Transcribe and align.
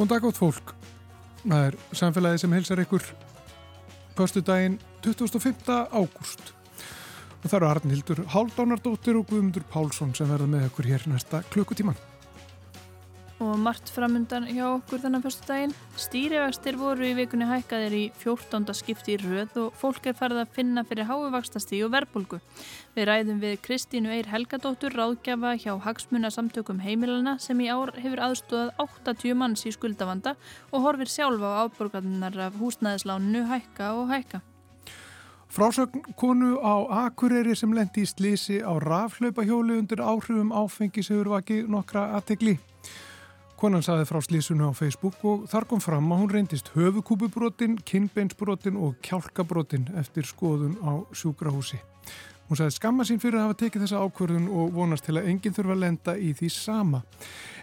Góðan 0.00 0.14
dag 0.14 0.24
átt 0.30 0.38
fólk. 0.40 0.70
Það 1.42 1.64
er 1.66 1.74
samfélagið 1.92 2.38
sem 2.40 2.52
helsar 2.56 2.80
ykkur 2.80 3.02
förstu 4.16 4.40
daginn 4.40 4.78
25. 5.04 5.74
ágúst. 5.92 6.54
Og 7.42 7.44
það 7.44 7.56
eru 7.58 7.68
Arnhildur 7.68 8.22
Háldánardóttir 8.32 9.18
og 9.20 9.26
Guðmundur 9.28 9.66
Pálsson 9.68 10.14
sem 10.16 10.30
verða 10.32 10.46
með 10.48 10.64
ykkur 10.70 10.88
hér 10.88 11.04
næsta 11.12 11.42
klukkutíman 11.52 12.00
og 13.40 13.56
margt 13.58 13.88
framundan 13.88 14.44
hjá 14.52 14.66
okkur 14.68 15.00
þennan 15.00 15.22
fyrstu 15.24 15.46
daginn. 15.48 15.72
Stýrivextir 15.96 16.76
voru 16.76 17.06
í 17.08 17.14
vikunni 17.16 17.48
hækkaðir 17.48 17.96
í 17.96 18.02
14. 18.20 18.68
skipti 18.76 19.14
í 19.16 19.20
röð 19.22 19.56
og 19.62 19.78
fólk 19.80 20.10
er 20.10 20.18
farið 20.18 20.42
að 20.42 20.52
finna 20.58 20.84
fyrir 20.84 21.08
háuvakstastíð 21.08 21.86
og 21.86 21.94
verbulgu. 21.94 22.40
Við 22.94 23.08
ræðum 23.08 23.40
við 23.40 23.56
Kristínu 23.64 24.12
Eir 24.12 24.28
Helgadóttur, 24.28 24.92
ráðgjafa 24.92 25.56
hjá 25.62 25.72
Hagsmunasamtökum 25.86 26.84
heimilana 26.84 27.38
sem 27.40 27.60
í 27.64 27.70
ár 27.72 27.94
hefur 27.96 28.22
aðstóðað 28.28 28.74
80 28.84 29.36
manns 29.40 29.64
í 29.64 29.72
skuldavanda 29.72 30.36
og 30.70 30.84
horfir 30.84 31.08
sjálfa 31.08 31.56
á 31.56 31.60
áborgarnar 31.64 32.36
af 32.50 32.60
húsnæðisláninu 32.60 33.48
hækka 33.48 33.94
og 33.96 34.12
hækka. 34.12 34.44
Frásögn 35.50 36.04
konu 36.14 36.60
á 36.62 37.08
Akureyri 37.08 37.56
sem 37.58 37.72
lendi 37.74 38.04
í 38.04 38.06
slísi 38.06 38.60
á 38.62 38.70
rafhlaupahjóli 38.78 39.80
undir 39.80 39.98
áhrifum 39.98 40.52
áfengi 40.54 41.02
sem 41.02 41.18
eru 41.18 41.34
vakið 41.34 41.66
nokkra 41.66 42.12
aðtegli. 42.20 42.60
Konan 43.60 43.82
saði 43.84 44.06
frá 44.08 44.16
slísunu 44.24 44.70
á 44.70 44.72
Facebook 44.72 45.18
og 45.28 45.42
þar 45.52 45.66
kom 45.68 45.82
fram 45.84 46.06
að 46.14 46.20
hún 46.22 46.30
reyndist 46.32 46.70
höfukúpubrotin, 46.72 47.74
kinnbeinsbrotin 47.84 48.78
og 48.80 48.94
kjálkabrotin 49.04 49.84
eftir 50.00 50.24
skoðun 50.24 50.78
á 50.80 51.04
sjúkrahúsi. 51.12 51.76
Hún 52.48 52.56
saði 52.56 52.72
skamma 52.78 53.04
sín 53.04 53.20
fyrir 53.20 53.36
að 53.36 53.50
hafa 53.50 53.58
tekið 53.60 53.84
þessa 53.84 54.00
ákvörðun 54.06 54.48
og 54.48 54.72
vonast 54.78 55.04
til 55.04 55.18
að 55.20 55.28
enginn 55.34 55.58
þurfa 55.58 55.76
að 55.76 55.82
lenda 55.84 56.16
í 56.16 56.32
því 56.40 56.50
sama. 56.56 57.02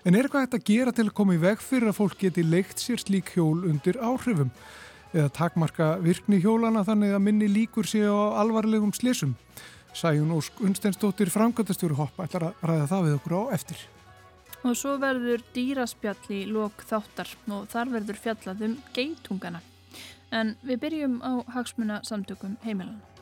En 0.05 0.13
er 0.13 0.29
eitthvað 0.29 0.45
hægt 0.45 0.59
að 0.59 0.69
gera 0.69 0.93
til 0.93 1.07
að 1.07 1.17
koma 1.17 1.33
í 1.33 1.41
veg 1.47 1.65
fyrir 1.65 1.89
að 1.89 1.97
fólk 1.97 2.21
geti 2.21 2.45
leikt 2.45 2.85
sér 2.85 3.01
slík 3.01 3.33
hjól 3.33 3.65
undir 3.65 3.97
áhrifum? 3.97 4.53
Eða 5.17 5.33
takmarka 5.33 5.91
virkni 6.05 6.37
hjólana 6.45 6.85
þannig 6.85 7.17
að 7.17 7.25
minni 7.25 7.49
líkur 7.49 7.89
séu 7.89 8.13
á 8.13 8.37
alvarlegum 8.45 8.93
slísum? 8.93 9.33
Sæjun 9.97 10.37
Ósk 10.37 10.61
Unsteinsdóttir 10.61 11.33
framkvæmtastjóru 11.33 11.97
hopp 11.97 12.21
ætlar 12.21 12.51
að 12.51 12.65
ræða 12.69 12.89
það 12.93 13.07
við 13.09 13.21
okkur 13.21 13.39
á 13.41 13.43
eftir. 13.57 13.87
Og 14.65 14.73
svo 14.75 14.95
verður 15.01 15.43
dýraspjall 15.55 16.31
í 16.33 16.45
lok 16.49 16.81
þáttar 16.89 17.29
og 17.53 17.67
þar 17.71 17.93
verður 17.93 18.21
fjallað 18.23 18.63
um 18.67 18.79
geitungana. 18.95 19.61
En 20.33 20.55
við 20.65 20.81
byrjum 20.85 21.21
á 21.23 21.33
hagsmuna 21.53 22.01
samtökum 22.07 22.57
heimilana. 22.65 23.16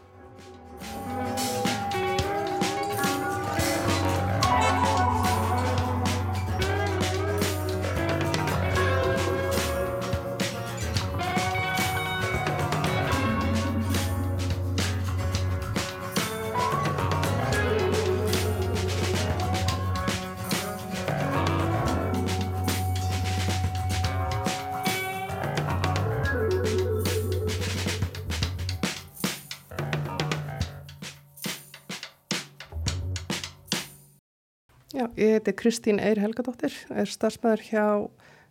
Ég 35.15 35.35
heiti 35.35 35.53
Kristín 35.55 35.99
Eir 36.03 36.19
Helgadóttir, 36.19 36.73
er 36.91 37.09
starfsmæður 37.09 37.63
hjá 37.69 37.85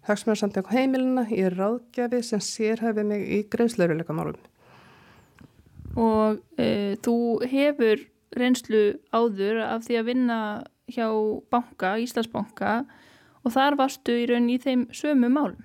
Hagsmjörnsamtök 0.04 0.68
heimilina, 0.68 1.24
ég 1.32 1.48
er 1.48 1.56
ráðgjafi 1.56 2.20
sem 2.24 2.42
sérhæfi 2.44 3.04
mig 3.08 3.24
í 3.24 3.38
greiðsleiruleika 3.52 4.12
málum. 4.16 4.36
Og 5.96 6.40
e, 6.60 6.96
þú 7.04 7.16
hefur 7.48 8.02
reynslu 8.36 8.82
áður 9.14 9.62
af 9.64 9.86
því 9.86 10.00
að 10.00 10.08
vinna 10.10 10.38
hjá 10.92 11.06
banka, 11.52 11.94
Íslandsbanka 12.02 12.74
og 13.44 13.54
þar 13.54 13.78
varstu 13.80 14.16
í 14.20 14.26
raun 14.28 14.50
í 14.52 14.58
þeim 14.60 14.88
sömu 14.92 15.30
málum. 15.32 15.62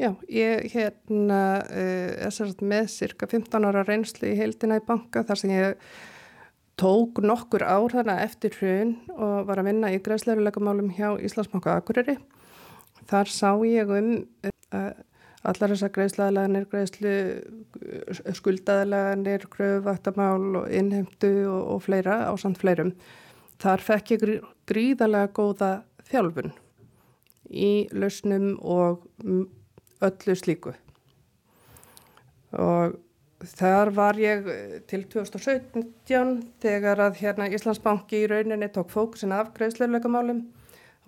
Já, 0.00 0.14
ég 0.32 0.70
hérna 0.72 1.60
e, 1.68 1.84
er 2.24 2.32
sérst 2.32 2.62
með 2.64 2.88
cirka 2.92 3.28
15 3.28 3.68
ára 3.68 3.84
reynslu 3.84 4.30
í 4.30 4.38
heildina 4.38 4.80
í 4.80 4.84
banka 4.84 5.24
þar 5.28 5.40
sem 5.40 5.52
ég 5.52 5.90
tók 6.80 7.20
nokkur 7.24 7.62
ár 7.62 7.92
þarna 7.92 8.16
eftir 8.24 8.54
hrun 8.56 8.96
og 9.12 9.46
var 9.48 9.60
að 9.60 9.70
vinna 9.70 9.92
í 9.92 10.00
greiðsleiruleikamálum 10.00 10.90
hjá 10.96 11.12
Íslandsbanka 11.20 11.76
Akureyri. 11.76 12.16
Þar 13.10 13.32
sá 13.32 13.50
ég 13.66 13.90
um 13.92 14.10
uh, 14.48 14.92
allar 15.44 15.72
þessar 15.72 15.92
greiðsleilaganir, 15.94 16.66
greiðslu 16.70 17.14
skuldaðalaganir, 18.36 19.46
gröfvaktamál 19.52 20.62
og 20.62 20.72
innhemdu 20.72 21.32
og, 21.48 21.60
og 21.74 21.84
fleira 21.86 22.22
á 22.28 22.32
samt 22.40 22.60
fleirum. 22.60 22.94
Þar 23.60 23.84
fekk 23.84 24.14
ég 24.14 24.26
gríðalega 24.68 25.32
góða 25.36 25.70
þjálfun 26.10 26.52
í 27.50 27.88
lausnum 27.92 28.54
og 28.60 29.04
öllu 30.00 30.36
slíku. 30.38 30.74
Og 32.56 32.96
Þar 33.40 33.88
var 33.96 34.18
ég 34.20 34.48
eh, 34.52 34.72
til 34.88 35.06
2017 35.08 35.86
þegar 36.60 37.00
að 37.06 37.20
hérna 37.22 37.48
Íslandsbanki 37.48 38.18
í 38.20 38.26
rauninni 38.28 38.68
tók 38.68 38.90
fókusin 38.92 39.32
af 39.32 39.54
greiðsleirleikamálum 39.56 40.42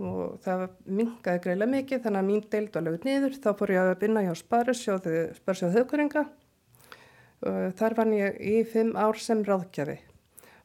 og 0.02 0.38
það 0.42 0.64
mingaði 0.88 1.42
greiðlega 1.44 1.72
mikið 1.74 2.00
þannig 2.06 2.22
að 2.22 2.30
mín 2.30 2.46
deild 2.54 2.72
var 2.72 2.86
lögut 2.86 3.04
niður. 3.04 3.36
Þá 3.36 3.50
fór 3.58 3.74
ég 3.74 3.82
að 3.82 3.92
vinna 4.00 4.24
hjá 4.24 4.32
Sparisjóðu, 4.40 5.18
Sparisjóðu 5.42 5.76
höfkuringa 5.76 6.24
og 7.42 7.76
þar 7.76 7.98
var 8.00 8.16
ég 8.16 8.40
í 8.40 8.56
fimm 8.72 8.96
ár 8.96 9.20
sem 9.20 9.44
ráðkjafi. 9.44 10.00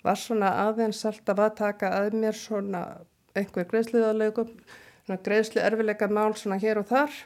Var 0.08 0.24
svona 0.24 0.56
aðeins 0.64 1.04
alltaf 1.10 1.44
að 1.44 1.56
taka 1.60 1.94
að 2.00 2.16
mér 2.16 2.38
svona 2.38 2.84
einhver 3.36 3.68
greiðsleiðarleikum, 3.68 4.54
greiðsli 5.26 5.66
erfileika 5.68 6.08
mál 6.08 6.32
svona 6.40 6.62
hér 6.64 6.80
og 6.80 6.88
þar 6.94 7.24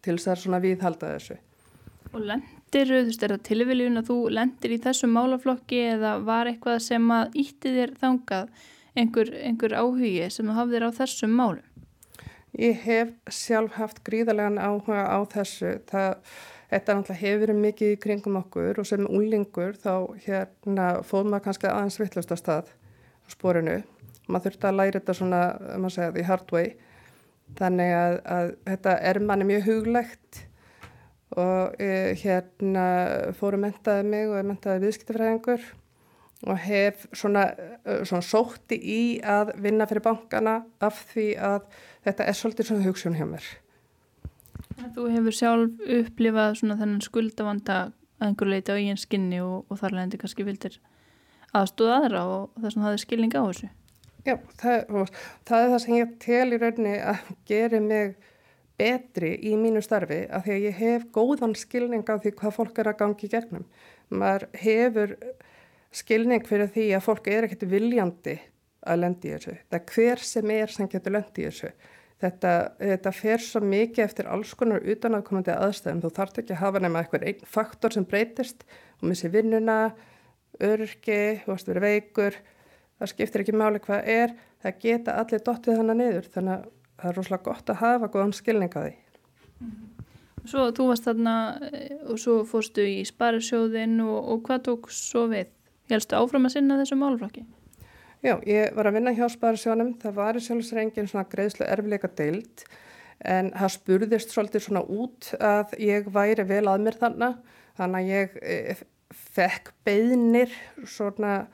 til 0.00 0.16
þess 0.16 0.32
að 0.32 0.44
svona 0.46 0.62
viðhalda 0.64 1.16
þessu. 1.18 1.42
Og 2.14 2.22
lenn 2.24 2.46
lendir, 2.76 2.92
þú 2.92 3.08
veist, 3.08 3.22
er 3.22 3.32
það 3.34 3.44
tilviljun 3.46 4.00
að 4.00 4.08
þú 4.10 4.16
lendir 4.36 4.72
í 4.74 4.80
þessum 4.82 5.14
málaflokki 5.16 5.78
eða 5.94 6.16
var 6.24 6.50
eitthvað 6.50 6.82
sem 6.84 7.10
að 7.10 7.38
ítti 7.40 7.72
þér 7.72 7.94
þangað 8.00 8.50
einhver, 8.96 9.30
einhver 9.40 9.76
áhugi 9.76 10.28
sem 10.30 10.46
þú 10.46 10.56
hafðir 10.56 10.84
á 10.84 10.90
þessum 10.96 11.32
málum? 11.36 11.64
Ég 12.56 12.76
hef 12.84 13.12
sjálf 13.28 13.76
haft 13.76 14.02
gríðarlegan 14.04 14.58
áhuga 14.58 15.04
á 15.08 15.18
þessu. 15.28 15.76
Það, 15.88 16.14
þetta 16.70 16.96
náttúrulega 16.96 17.20
hefur 17.20 17.42
verið 17.44 17.62
mikið 17.64 17.92
í 17.92 18.00
kringum 18.00 18.40
okkur 18.40 18.80
og 18.80 18.88
sem 18.88 19.06
úlingur 19.08 19.76
þá 19.76 19.92
hérna 20.24 20.88
fóð 21.04 21.30
maður 21.30 21.44
kannski 21.48 21.70
aðeins 21.70 22.00
vittlust 22.00 22.32
að 22.32 22.42
stað 22.42 22.72
á 22.72 23.28
sporinu. 23.32 23.78
Maður 24.26 24.50
þurfti 24.50 24.68
að 24.68 24.78
læra 24.80 25.00
þetta 25.00 25.16
svona, 25.16 25.42
maður 25.76 25.96
segja, 25.96 26.12
the 26.16 26.26
hard 26.26 26.52
way. 26.52 26.72
Þannig 27.56 27.92
að, 27.94 28.16
að 28.36 28.52
þetta 28.66 28.96
er 29.12 29.20
manni 29.22 29.48
mjög 29.52 29.68
huglegt 29.68 30.40
og 31.34 31.74
uh, 31.74 32.12
hérna 32.20 32.86
fóru 33.38 33.58
mentaði 33.60 34.06
mig 34.06 34.30
og 34.30 34.46
mentaði 34.46 34.84
viðskiptafræðingur 34.84 35.66
og 36.46 36.58
hef 36.62 37.06
svona, 37.16 37.48
uh, 37.82 38.02
svona 38.06 38.22
sótti 38.22 38.78
í 38.78 39.02
að 39.24 39.54
vinna 39.64 39.88
fyrir 39.90 40.04
bankana 40.06 40.60
af 40.84 41.00
því 41.12 41.28
að 41.40 41.62
þetta 42.06 42.26
er 42.26 42.38
svolítið 42.38 42.70
svona 42.70 42.86
hugsun 42.86 43.16
hjá 43.18 43.26
mér. 43.28 43.46
Þú 44.94 45.06
hefur 45.14 45.34
sjálf 45.34 45.88
upplifað 45.98 46.58
svona 46.60 46.76
þennan 46.78 47.04
skuldavanda 47.04 47.78
að 47.86 47.94
einhver 48.26 48.52
leiti 48.52 48.72
á 48.72 48.78
eigin 48.78 49.00
skinni 49.00 49.40
og, 49.44 49.64
og 49.68 49.80
þar 49.80 49.96
leðandi 49.96 50.20
kannski 50.20 50.46
vildir 50.46 50.78
aðstóða 51.56 51.98
aðra 52.02 52.22
og 52.30 52.62
þess 52.62 52.76
að 52.76 52.86
það 52.86 52.94
er 52.94 53.02
skilning 53.02 53.36
á 53.36 53.42
þessu. 53.42 53.68
Já, 54.26 54.34
það, 54.58 55.12
það 55.46 55.60
er 55.64 55.68
það 55.72 55.82
sem 55.84 55.96
ég 55.96 56.14
tel 56.22 56.46
í 56.46 56.60
rauninni 56.60 56.94
að 57.12 57.28
gera 57.48 57.80
mig 57.82 58.16
betri 58.78 59.32
í 59.48 59.54
mínu 59.58 59.82
starfi 59.84 60.24
af 60.28 60.44
því 60.44 60.54
að 60.54 60.64
ég 60.66 60.80
hef 60.80 61.06
góðan 61.14 61.56
skilning 61.56 62.04
á 62.06 62.20
því 62.20 62.32
hvað 62.38 62.56
fólk 62.58 62.80
er 62.80 62.90
að 62.92 62.98
gangi 63.02 63.30
gegnum. 63.32 63.66
Maður 64.12 64.48
hefur 64.60 65.14
skilning 65.96 66.44
fyrir 66.46 66.70
því 66.74 66.86
að 66.96 67.06
fólk 67.06 67.30
er 67.32 67.46
ekkert 67.46 67.66
viljandi 67.70 68.38
að 68.86 69.02
lendi 69.02 69.30
í 69.30 69.36
þessu. 69.36 69.54
Það 69.70 69.78
er 69.78 69.94
hver 69.94 70.24
sem 70.30 70.52
er 70.56 70.74
sem 70.74 70.90
getur 70.92 71.16
lendi 71.16 71.42
í 71.42 71.48
þessu. 71.48 71.70
Þetta, 72.16 72.52
þetta 72.80 73.12
fer 73.12 73.42
svo 73.44 73.60
mikið 73.60 74.04
eftir 74.06 74.28
alls 74.32 74.54
konar 74.56 74.84
utanaðkomandi 74.88 75.52
aðstæðum. 75.52 76.02
Þú 76.04 76.10
þarf 76.16 76.38
ekki 76.40 76.54
að 76.54 76.62
hafa 76.62 76.80
nema 76.80 77.02
eitthvað 77.02 77.26
einn 77.28 77.50
faktor 77.56 77.92
sem 77.92 78.06
breytist 78.08 78.64
og 79.02 79.10
missi 79.10 79.28
vinnuna, 79.32 79.80
örki, 80.64 81.42
þú 81.42 81.52
varst 81.52 81.68
verið 81.68 81.86
veikur. 81.90 82.38
Það 82.96 83.12
skiptir 83.12 83.44
ekki 83.44 83.56
máli 83.56 83.82
hvað 83.84 84.08
er. 84.14 84.32
Það 84.64 84.80
geta 84.86 85.18
allir 85.20 85.44
dottið 85.44 85.82
þannig 85.82 86.00
niður 86.00 86.30
þannig 86.32 86.54
að 86.54 86.70
það 87.00 87.10
er 87.10 87.18
rosalega 87.18 87.48
gott 87.50 87.72
að 87.72 87.82
hafa 87.82 88.10
góðan 88.12 88.34
skilning 88.36 88.78
að 88.78 88.88
því. 88.88 88.94
Svo 90.46 90.68
þú 90.76 90.88
varst 90.92 91.08
þarna 91.08 91.36
eh, 91.72 91.92
og 92.06 92.20
svo 92.22 92.38
fórstu 92.46 92.86
í 92.86 93.00
sparisjóðin 93.08 93.98
og, 94.04 94.16
og 94.32 94.42
hvað 94.46 94.64
tók 94.70 94.90
svo 94.94 95.26
við? 95.32 95.52
Hélstu 95.90 96.18
áfram 96.18 96.48
að 96.48 96.56
sinna 96.56 96.78
þessu 96.80 96.98
málflokki? 96.98 97.44
Já, 98.24 98.34
ég 98.48 98.74
var 98.74 98.88
að 98.88 98.96
vinna 98.96 99.12
hjá 99.14 99.26
sparisjónum, 99.30 99.92
það 100.02 100.16
var 100.16 100.38
í 100.38 100.42
sjálfsreingin 100.42 101.06
svona 101.10 101.28
greiðslu 101.30 101.66
erfleika 101.68 102.10
deild 102.18 102.64
en 103.24 103.52
það 103.54 103.72
spurðist 103.76 104.32
svolítið 104.34 104.64
svona 104.64 104.82
út 104.82 105.30
að 105.40 105.76
ég 105.80 106.08
væri 106.12 106.44
vel 106.48 106.64
að 106.68 106.82
mér 106.84 106.98
þannig 107.00 107.36
þannig 107.76 108.00
að 108.00 108.10
ég 108.10 108.36
e, 108.42 108.76
fekk 109.36 109.70
beðnir 109.86 110.52
svona, 110.88 111.46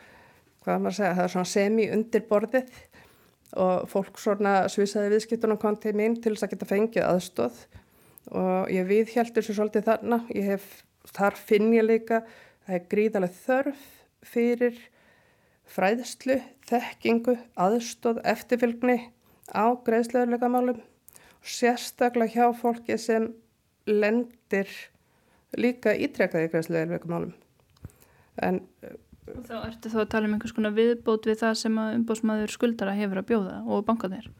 hvað 0.64 0.82
maður 0.84 0.98
segja, 0.98 1.14
það 1.18 1.24
er 1.24 1.34
svona 1.34 1.52
semi 1.52 1.88
undir 1.94 2.26
borðið 2.30 2.80
og 3.60 3.88
fólk 3.92 4.18
svona 4.20 4.62
svisaði 4.72 5.12
viðskiptunum 5.12 5.60
kom 5.60 5.76
til 5.80 5.94
mín 5.98 6.16
til 6.22 6.34
þess 6.34 6.46
að 6.46 6.54
geta 6.54 6.68
fengið 6.70 7.08
aðstóð 7.08 7.58
og 8.32 8.70
ég 8.72 8.86
viðhjæltur 8.88 9.44
sér 9.44 9.58
svolítið 9.58 9.88
þarna, 9.88 10.22
ég 10.32 10.46
hef, 10.54 10.68
þar 11.12 11.36
finn 11.36 11.72
ég 11.74 11.84
líka, 11.84 12.22
það 12.66 12.78
er 12.78 12.86
gríðarlega 12.92 13.40
þörf 13.42 13.82
fyrir 14.32 14.78
fræðslu, 15.72 16.38
þekkingu, 16.68 17.36
aðstóð, 17.60 18.22
eftirfylgni 18.32 18.98
á 19.52 19.74
greiðslegarleika 19.84 20.50
málum 20.52 20.80
og 21.42 21.52
sérstaklega 21.54 22.32
hjá 22.36 22.56
fólki 22.56 22.96
sem 23.00 23.32
lendir 23.88 24.70
líka 25.58 25.92
ítrekkaði 25.92 26.52
greiðslegarleika 26.52 27.10
málum. 27.10 27.34
En, 28.40 28.62
þá 29.46 29.56
ertu 29.66 29.90
þá 29.92 29.98
að 30.02 30.10
tala 30.14 30.28
um 30.28 30.36
einhvers 30.36 30.54
konar 30.56 30.74
viðbót 30.76 31.28
við 31.28 31.40
það 31.42 31.58
sem 31.62 31.80
að 31.82 31.96
umbóðsmaður 31.98 32.54
skuldara 32.54 32.96
hefur 32.98 33.20
að 33.22 33.28
bjóða 33.30 33.56
og 33.66 33.84
banka 33.88 34.10
þér? 34.12 34.30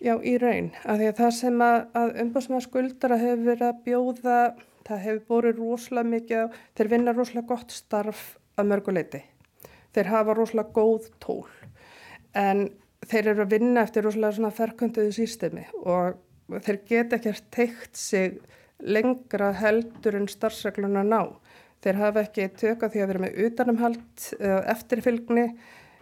Já, 0.00 0.14
í 0.24 0.34
raun. 0.40 0.70
Að 0.88 1.06
að 1.10 1.16
það 1.18 1.32
sem 1.36 1.64
að, 1.64 1.78
að 2.00 2.12
umbóðsmaður 2.24 2.66
skuldara 2.66 3.18
hefur 3.20 3.42
verið 3.50 3.66
að 3.68 3.82
bjóða, 3.88 4.38
það 4.88 5.02
hefur 5.06 5.24
búið 5.28 5.58
rosalega 5.60 6.12
mikið, 6.14 6.60
þeir 6.78 6.92
vinna 6.94 7.16
rosalega 7.16 7.50
gott 7.50 7.74
starf 7.74 8.22
að 8.56 8.70
mörguleiti. 8.72 9.22
Þeir 9.94 10.12
hafa 10.14 10.36
rosalega 10.38 10.74
góð 10.76 11.10
tól 11.20 11.44
en 12.38 12.68
þeir 13.10 13.32
eru 13.32 13.44
að 13.44 13.54
vinna 13.56 13.84
eftir 13.84 14.06
rosalega 14.06 14.36
svona 14.36 14.54
ferkönduðu 14.54 15.12
sístemi 15.14 15.64
og 15.82 16.18
þeir 16.62 16.80
geta 16.86 17.18
ekkert 17.18 17.48
teikt 17.54 17.98
sig 17.98 18.38
lengra 18.80 19.50
heldur 19.58 20.16
en 20.16 20.28
starfsregluna 20.30 21.02
ná. 21.04 21.22
Þeir 21.80 22.00
hafa 22.00 22.24
ekki 22.26 22.48
tökka 22.60 22.90
því 22.92 23.02
að 23.02 23.10
vera 23.12 23.24
með 23.24 23.42
utanumhald 23.46 24.24
eftirfylgni. 24.74 25.46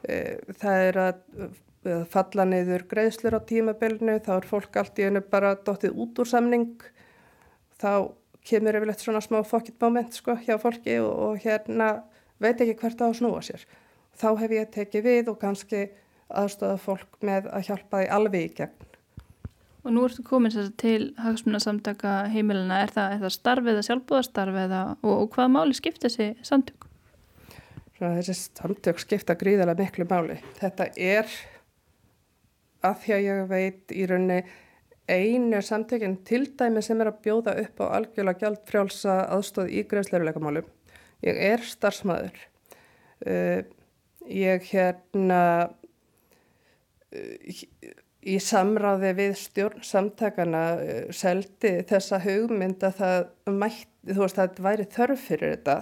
Eh, 0.08 0.38
það 0.58 0.84
er 0.88 1.00
að 1.04 1.20
falla 2.10 2.44
neyður 2.48 2.84
greiðslur 2.90 3.38
á 3.38 3.40
tímabelnu, 3.46 4.18
þá 4.24 4.32
er 4.36 4.48
fólk 4.48 4.76
allt 4.80 4.98
í 4.98 5.06
einu 5.06 5.22
bara 5.22 5.54
dóttið 5.54 5.94
út 5.94 6.18
úr 6.18 6.28
samning. 6.28 6.82
Þá 7.78 8.10
kemur 8.48 8.78
yfirlegt 8.78 9.04
svona 9.04 9.22
smá 9.22 9.38
fokkitt 9.46 9.80
moment 9.82 10.16
sko 10.16 10.36
hjá 10.42 10.56
fólki 10.60 10.98
og, 11.02 11.12
og 11.12 11.42
hérna 11.44 11.92
veit 12.42 12.60
ekki 12.60 12.78
hvert 12.82 13.02
á 13.02 13.06
að 13.08 13.18
snúa 13.20 13.42
sér. 13.44 13.64
Þá 14.18 14.28
hef 14.42 14.54
ég 14.56 14.70
tekið 14.74 15.06
við 15.06 15.32
og 15.32 15.40
kannski 15.42 15.86
aðstöða 16.28 16.78
fólk 16.82 17.18
með 17.24 17.50
að 17.54 17.68
hjálpa 17.70 18.02
því 18.02 18.10
alveg 18.18 18.46
í 18.48 18.54
gegn. 18.60 18.87
Og 19.88 19.94
nú 19.96 20.02
ertu 20.04 20.20
komin 20.20 20.52
til 20.76 21.14
hagsmunasamtaka 21.16 22.26
heimilina, 22.28 22.82
er 22.84 22.90
það, 22.92 23.14
það 23.22 23.30
starfið 23.32 23.70
eða 23.72 23.84
sjálfbúðastarfið 23.86 24.72
og, 24.76 24.90
og 25.08 25.28
hvaða 25.32 25.52
máli 25.54 25.76
skipta 25.78 26.10
þessi 26.10 26.26
samtök? 26.44 26.82
Svona, 27.96 28.10
þessi 28.18 28.34
samtök 28.36 29.00
skipta 29.00 29.36
gríðarlega 29.40 29.80
miklu 29.80 30.04
máli. 30.10 30.36
Þetta 30.58 30.90
er 30.92 31.32
að 32.84 32.98
því 33.00 33.14
að 33.16 33.24
ég 33.24 33.40
veit 33.48 33.94
í 33.96 34.04
rauninni 34.10 34.42
einu 35.08 35.62
samtökinn 35.64 36.18
til 36.28 36.42
dæmi 36.58 36.82
sem 36.84 37.00
er 37.00 37.08
að 37.08 37.22
bjóða 37.24 37.54
upp 37.62 37.80
á 37.80 37.84
algjörlega 37.96 38.42
gjald 38.42 38.60
frjálsa 38.68 39.14
aðstóð 39.38 39.72
í 39.72 39.86
greiðsleiruleika 39.88 40.42
málum. 40.44 40.68
Ég 41.24 41.40
er 41.48 41.64
starfsmæður. 41.64 42.36
Uh, 43.24 43.64
ég 44.28 44.68
hérna 44.68 45.40
uh, 47.08 47.64
í 48.26 48.38
samráði 48.42 49.12
við 49.18 49.36
stjórn 49.38 49.84
samtakana 49.86 50.64
uh, 50.78 51.12
seldi 51.14 51.78
þessa 51.88 52.20
hugmynd 52.24 52.82
að 52.86 52.98
það 53.02 53.54
mætti, 53.60 54.10
þú 54.10 54.24
veist, 54.24 54.40
að 54.40 54.58
það 54.58 54.66
væri 54.68 54.88
þörf 54.96 55.28
fyrir 55.28 55.54
þetta. 55.54 55.78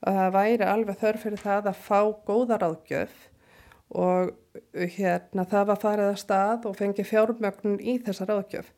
Að 0.00 0.20
það 0.20 0.36
væri 0.38 0.70
alveg 0.72 1.00
þörf 1.00 1.26
fyrir 1.26 1.42
það 1.44 1.70
að 1.70 1.82
fá 1.88 2.00
góðar 2.28 2.66
áðgjöf 2.70 3.18
og 4.00 4.30
hérna 4.94 5.44
það 5.50 5.66
var 5.70 5.80
farið 5.82 6.08
að 6.12 6.20
stað 6.22 6.66
og 6.70 6.76
fengi 6.78 7.04
fjármögnun 7.06 7.80
í 7.82 7.96
þessar 8.06 8.32
áðgjöf 8.36 8.70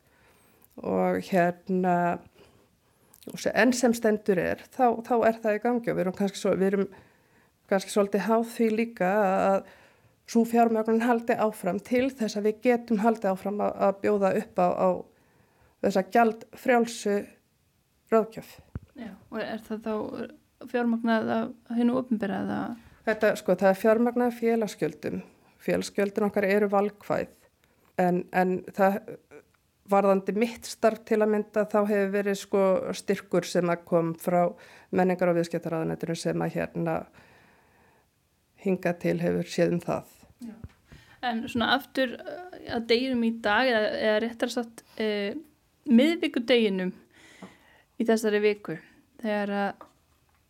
og 0.81 1.19
hérna 1.29 1.95
enn 3.53 3.73
sem 3.77 3.93
stendur 3.95 4.41
er 4.41 4.63
þá, 4.73 4.99
þá 5.05 5.15
er 5.29 5.39
það 5.43 5.57
í 5.57 5.61
gangi 5.63 5.91
og 5.91 5.97
við 5.97 6.03
erum 6.05 6.17
kannski, 6.17 6.41
svo, 6.41 6.55
við 6.57 6.69
erum 6.71 6.87
kannski 7.69 7.93
svolítið 7.93 8.25
háð 8.27 8.45
því 8.55 8.69
líka 8.73 9.11
að 9.21 9.69
svo 10.29 10.43
fjármögnun 10.47 11.03
haldi 11.03 11.35
áfram 11.35 11.79
til 11.83 12.07
þess 12.13 12.39
að 12.39 12.49
við 12.49 12.61
getum 12.67 13.01
haldi 13.03 13.27
áfram 13.29 13.59
að, 13.63 13.73
að 13.87 13.99
bjóða 14.05 14.31
upp 14.39 14.61
á, 14.63 14.67
á 14.71 14.89
þessa 15.83 16.05
gjald 16.13 16.45
frjálsu 16.55 17.17
ráðgjöf. 18.13 18.55
Já, 18.95 19.11
og 19.33 19.39
er 19.41 19.61
það 19.67 19.83
þá 19.83 19.93
fjármögnað 20.71 21.31
að 21.35 21.77
hennu 21.77 21.99
uppbyrjaða? 21.99 22.59
Þetta, 23.03 23.31
sko, 23.39 23.55
það 23.59 23.69
er 23.69 23.79
fjármögnað 23.81 24.35
félagsgjöldum. 24.39 25.23
Félagsgjöldun 25.63 26.27
okkar 26.29 26.47
eru 26.47 26.69
valkvæð 26.71 27.33
en, 28.01 28.23
en 28.31 28.61
það 28.73 29.01
varðandi 29.91 30.35
mitt 30.39 30.67
starf 30.67 31.03
til 31.07 31.19
að 31.21 31.33
mynda 31.33 31.65
þá 31.69 31.79
hefur 31.81 32.13
verið 32.13 32.39
sko 32.39 32.63
styrkur 32.95 33.47
sem 33.47 33.69
að 33.71 33.83
kom 33.89 34.13
frá 34.19 34.45
menningar 34.95 35.33
og 35.33 35.39
viðskiptaraðanættinu 35.39 36.15
sem 36.17 36.45
að 36.45 36.57
hérna 36.57 36.95
hinga 38.63 38.95
til 39.01 39.17
hefur 39.21 39.49
séð 39.49 39.77
um 39.77 39.83
það. 39.83 40.11
Já. 40.43 40.53
En 41.29 41.45
svona 41.47 41.71
aftur 41.77 42.17
uh, 42.17 42.43
að 42.77 42.89
deginum 42.91 43.23
í 43.27 43.33
dag 43.43 43.69
eða, 43.71 43.93
eða 43.99 44.19
réttar 44.23 44.51
satt 44.53 44.83
eh, 45.01 45.35
miðvíkudeginum 45.89 46.93
í 47.99 48.07
þessari 48.07 48.39
viku 48.43 48.77
þegar 49.23 49.53
að 49.59 49.89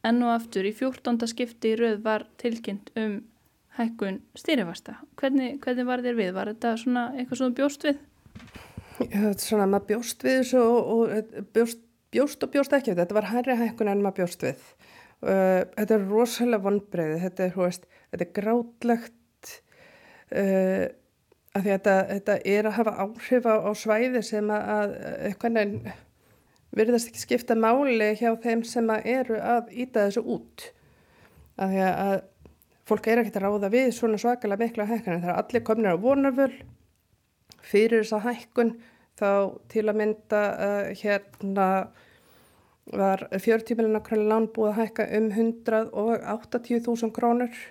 enn 0.08 0.24
og 0.26 0.34
aftur 0.34 0.68
í 0.68 0.74
14. 0.76 1.22
skipti 1.32 1.74
í 1.74 1.78
rauð 1.80 2.02
var 2.04 2.26
tilkynnt 2.42 2.92
um 3.00 3.22
hækkun 3.78 4.20
stýrifasta. 4.38 4.98
Hvernig, 5.20 5.58
hvernig 5.64 5.88
var 5.88 6.04
þér 6.06 6.20
við? 6.20 6.34
Var 6.36 6.52
þetta 6.54 6.74
svona 6.82 7.06
eitthvað 7.16 7.40
svona 7.40 7.58
bjóst 7.58 7.88
við? 7.88 8.02
Svona 9.42 9.68
maður 9.70 9.88
bjóst 9.94 10.26
við 10.26 10.40
þessu 10.42 10.62
og, 10.62 10.92
og 10.94 11.46
bjóst, 11.56 11.80
bjóst 12.14 12.46
og 12.46 12.54
bjóst 12.54 12.76
ekki. 12.78 12.98
Þetta 13.00 13.18
var 13.18 13.30
hærri 13.32 13.58
hækkun 13.64 13.90
en 13.90 14.04
maður 14.04 14.20
bjóst 14.22 14.46
við. 14.46 14.68
Uh, 15.24 15.64
þetta 15.78 15.98
er 15.98 16.06
rosalega 16.12 16.66
vonbreiði. 16.68 17.18
Þetta 17.24 17.48
er, 17.48 17.58
veist, 17.58 17.88
þetta 18.14 18.28
er 18.28 18.34
grátlegt 18.38 19.54
uh, 20.32 20.86
að 21.54 21.64
að 21.64 21.68
þetta, 21.70 21.96
þetta 22.10 22.38
er 22.50 22.68
að 22.68 22.78
hafa 22.80 22.94
áhrif 23.04 23.46
á, 23.46 23.56
á 23.62 23.72
svæði 23.78 24.22
sem 24.26 24.50
að 24.54 24.96
eitthvað 25.30 25.56
nefn 25.58 25.92
verðast 26.74 27.12
ekki 27.12 27.22
skipta 27.22 27.58
máli 27.58 28.14
hjá 28.18 28.32
þeim 28.42 28.64
sem 28.66 28.88
að 28.90 29.10
eru 29.14 29.38
að 29.38 29.68
íta 29.84 30.08
þessu 30.08 30.24
út. 30.36 30.70
Að 31.62 31.76
því 31.76 31.84
að 31.90 32.16
fólk 32.90 33.10
er 33.10 33.22
ekkert 33.22 33.38
að 33.38 33.46
ráða 33.46 33.70
við 33.74 33.92
svona 33.94 34.22
svakalega 34.22 34.64
miklu 34.64 34.86
að 34.86 34.96
hækkuna. 34.96 35.20
Það 35.22 35.30
er 35.34 35.42
allir 35.44 35.66
kominir 35.68 35.94
á 35.94 36.04
vonarvöld 36.04 36.64
fyrir 37.64 38.02
þessa 38.02 38.24
hækkun 38.26 38.74
þá 39.22 39.30
til 39.70 39.86
að 39.86 40.00
mynda 40.02 40.42
uh, 40.58 40.90
hérna 40.98 41.68
var 42.90 43.28
40 43.32 43.78
miljonar 43.78 44.04
krónir 44.04 44.28
lán 44.28 44.50
búið 44.52 44.74
að 44.74 44.80
hækka 44.82 45.06
um 45.20 45.30
180.000 45.32 47.14
krónur 47.16 47.62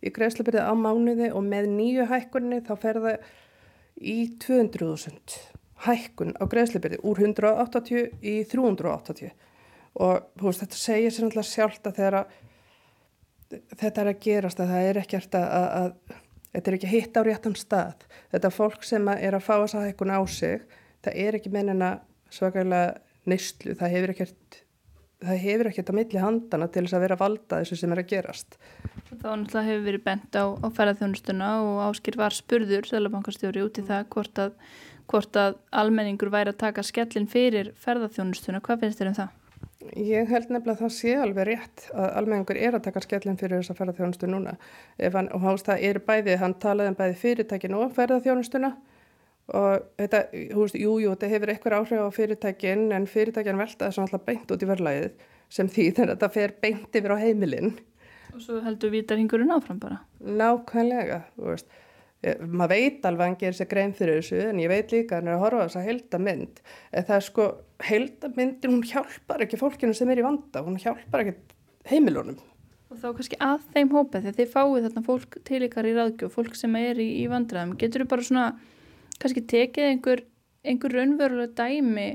í 0.00 0.12
greiðslebyrði 0.14 0.64
á 0.64 0.74
mánuði 0.76 1.30
og 1.34 1.44
með 1.46 1.70
nýju 1.74 2.06
hækkunni 2.10 2.60
þá 2.66 2.72
fer 2.80 3.00
það 3.04 3.30
í 4.00 4.16
200.000 4.40 5.40
hækkun 5.86 6.34
á 6.40 6.44
greiðslebyrði 6.50 7.00
úr 7.08 7.20
180 7.24 8.08
í 8.20 8.36
380 8.48 9.32
og 10.00 10.30
veist, 10.40 10.62
þetta 10.62 10.78
segir 10.78 11.12
sér 11.12 11.26
náttúrulega 11.26 11.50
sjálft 11.50 11.88
að 11.88 12.00
þegar 12.00 12.18
að 12.20 12.34
þetta 13.50 14.02
er 14.02 14.10
að 14.12 14.20
gerast 14.24 14.60
að 14.62 14.72
það 14.74 14.88
er 14.88 15.00
ekkert 15.00 15.36
að, 15.36 15.46
að, 15.50 15.70
að 15.80 16.18
þetta 16.54 16.70
er 16.70 16.76
ekki 16.76 16.90
hitt 16.90 17.18
á 17.18 17.22
réttan 17.26 17.56
stað. 17.58 18.04
Þetta 18.30 18.52
fólk 18.54 18.86
sem 18.86 19.08
er 19.12 19.36
að 19.36 19.46
fá 19.46 19.54
þessa 19.56 19.84
hækkun 19.86 20.14
á 20.14 20.20
sig 20.30 20.66
það 21.04 21.20
er 21.24 21.38
ekki 21.38 21.52
mennina 21.54 21.90
svakalega 22.30 23.00
neyslu, 23.28 23.74
það 23.78 23.94
hefur 23.96 24.12
ekkert 24.14 24.60
það 25.20 25.40
hefur 25.44 25.70
ekkert 25.70 25.90
á 25.92 25.98
milli 25.98 26.22
handana 26.22 26.68
til 26.72 26.84
þess 26.84 26.96
að 26.96 27.04
vera 27.04 27.16
að 27.18 27.24
valda 27.24 27.58
þessu 27.60 27.80
sem 27.80 27.94
er 27.94 28.02
að 28.02 28.12
gerast. 28.12 28.56
Þá 29.10 29.28
náttúrulega 29.28 29.66
hefur 29.66 29.82
verið 29.88 30.04
bent 30.06 30.38
á, 30.38 30.44
á 30.48 30.66
ferðarþjónustuna 30.76 31.50
og 31.64 31.82
áskil 31.88 32.16
var 32.20 32.36
spurður, 32.36 32.88
Sælabankastjóri, 32.88 33.64
út 33.66 33.80
í 33.80 33.84
það 33.88 34.06
hvort 34.14 34.40
að, 34.46 34.54
hvort 35.10 35.40
að 35.40 35.58
almenningur 35.82 36.32
væri 36.32 36.54
að 36.54 36.62
taka 36.62 36.86
skellin 36.86 37.28
fyrir 37.30 37.74
ferðarþjónustuna. 37.84 38.62
Hvað 38.64 38.86
finnst 38.86 39.02
þér 39.02 39.12
um 39.12 39.18
það? 39.20 39.36
Ég 39.96 40.28
held 40.28 40.50
nefnilega 40.52 40.76
að 40.76 40.82
það 40.84 40.94
sé 40.94 41.12
alveg 41.16 41.46
rétt 41.48 41.86
að 41.96 42.10
almenningur 42.20 42.58
er 42.60 42.76
að 42.76 42.84
taka 42.84 43.02
skellin 43.04 43.38
fyrir 43.40 43.62
þessa 43.62 43.76
ferðarþjónustu 43.78 44.28
núna. 44.28 44.56
Hann, 45.00 45.30
og 45.32 45.44
hans 45.44 45.64
það 45.66 45.84
er 45.88 46.00
bæði, 46.04 46.36
hann 46.40 46.56
talaði 46.60 46.92
um 46.92 46.98
bæði 46.98 47.16
fyrirtækinu 47.24 47.80
og 47.80 47.94
ferðarþjónustuna 47.96 48.74
og 49.56 49.84
þetta, 49.98 50.22
þú 50.52 50.64
veist, 50.64 50.78
jújú, 50.78 50.96
jú, 51.04 51.12
þetta 51.14 51.30
hefur 51.34 51.52
eitthvað 51.52 51.76
áhrif 51.78 52.02
á 52.06 52.10
fyrirtækin 52.16 52.88
en 52.96 53.06
fyrirtækin 53.10 53.60
velta 53.60 53.88
þess 53.88 54.00
að 54.00 54.06
alltaf 54.06 54.24
beint 54.28 54.54
út 54.54 54.64
í 54.64 54.70
verðlæðið 54.70 55.28
sem 55.50 55.70
því 55.70 55.86
þannig 55.96 56.10
að 56.10 56.16
þetta 56.16 56.32
fer 56.36 56.56
beint 56.62 56.98
yfir 57.00 57.14
á 57.14 57.22
heimilinn. 57.22 57.70
Og 58.30 58.42
svo 58.44 58.58
heldur 58.64 58.92
vítarhingurinn 58.94 59.54
áfram 59.54 59.80
bara? 59.82 60.02
Nákvæmlega, 60.22 61.24
þú 61.38 61.48
veist. 61.50 61.78
Maður 62.20 62.74
veit 62.74 63.06
alveg 63.08 63.24
að 63.24 63.26
hann 63.30 63.38
gerir 63.40 63.56
sér 63.56 63.68
grein 63.70 63.94
fyrir 63.96 64.18
þessu 64.20 64.42
en 64.44 64.58
ég 64.60 64.68
veit 64.68 64.90
líka 64.92 65.16
að 65.16 65.22
hann 65.22 65.30
er 65.30 65.38
að 65.38 65.44
horfa 65.46 65.62
á 65.64 65.66
þessa 65.70 65.84
heldamynd 65.86 66.58
en 66.92 67.06
það 67.08 67.16
er 67.16 67.24
sko, 67.24 67.46
heldamyndin 67.88 68.74
hún 68.74 68.82
hjálpar 68.90 69.44
ekki 69.46 69.56
fólkinu 69.56 69.96
sem 69.96 70.12
er 70.12 70.20
í 70.20 70.26
vanda 70.26 70.60
hún 70.66 70.76
hjálpar 70.82 71.24
ekki 71.24 71.38
heimilunum 71.88 72.36
Og 72.90 72.98
þá 72.98 73.08
kannski 73.14 73.38
að 73.38 73.64
þeim 73.70 73.92
hópa 73.94 74.20
þegar 74.20 74.36
þið 74.36 74.52
fáið 74.52 74.84
þarna 74.84 75.02
fólk 75.06 75.36
til 75.46 75.62
ykkar 75.62 75.86
í 75.86 75.94
ráðgjöf 75.94 76.32
fólk 76.34 76.56
sem 76.58 76.76
er 76.76 76.98
í, 76.98 77.08
í 77.22 77.26
vandræðum, 77.30 77.76
getur 77.78 78.04
þú 78.04 78.10
bara 78.10 78.26
svona 78.26 78.46
kannski 79.20 79.44
tekið 79.52 79.90
einhver, 79.90 80.24
einhver 80.64 80.96
raunverulega 80.96 81.54
dæmi 81.60 82.08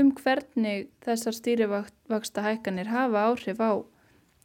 um 0.00 0.14
hvernig 0.16 0.88
þessar 1.04 1.36
stýrivaksta 1.36 2.46
hækkanir 2.46 2.88
hafa 2.92 3.26
áhrif 3.28 3.60
á, 3.60 3.82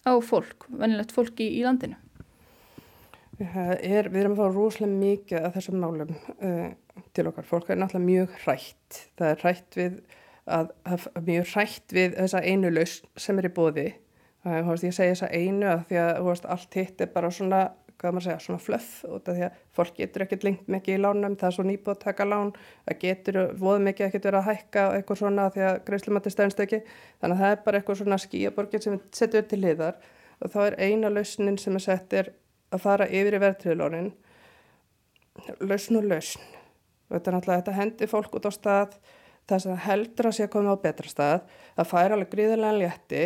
á 0.03 0.13
fólk, 0.19 0.67
venilegt 0.67 1.15
fólk 1.15 1.39
í, 1.39 1.53
landinu 1.63 1.95
Er, 3.37 4.07
við 4.09 4.23
erum 4.23 4.33
að 4.33 4.39
fá 4.39 4.47
rúslega 4.49 4.97
mikið 4.97 5.43
af 5.45 5.57
þessum 5.59 5.83
málum 5.83 6.13
uh, 6.41 6.71
til 7.13 7.27
okkar. 7.29 7.45
Fólk 7.45 7.69
er 7.69 7.77
náttúrulega 7.77 8.07
mjög 8.07 8.37
hrætt. 8.41 9.01
Það 9.19 9.29
er 9.29 9.43
hrætt 9.43 9.77
við 9.77 9.99
að, 10.57 10.71
að 10.89 11.05
mjög 11.27 11.51
hrætt 11.51 11.93
við 11.93 12.15
þessa 12.15 12.41
einu 12.41 12.71
laus 12.73 12.95
sem 13.13 13.37
er 13.37 13.49
í 13.49 13.51
bóði. 13.53 13.85
Uh, 14.41 14.71
ég 14.73 14.95
segi 14.95 15.13
þessa 15.13 15.29
einu 15.29 15.69
að 15.69 15.83
því 15.91 15.99
að 16.01 16.23
veist, 16.31 16.49
allt 16.55 16.79
hitt 16.79 17.03
er 17.05 17.11
bara 17.13 17.29
svona, 17.37 17.61
hvað 17.97 18.13
maður 18.13 18.25
segja, 18.27 18.41
svona 18.45 18.61
flöff 18.61 18.89
af 19.07 19.23
því 19.25 19.45
að 19.47 19.61
fólk 19.77 19.95
getur 19.97 20.25
ekkert 20.25 20.43
lengt 20.45 20.67
mikið 20.69 20.97
í 20.97 21.01
lánum, 21.01 21.37
það 21.39 21.47
er 21.49 21.55
svo 21.55 21.65
nýbúið 21.65 21.93
að 21.95 22.03
taka 22.03 22.27
lán, 22.27 22.51
það 22.85 22.99
getur 23.03 23.39
voð 23.57 23.79
mikið 23.87 24.07
ekkert 24.07 24.27
verið 24.29 24.39
að 24.41 24.49
hækka 24.51 24.83
eitthvað 24.97 25.21
svona 25.23 25.47
því 25.55 25.65
að 25.67 25.79
greiðslimati 25.87 26.33
stænst 26.33 26.61
ekki. 26.65 26.81
Þannig 27.21 27.37
að 27.37 27.43
það 27.43 27.55
er 27.55 27.63
bara 27.65 27.81
eitthvað 27.81 27.99
svona 28.03 28.19
skíaborgir 28.21 28.83
sem 28.85 28.97
við 28.97 29.07
setjum 29.17 29.49
til 29.49 29.61
liðar 29.63 29.97
og 30.37 30.53
þá 30.53 30.59
er 30.67 30.77
eina 30.85 31.11
lausnin 31.11 31.57
sem 31.61 31.77
er 31.77 31.85
sett 31.87 32.13
er 32.13 32.31
að 32.73 32.83
fara 32.83 33.07
yfir 33.07 33.37
í 33.37 33.41
verðtriðlónin 33.41 34.11
lausn 35.63 35.99
og 35.99 36.07
lausn 36.07 36.43
þetta 37.07 37.31
er 37.31 37.37
náttúrulega, 37.37 37.61
þetta 37.61 37.77
hendir 37.77 38.11
fólk 38.11 38.37
út 38.37 38.49
á 38.49 38.51
stað 38.51 38.97
þess 39.47 39.69
að 39.71 39.83
heldur 39.85 40.29
að 40.29 40.37
sé 40.37 40.47
að 40.47 40.53
koma 40.55 40.75
á 40.75 40.83
betra 40.83 41.11
stað 41.11 41.43
það 41.77 41.91
fær 41.93 42.15
alveg 42.15 42.31
gríðarlega 42.33 42.79
létti 42.81 43.23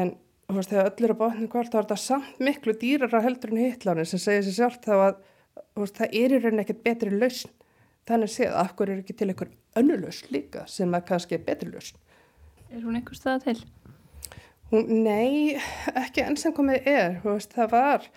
en 0.00 0.12
þú 0.48 0.58
veist, 0.58 0.72
þegar 0.72 0.90
öll 0.90 1.06
eru 1.08 1.18
bátnum 1.20 1.50
hvort 1.52 1.72
þá 1.72 1.78
er 1.78 1.86
þetta 1.86 1.98
samt 2.02 2.42
miklu 2.42 2.74
dýrara 2.80 3.22
heldur 3.24 3.54
en 3.54 3.62
hittlánin 3.64 4.08
sem 4.08 4.22
segir 4.22 4.46
sér 4.46 4.56
sjálf 4.60 4.80
þá 4.84 4.94
að 4.96 5.20
veist, 5.80 5.98
það 5.98 6.18
er 6.22 6.36
í 6.36 6.40
rauninni 6.42 6.64
ekkert 6.66 6.82
betri 6.86 7.12
lausn. 7.12 7.52
Þannig 8.06 8.30
séð, 8.30 8.52
af 8.54 8.74
hverju 8.78 8.94
er 8.94 9.02
ekki 9.02 9.16
til 9.18 9.30
einhver 9.32 9.48
önnu 9.80 9.98
lausn 9.98 10.30
líka 10.30 10.62
sem 10.70 10.92
að 10.94 11.08
kannski 11.08 11.38
er 11.38 11.46
betri 11.46 11.72
lausn? 11.72 11.98
Er 12.70 12.84
hún 12.84 12.98
einhver 12.98 13.18
stað 13.18 13.48
til? 13.48 13.58
Hún, 14.70 14.90
nei, 15.06 15.58
ekki 15.94 16.22
enn 16.22 16.38
sem 16.38 16.54
komið 16.54 16.86
er, 16.90 17.20
veist, 17.26 17.54
það 17.54 17.72
var 17.74 18.10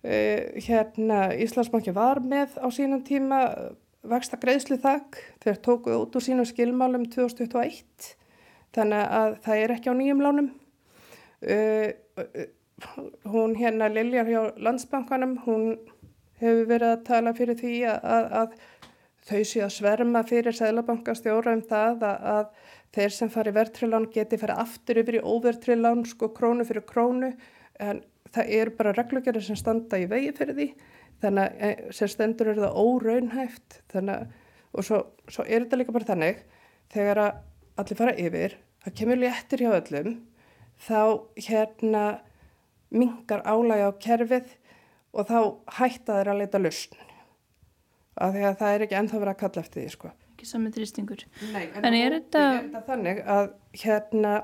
Uh, 0.00 0.56
hérna 0.64 1.26
Íslandsbanki 1.36 1.92
var 1.92 2.22
með 2.24 2.54
á 2.56 2.72
sínum 2.72 3.02
tíma 3.04 3.42
vexta 4.08 4.38
greiðslu 4.40 4.78
þakk 4.80 5.18
þegar 5.42 5.58
tókuð 5.66 5.96
út 5.98 6.14
úr 6.16 6.24
sínum 6.24 6.46
skilmálum 6.48 7.04
2021 7.12 8.06
þannig 8.72 9.12
að 9.18 9.36
það 9.44 9.60
er 9.60 9.74
ekki 9.74 9.92
á 9.92 9.94
nýjum 9.98 10.22
lánum 10.24 10.48
hún 13.30 13.56
hérna 13.56 13.88
Liljar 13.92 14.28
hjá 14.28 14.42
landsbankanum 14.60 15.38
hún 15.46 15.64
hefur 16.40 16.66
verið 16.68 16.92
að 16.94 17.06
tala 17.06 17.32
fyrir 17.36 17.58
því 17.60 17.74
að, 17.92 18.28
að, 18.40 18.54
þau 19.30 19.40
sé 19.44 19.62
að 19.64 19.74
sverma 19.76 20.22
fyrir 20.28 20.56
Sælabankastjóra 20.56 21.56
um 21.56 21.64
það 21.68 22.04
að, 22.08 22.28
að 22.34 22.46
þeir 22.96 23.16
sem 23.16 23.32
fari 23.32 23.54
verðtrilán 23.56 24.08
geti 24.12 24.40
fara 24.40 24.58
aftur 24.62 25.02
yfir 25.02 25.20
í 25.20 25.24
óverðtrilán 25.24 26.06
sko 26.08 26.30
krónu 26.36 26.64
fyrir 26.68 26.86
krónu. 26.88 27.34
En 27.80 28.02
það 28.32 28.54
eru 28.56 28.76
bara 28.78 28.94
reglugjörður 28.96 29.44
sem 29.46 29.58
standa 29.60 30.00
í 30.00 30.08
vegi 30.10 30.32
fyrir 30.36 30.56
því. 30.56 30.68
Þannig 31.20 31.44
að 31.44 31.66
eh, 31.68 31.84
sem 31.94 32.08
stendur 32.10 32.50
eru 32.52 32.64
það 32.64 32.80
óraunhæft. 32.80 33.82
Þannig 33.92 34.16
að 34.16 34.38
og 34.72 34.86
svo, 34.86 35.00
svo 35.30 35.44
er 35.46 35.64
þetta 35.64 35.78
líka 35.80 35.94
bara 35.94 36.08
þannig 36.12 36.42
þegar 36.92 37.22
að 37.24 37.38
allir 37.82 37.98
fara 37.98 38.16
yfir 38.18 38.56
það 38.84 38.96
kemur 39.00 39.20
léttir 39.20 39.64
hjá 39.64 39.70
öllum 39.78 40.12
þá 40.80 41.00
hérna 41.48 42.04
mingar 42.90 43.44
álægi 43.46 43.86
á 43.86 43.92
kerfið 44.02 44.56
og 45.14 45.28
þá 45.28 45.38
hætta 45.78 46.18
þeir 46.18 46.32
að 46.32 46.40
leita 46.42 46.60
lausn 46.60 46.98
af 48.20 48.34
því 48.34 48.46
að 48.46 48.56
það 48.60 48.74
er 48.74 48.84
ekki 48.84 48.98
ennþá 49.00 49.20
verið 49.20 49.32
að 49.32 49.40
kalla 49.40 49.62
eftir 49.62 49.82
því 49.82 49.92
sko. 49.94 50.10
Ekki 50.34 50.48
sami 50.48 50.72
þrýstingur. 50.74 51.22
Nei, 51.54 51.62
en, 51.68 51.84
en 51.86 51.96
er 51.96 52.16
þetta... 52.18 52.42
er 52.42 52.64
þetta 52.66 52.82
þannig 52.88 53.20
að 53.36 53.46
hérna 53.82 54.34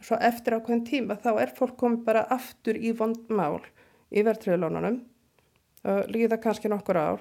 svo 0.00 0.16
eftir 0.30 0.56
ákveðin 0.56 0.86
tíma 0.88 1.16
þá 1.20 1.30
er 1.42 1.52
fólk 1.56 1.76
komið 1.80 2.04
bara 2.06 2.24
aftur 2.32 2.78
í 2.78 2.92
vondmál 2.96 3.60
í 4.10 4.24
verðtriðlónunum 4.26 5.02
líða 6.12 6.36
kannski 6.40 6.68
nokkur 6.68 6.98
ár, 7.00 7.20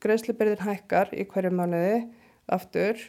greiðslubyrðin 0.00 0.64
hækkar 0.64 1.10
í 1.12 1.26
hverju 1.28 1.52
mánuði 1.52 2.02
aftur 2.50 3.00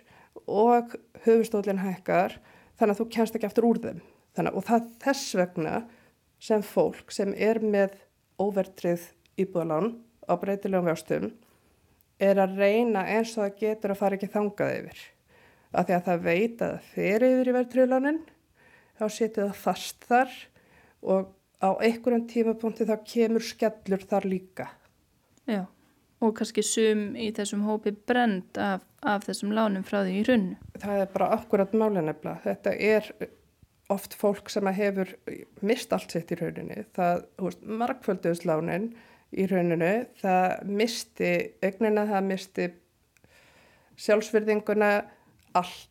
og 0.48 0.96
höfustólinn 1.26 1.84
hækkar 1.84 2.38
þannig 2.80 2.96
að 2.96 3.00
þú 3.00 3.08
kennst 3.16 3.38
ekki 3.38 3.48
aftur 3.48 3.68
úr 3.68 3.80
þeim 3.84 4.02
þannig, 4.38 4.56
og 4.56 4.68
það 4.68 4.90
þess 5.04 5.36
vegna 5.40 5.76
sem 6.42 6.66
fólk 6.66 7.14
sem 7.14 7.34
er 7.38 7.62
með 7.64 7.98
óvertrið 8.42 9.08
íbúðalán 9.42 9.94
á 10.26 10.34
breytilegum 10.42 10.90
vjástum 10.90 11.32
er 12.22 12.40
að 12.42 12.60
reyna 12.62 13.06
eins 13.10 13.34
og 13.36 13.46
það 13.46 13.60
getur 13.64 13.94
að 13.94 14.02
fara 14.02 14.18
ekki 14.18 14.32
þangað 14.32 14.78
yfir 14.78 15.04
af 15.72 15.88
því 15.88 15.96
að 15.96 16.08
það 16.08 16.24
veit 16.28 16.64
að 16.66 16.80
fer 16.94 17.26
yfir 17.28 17.50
í 17.50 17.56
verðtriðlónin 17.58 18.24
þá 19.00 19.06
setið 19.10 19.44
það 19.44 19.62
fast 19.66 20.08
þar 20.10 20.34
og 21.02 21.30
á 21.62 21.70
einhverjum 21.78 22.26
tímapunkti 22.30 22.88
þá 22.90 22.96
kemur 23.06 23.46
skellur 23.46 24.04
þar 24.10 24.28
líka. 24.30 24.68
Já, 25.50 25.66
og 26.22 26.34
kannski 26.38 26.64
sum 26.66 27.12
í 27.18 27.30
þessum 27.38 27.66
hópi 27.68 27.94
brend 27.94 28.58
af, 28.62 28.84
af 29.02 29.26
þessum 29.28 29.54
lánum 29.56 29.86
frá 29.86 30.02
því 30.02 30.18
í 30.20 30.26
runnu. 30.30 30.58
Það 30.82 31.04
er 31.04 31.14
bara 31.14 31.30
akkurat 31.38 31.76
málinefla. 31.78 32.38
Þetta 32.46 32.76
er 32.76 33.12
oft 33.92 34.16
fólk 34.18 34.50
sem 34.52 34.68
hefur 34.76 35.10
mist 35.66 35.94
allt 35.96 36.14
sitt 36.14 36.32
í 36.34 36.38
rauninni. 36.40 36.86
Það, 36.96 37.24
hú 37.40 37.50
veist, 37.50 37.64
markfölduðslánin 37.84 38.92
í 39.32 39.48
rauninu, 39.48 39.94
það 40.22 40.74
misti 40.82 41.32
ögnina, 41.64 42.06
það 42.10 42.28
misti 42.30 42.68
sjálfsverðinguna 44.02 44.92
allt. 45.58 45.88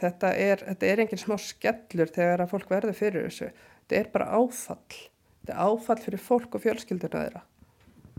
Þetta 0.00 0.32
er, 0.40 0.62
þetta 0.70 0.88
er 0.88 1.02
enginn 1.02 1.20
smá 1.20 1.36
skellur 1.42 2.08
þegar 2.14 2.44
að 2.44 2.52
fólk 2.54 2.70
verður 2.72 2.96
fyrir 2.96 3.26
þessu. 3.28 3.50
Þetta 3.82 3.98
er 3.98 4.12
bara 4.14 4.28
áfall. 4.38 5.00
Þetta 5.40 5.56
er 5.56 5.64
áfall 5.66 5.98
fyrir 6.00 6.22
fólk 6.24 6.56
og 6.56 6.64
fjölskylduna 6.64 7.24
þeirra. 7.26 7.42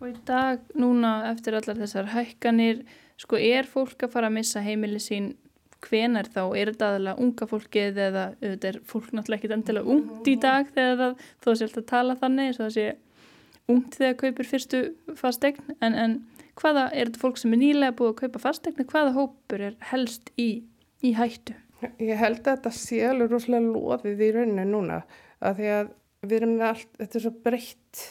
Og 0.01 0.09
í 0.09 0.13
dag 0.25 0.61
núna 0.77 1.13
eftir 1.29 1.57
allar 1.57 1.77
þessar 1.77 2.11
hækkanir 2.13 2.83
sko 3.21 3.37
er 3.37 3.69
fólk 3.69 4.05
að 4.05 4.13
fara 4.15 4.29
að 4.31 4.37
missa 4.39 4.61
heimili 4.65 5.01
sín 5.01 5.31
hvenar 5.85 6.29
þá, 6.29 6.41
er 6.57 6.71
þetta 6.71 6.89
aðalega 6.91 7.25
unga 7.25 7.47
fólkið 7.49 8.01
eða 8.07 8.25
þetta 8.39 8.71
er 8.71 8.81
fólk 8.89 9.11
náttúrulega 9.11 9.39
ekkit 9.39 9.55
endilega 9.57 9.95
ungt 9.95 10.27
í 10.29 10.35
dag 10.41 10.69
þegar 10.75 10.99
það 11.01 11.23
þó 11.45 11.49
sér 11.59 11.77
að 11.81 11.87
tala 11.91 12.17
þannig 12.19 12.51
eins 12.51 12.59
og 12.59 12.67
það 12.67 12.75
sé 12.77 12.87
ungt 13.71 13.97
þegar 13.97 14.19
kaupir 14.19 14.49
fyrstu 14.51 14.81
fastegn 15.17 15.75
en, 15.79 15.95
en 15.95 16.17
hvaða, 16.59 16.89
er 16.91 17.09
þetta 17.09 17.23
fólk 17.23 17.39
sem 17.41 17.55
er 17.55 17.61
nýlega 17.63 17.97
búið 17.97 18.13
að 18.13 18.19
kaupa 18.21 18.43
fastegn 18.43 18.89
hvaða 18.91 19.15
hópur 19.17 19.65
er 19.69 19.77
helst 19.91 20.33
í 20.41 20.51
í 21.01 21.13
hættu? 21.17 21.55
Ég 21.97 22.19
held 22.19 22.43
að 22.43 22.51
þetta 22.51 22.73
sé 22.77 23.01
alveg 23.07 23.31
rosalega 23.33 23.73
loðið 23.73 24.21
í 24.21 24.31
rauninu 24.35 24.65
núna 24.69 25.01
að 25.41 25.61
því 25.61 25.69
að 25.77 25.93
við 26.21 26.35
erum 26.37 26.55
allt, 26.65 26.89
þetta 26.99 27.17
er 27.17 27.23
svo 27.25 27.31
breytt 27.47 28.01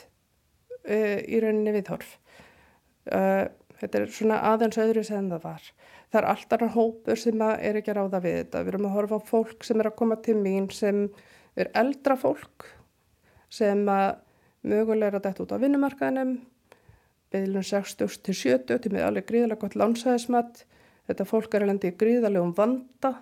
uh, 0.91 1.19
í 1.23 1.41
rauninni 1.43 1.75
viðhorf. 1.77 2.17
Uh, 3.07 3.47
þetta 3.81 4.01
er 4.01 4.13
svona 4.15 4.41
aðeins 4.53 4.81
öðru 4.81 5.05
sem 5.07 5.31
það 5.33 5.45
var. 5.47 5.71
Það 6.11 6.21
er 6.21 6.29
alltaf 6.35 6.77
hópur 6.77 7.21
sem 7.21 7.45
er 7.49 7.81
ekki 7.81 7.93
að 7.93 8.01
ráða 8.01 8.23
við 8.25 8.39
þetta. 8.39 8.63
Við 8.65 8.73
erum 8.75 8.89
að 8.89 8.97
horfa 8.99 9.21
á 9.21 9.29
fólk 9.31 9.67
sem 9.67 9.81
er 9.81 9.91
að 9.91 9.99
koma 10.01 10.21
til 10.25 10.37
mín 10.39 10.71
sem 10.75 11.05
er 11.59 11.71
eldra 11.79 12.17
fólk 12.19 12.69
sem 13.51 13.83
mögulega 13.83 15.11
er 15.11 15.19
að 15.19 15.25
dætt 15.27 15.41
út 15.43 15.55
á 15.55 15.63
vinnumarkaðinum, 15.63 16.35
beðlun 17.33 17.67
60 17.67 18.21
til 18.27 18.35
70 18.37 18.83
til 18.85 18.93
með 18.95 19.07
alveg 19.07 19.27
gríðilega 19.31 19.65
gott 19.65 19.79
lánsæðismat 19.79 20.65
Þetta 21.11 21.27
fólk 21.27 21.55
er 21.59 21.65
í 21.67 21.91
gríðalegum 21.99 22.53
vanda. 22.55 23.17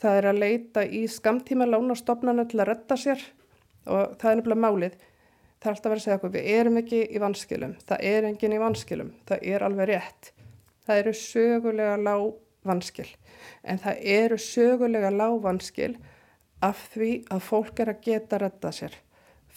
Það 0.00 0.14
er 0.16 0.26
að 0.30 0.38
leita 0.40 0.84
í 0.86 1.02
skamtíma 1.12 1.66
lánastofnana 1.68 2.46
til 2.48 2.62
að 2.62 2.70
retta 2.70 2.96
sér 2.96 3.20
og 3.84 4.14
það 4.16 4.30
er 4.30 4.38
nefnilega 4.38 4.62
málið. 4.62 4.94
Það 5.58 5.68
er 5.68 5.74
alltaf 5.74 5.90
verið 5.90 6.00
að 6.00 6.04
segja 6.04 6.18
okkur, 6.18 6.34
við 6.34 6.50
erum 6.54 6.76
ekki 6.78 7.00
í 7.02 7.22
vanskilum. 7.22 7.72
Það 7.88 8.04
er 8.10 8.28
engin 8.28 8.54
í 8.54 8.60
vanskilum. 8.62 9.08
Það 9.26 9.48
er 9.52 9.64
alveg 9.66 9.90
rétt. 9.90 10.30
Það 10.86 11.00
eru 11.02 11.14
sögulega 11.18 11.96
lág 11.98 12.28
vanskil. 12.68 13.08
En 13.66 13.82
það 13.82 14.04
eru 14.14 14.38
sögulega 14.42 15.10
lág 15.14 15.40
vanskil 15.42 15.92
af 16.64 16.84
því 16.94 17.10
að 17.34 17.44
fólk 17.48 17.82
er 17.82 17.92
að 17.92 18.04
geta 18.06 18.38
retta 18.42 18.72
sér. 18.74 18.94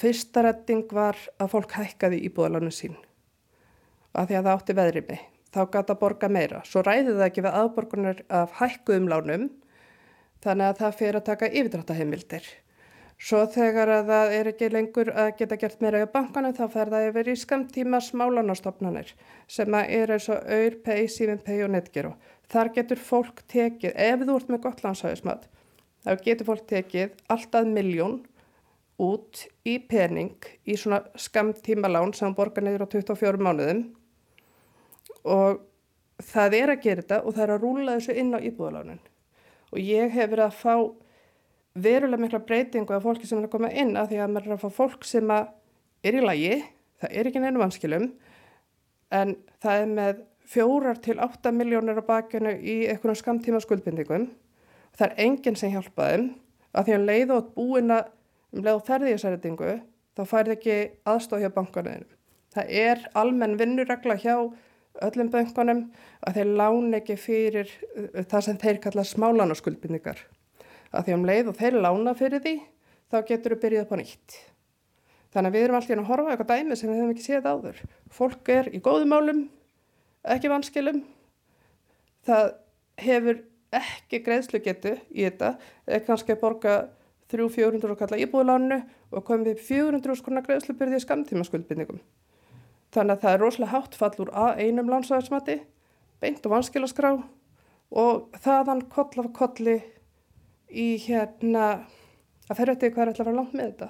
Fyrsta 0.01 0.41
retting 0.45 0.89
var 0.93 1.19
að 1.37 1.53
fólk 1.53 1.77
hækkaði 1.77 2.23
í 2.25 2.33
búðalanu 2.33 2.73
sín. 2.73 2.97
Af 4.17 4.27
því 4.29 4.39
að 4.39 4.47
það 4.47 4.55
átti 4.55 4.77
veðrið 4.77 5.07
mig 5.11 5.27
þá 5.51 5.61
gata 5.71 5.95
borga 5.99 6.29
meira. 6.31 6.61
Svo 6.67 6.83
ræði 6.85 7.15
það 7.15 7.25
ekki 7.27 7.43
við 7.45 7.57
aðborgunar 7.59 8.21
af 8.31 8.55
hækkuðum 8.59 9.09
lánum 9.11 9.47
þannig 10.41 10.67
að 10.67 10.79
það 10.79 10.97
fyrir 10.99 11.19
að 11.19 11.27
taka 11.27 11.49
yfirdráttaheimildir. 11.51 12.47
Svo 13.21 13.43
þegar 13.53 13.91
að 13.99 14.07
það 14.09 14.31
er 14.33 14.47
ekki 14.49 14.67
lengur 14.73 15.11
að 15.13 15.27
geta 15.37 15.57
gert 15.61 15.83
meira 15.83 16.01
í 16.01 16.09
bankana 16.09 16.49
þá 16.57 16.63
fer 16.73 16.89
það 16.89 17.07
yfir 17.11 17.27
í 17.29 17.35
skamtíma 17.37 17.99
smálánastofnanir 18.01 19.11
sem 19.45 19.75
er 19.77 20.13
eins 20.15 20.25
og 20.33 20.41
auður, 20.41 20.77
pay, 20.81 21.03
sífin 21.05 21.43
pay 21.45 21.61
og 21.61 21.69
netgero. 21.75 22.15
Þar 22.49 22.71
getur 22.79 22.99
fólk 22.99 23.43
tekið, 23.51 23.93
ef 23.93 24.25
þú 24.25 24.37
ert 24.39 24.49
með 24.49 24.63
gott 24.65 24.81
landsæðismat, 24.83 25.45
þá 26.01 26.11
getur 26.25 26.49
fólk 26.49 26.65
tekið 26.71 27.13
alltaf 27.35 27.69
miljón 27.69 28.17
út 29.01 29.45
í 29.65 29.77
pening 29.89 30.49
í 30.65 30.77
svona 30.77 31.03
skamtíma 31.17 31.89
lán 31.91 32.13
sem 32.17 32.33
borgar 32.37 32.65
neyður 32.65 32.85
á 32.85 32.93
24 32.93 33.41
mánuðum 33.41 33.85
og 35.25 35.61
það 36.21 36.57
er 36.57 36.73
að 36.73 36.83
gera 36.85 37.03
þetta 37.03 37.21
og 37.21 37.37
það 37.37 37.45
er 37.45 37.53
að 37.55 37.63
rúla 37.65 37.95
þessu 37.97 38.17
inn 38.21 38.35
á 38.37 38.39
íbúðalánin 38.41 39.01
og 39.71 39.79
ég 39.81 40.13
hef 40.13 40.29
verið 40.33 40.45
að 40.47 40.59
fá 40.59 40.75
verulega 41.75 42.21
mikla 42.21 42.41
breytingu 42.47 42.95
af 42.95 43.05
fólki 43.05 43.27
sem 43.27 43.39
er 43.39 43.47
að 43.47 43.53
koma 43.55 43.71
inn 43.71 43.95
af 43.99 44.09
því 44.09 44.19
að 44.19 44.33
maður 44.33 44.49
er 44.49 44.57
að 44.57 44.63
fá 44.65 44.77
fólk 44.81 45.07
sem 45.07 45.31
er 45.31 46.17
í 46.17 46.23
lagi, 46.23 46.59
það 47.01 47.17
er 47.17 47.29
ekki 47.29 47.43
neina 47.43 47.61
vanskilum 47.61 48.07
en 49.11 49.35
það 49.63 49.83
er 49.83 49.91
með 49.95 50.23
fjórar 50.51 50.99
til 51.03 51.17
8 51.23 51.53
miljónir 51.55 52.01
á 52.01 52.03
bakinu 52.05 52.53
í 52.59 52.77
einhvern 52.91 53.15
skamtíma 53.15 53.61
skuldbindingum. 53.63 54.29
Það 54.97 55.05
er 55.07 55.19
enginn 55.25 55.59
sem 55.59 55.71
hjálpaðum 55.71 56.31
af 56.75 56.87
því 56.87 56.97
að 56.97 57.05
leið 57.07 57.35
og 57.37 57.53
búin 57.55 57.93
að 57.95 58.09
um 58.51 58.65
leið 58.65 58.73
og 58.75 58.87
ferði 58.87 59.13
í 59.13 59.15
þessaritingu 59.15 59.75
þá 60.17 60.25
færði 60.27 60.57
ekki 60.57 60.79
aðstóð 61.07 61.45
hjá 61.45 61.53
bankanuðinu 61.55 62.17
það 62.55 62.75
er 62.83 63.05
almenn 63.17 63.57
vinnuregla 63.59 64.17
hjá 64.19 64.35
öllum 65.05 65.31
böngunum 65.31 65.85
að 66.27 66.37
þeir 66.37 66.53
lána 66.59 66.99
ekki 66.99 67.17
fyrir 67.19 67.71
uh, 67.95 68.23
það 68.27 68.45
sem 68.47 68.59
þeir 68.61 68.79
kalla 68.83 69.07
smálánaskuldbindningar. 69.07 70.19
Að 70.91 71.07
því 71.07 71.17
um 71.17 71.27
leið 71.27 71.51
og 71.51 71.59
þeir 71.59 71.77
lána 71.81 72.15
fyrir 72.19 72.43
því 72.43 72.55
þá 73.11 73.17
getur 73.27 73.55
þau 73.55 73.61
byrjað 73.63 73.85
upp 73.85 73.93
á 73.95 73.97
nýtt. 74.01 74.37
Þannig 75.31 75.47
að 75.47 75.55
við 75.55 75.65
erum 75.65 75.77
alltaf 75.77 76.01
að 76.01 76.09
horfa 76.09 76.33
eitthvað 76.33 76.51
dæmi 76.51 76.77
sem 76.77 76.89
við 76.91 76.97
hefum 76.99 77.13
ekki 77.13 77.25
séð 77.25 77.47
áður. 77.47 77.77
Fólk 78.11 78.49
er 78.51 78.67
í 78.75 78.81
góðum 78.83 79.13
málum, 79.13 79.41
ekki 80.27 80.51
vanskilum. 80.51 81.03
Það 82.27 82.49
hefur 82.99 83.39
ekki 83.71 84.19
greiðslu 84.25 84.59
getu 84.65 84.97
í 85.15 85.23
þetta, 85.23 85.53
eða 85.87 86.03
kannski 86.09 86.35
að 86.35 86.41
borga 86.43 86.73
300-400 87.31 87.93
og 87.93 88.01
kalla 88.01 88.19
íbúðlánu 88.19 88.81
og 89.15 89.23
komið 89.27 89.61
400 89.63 90.19
skona 90.19 90.43
greiðslu 90.43 90.75
byrðið 90.75 90.99
í 90.99 91.05
skamtíma 91.05 91.47
skuldbindningum. 91.47 92.01
Þannig 92.91 93.15
að 93.15 93.23
það 93.23 93.37
er 93.37 93.43
rosalega 93.45 93.71
hátt 93.71 93.95
fall 93.95 94.11
úr 94.19 94.33
að 94.35 94.59
einum 94.65 94.91
lánsaðismati, 94.91 95.61
beint 96.19 96.43
og 96.43 96.55
vanskilaskrá 96.57 97.13
og 98.01 98.39
þaðan 98.43 98.83
koll 98.91 99.23
af 99.23 99.31
kolli 99.37 99.77
í 100.71 100.87
hérna 101.05 101.65
að 102.49 102.59
ferja 102.59 102.77
til 102.79 102.91
hvað 102.91 103.03
er 103.03 103.11
alltaf 103.11 103.25
að 103.25 103.31
vera 103.31 103.39
langt 103.39 103.57
með 103.57 103.71
þetta. 103.71 103.89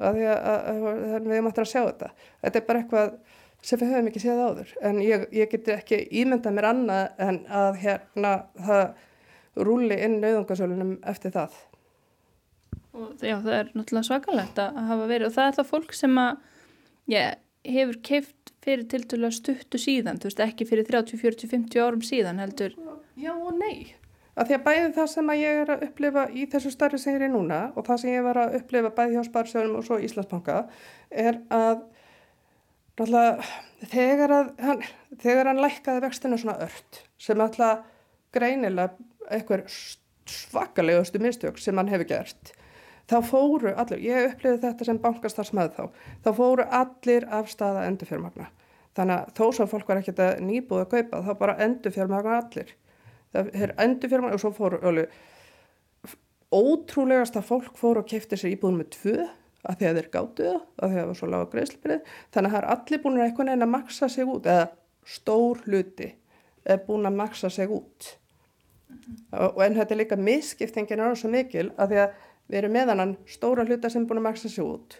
Að 0.00 0.18
að, 0.24 0.40
að, 0.72 0.80
við 1.26 1.36
erum 1.36 1.50
alltaf 1.50 1.66
að 1.66 1.72
sjá 1.72 1.80
þetta. 1.82 2.10
Þetta 2.44 2.60
er 2.60 2.66
bara 2.68 2.82
eitthvað 2.82 3.14
sem 3.60 3.80
við 3.80 3.90
höfum 3.92 4.08
ekki 4.08 4.22
séð 4.22 4.38
áður 4.40 4.70
en 4.88 5.00
ég, 5.04 5.26
ég 5.36 5.50
geti 5.52 5.74
ekki 5.74 5.98
ímyndað 6.22 6.54
mér 6.56 6.68
annað 6.70 7.20
en 7.20 7.40
að 7.52 7.80
hérna 7.82 8.30
það 8.56 8.84
rúli 9.68 9.98
inn 10.00 10.16
nauðungasölunum 10.22 10.94
eftir 11.10 11.34
það. 11.34 11.58
Og 12.96 13.20
já, 13.22 13.36
það 13.36 13.54
er 13.58 13.70
náttúrulega 13.74 14.06
svakalegt 14.08 14.60
að 14.62 14.80
hafa 14.88 15.08
verið 15.10 15.28
og 15.28 15.36
það 15.36 15.50
er 15.50 15.56
það 15.58 15.70
fólk 15.74 15.94
sem 15.94 16.16
að, 16.22 16.40
já, 17.12 17.22
hefur 17.68 18.00
keift 18.08 18.54
fyrir 18.64 18.86
tildulega 18.90 19.36
stuttu 19.36 19.80
síðan, 19.80 20.20
þú 20.20 20.30
veist 20.30 20.44
ekki 20.44 20.66
fyrir 20.68 20.88
30, 20.88 21.20
40, 21.20 21.50
50 21.52 21.84
árum 21.84 22.04
síðan 22.04 22.40
heldur? 22.42 22.76
Já 23.20 23.32
og 23.34 23.52
nei. 23.60 23.99
Að 24.38 24.50
því 24.50 24.56
að 24.56 24.66
bæði 24.66 24.90
það 24.96 25.08
sem 25.12 25.32
ég 25.36 25.62
er 25.62 25.72
að 25.74 25.86
upplifa 25.88 26.26
í 26.30 26.44
þessu 26.50 26.70
starfi 26.74 27.00
sem 27.02 27.14
ég 27.14 27.20
er 27.20 27.26
í 27.26 27.32
núna 27.32 27.60
og 27.74 27.86
það 27.88 28.02
sem 28.02 28.12
ég 28.14 28.26
var 28.26 28.40
að 28.44 28.54
upplifa 28.60 28.92
bæði 28.98 29.16
hjá 29.16 29.24
Sparsjónum 29.26 29.80
og 29.80 29.86
svo 29.86 29.98
Íslandsbanka 29.98 30.60
er 31.10 31.40
að 31.50 31.82
þegar, 33.90 34.34
að 34.36 34.52
hann, 34.60 34.84
þegar 35.18 35.50
hann 35.50 35.62
lækkaði 35.64 36.04
vextinu 36.04 36.38
svona 36.38 36.60
ört 36.66 37.02
sem 37.20 37.40
alltaf 37.40 37.86
greinilega 38.34 38.94
eitthvað 39.30 39.66
svakalegustu 40.30 41.20
mistök 41.22 41.58
sem 41.58 41.78
hann 41.80 41.90
hefur 41.90 42.10
gert 42.12 42.52
þá 43.10 43.18
fóru 43.26 43.72
allir, 43.74 44.02
ég 44.04 44.28
upplifið 44.30 44.62
þetta 44.64 44.86
sem 44.86 45.00
bankastarfsmæð 45.02 45.72
þá, 45.76 45.84
þá 46.24 46.30
fóru 46.36 46.66
allir 46.80 47.26
af 47.34 47.50
staða 47.50 47.86
endurfjármagna. 47.88 48.46
Þannig 48.98 49.16
að 49.16 49.32
þó 49.38 49.56
sem 49.56 49.70
fólk 49.70 49.90
var 49.90 50.00
ekkert 50.00 50.22
að 50.24 50.44
nýbúið 50.46 50.84
að 50.84 50.92
kaupa 50.94 51.22
þá 51.26 51.32
bara 51.40 51.56
endurfjármagna 51.66 52.38
allir. 52.38 52.72
Það 53.34 53.50
er 53.54 53.74
endurfjármagna 53.84 54.38
og 54.38 54.42
svo 54.42 54.52
fóru 54.54 54.80
alveg, 54.86 55.12
ótrúlegast 56.50 57.36
að 57.38 57.46
fólk 57.46 57.76
fóru 57.78 58.02
og 58.02 58.08
kefti 58.10 58.38
sér 58.38 58.56
íbúðum 58.56 58.80
með 58.82 58.88
tvö 58.96 59.16
að 59.60 59.76
því 59.76 59.88
að 59.90 59.98
þeir 59.98 60.08
gáttu 60.14 60.46
það, 60.46 60.62
að 60.76 60.88
því 60.88 60.96
að 60.96 61.00
það 61.00 61.10
var 61.10 61.18
svo 61.18 61.28
lága 61.30 61.50
greiðslipirið. 61.52 62.14
Þannig 62.32 62.48
að 62.48 62.54
það 62.54 62.62
er 62.62 62.70
allir 62.74 63.02
búin 63.02 63.18
að 63.18 63.26
eitthvað 63.26 63.50
neina 63.50 63.68
maksa 63.70 64.08
sig 64.08 64.32
út 64.32 64.48
eða 64.50 64.64
stór 65.06 65.60
hluti 65.66 66.08
er 66.64 66.82
búin 66.86 67.06
að 67.08 67.20
maksa 67.20 67.50
sig 67.52 67.70
út. 67.70 68.16
Mm 68.90 68.96
-hmm. 68.96 69.54
og 69.54 69.62
en 69.64 69.74
þetta 69.74 69.94
er 69.94 69.98
líka 69.98 70.16
misskiptingin 70.16 70.98
er 70.98 71.04
alveg 71.04 71.18
svo 71.18 71.30
mikil 71.30 71.70
að 71.78 71.88
því 71.88 71.98
að 72.02 72.10
við 72.48 72.58
erum 72.58 72.72
með 72.72 72.88
hann 72.88 73.16
stóra 73.26 73.64
hluta 73.64 73.90
sem 73.90 74.02
er 74.02 74.08
búin 74.08 74.18
að 74.18 74.28
maksa 74.28 74.48
sér 74.48 74.64
út 74.64 74.96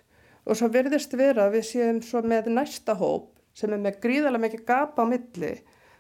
og 0.47 0.57
svo 0.57 0.69
verðist 0.73 1.17
vera 1.19 1.47
að 1.47 1.59
við 1.59 1.67
séum 1.69 2.01
svo 2.03 2.23
með 2.23 2.49
næsta 2.55 2.95
hóp 2.95 3.29
sem 3.55 3.73
er 3.73 3.83
með 3.83 4.01
gríðarlega 4.05 4.45
mikið 4.47 4.65
gapa 4.69 5.05
á 5.05 5.11
milli 5.11 5.53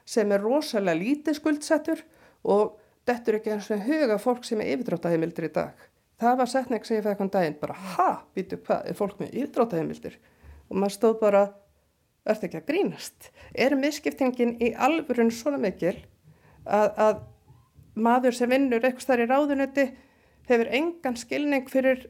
sem 0.09 0.33
er 0.33 0.43
rosalega 0.43 0.99
lítið 0.99 1.39
skuldsettur 1.39 2.05
og 2.45 2.77
þetta 3.09 3.33
er 3.33 3.39
ekki 3.39 3.55
eins 3.55 3.71
og 3.75 3.87
huga 3.87 4.19
fólk 4.21 4.45
sem 4.47 4.61
er 4.63 4.75
yfirdráttaheimildir 4.75 5.49
í 5.49 5.55
dag. 5.55 5.87
Það 6.21 6.37
var 6.43 6.53
setning 6.53 6.85
sem 6.85 6.99
ég 6.99 7.07
fekk 7.07 7.25
um 7.25 7.33
daginn 7.33 7.59
bara 7.61 7.77
ha, 7.95 8.11
býtu 8.37 8.61
hvað, 8.61 8.87
er 8.91 8.99
fólk 8.99 9.21
með 9.23 9.35
yfirdráttaheimildir? 9.41 10.19
Og 10.69 10.79
maður 10.79 10.97
stóð 10.97 11.17
bara, 11.23 11.43
er 12.27 12.37
þetta 12.37 12.49
ekki 12.49 12.61
að 12.61 12.69
grínast? 12.69 13.31
Er 13.57 13.77
misskiptingin 13.79 14.57
í 14.61 14.73
alvörun 14.77 15.33
svona 15.35 15.61
mikil 15.61 15.97
að, 16.65 16.89
að 16.97 17.23
maður 17.97 18.37
sem 18.37 18.53
vinnur 18.53 18.85
eitthvað 18.85 19.07
starf 19.07 19.25
í 19.25 19.31
ráðunetti 19.31 19.87
hefur 20.51 20.73
engan 20.77 21.19
skilning 21.19 21.69
fyrir 21.71 22.05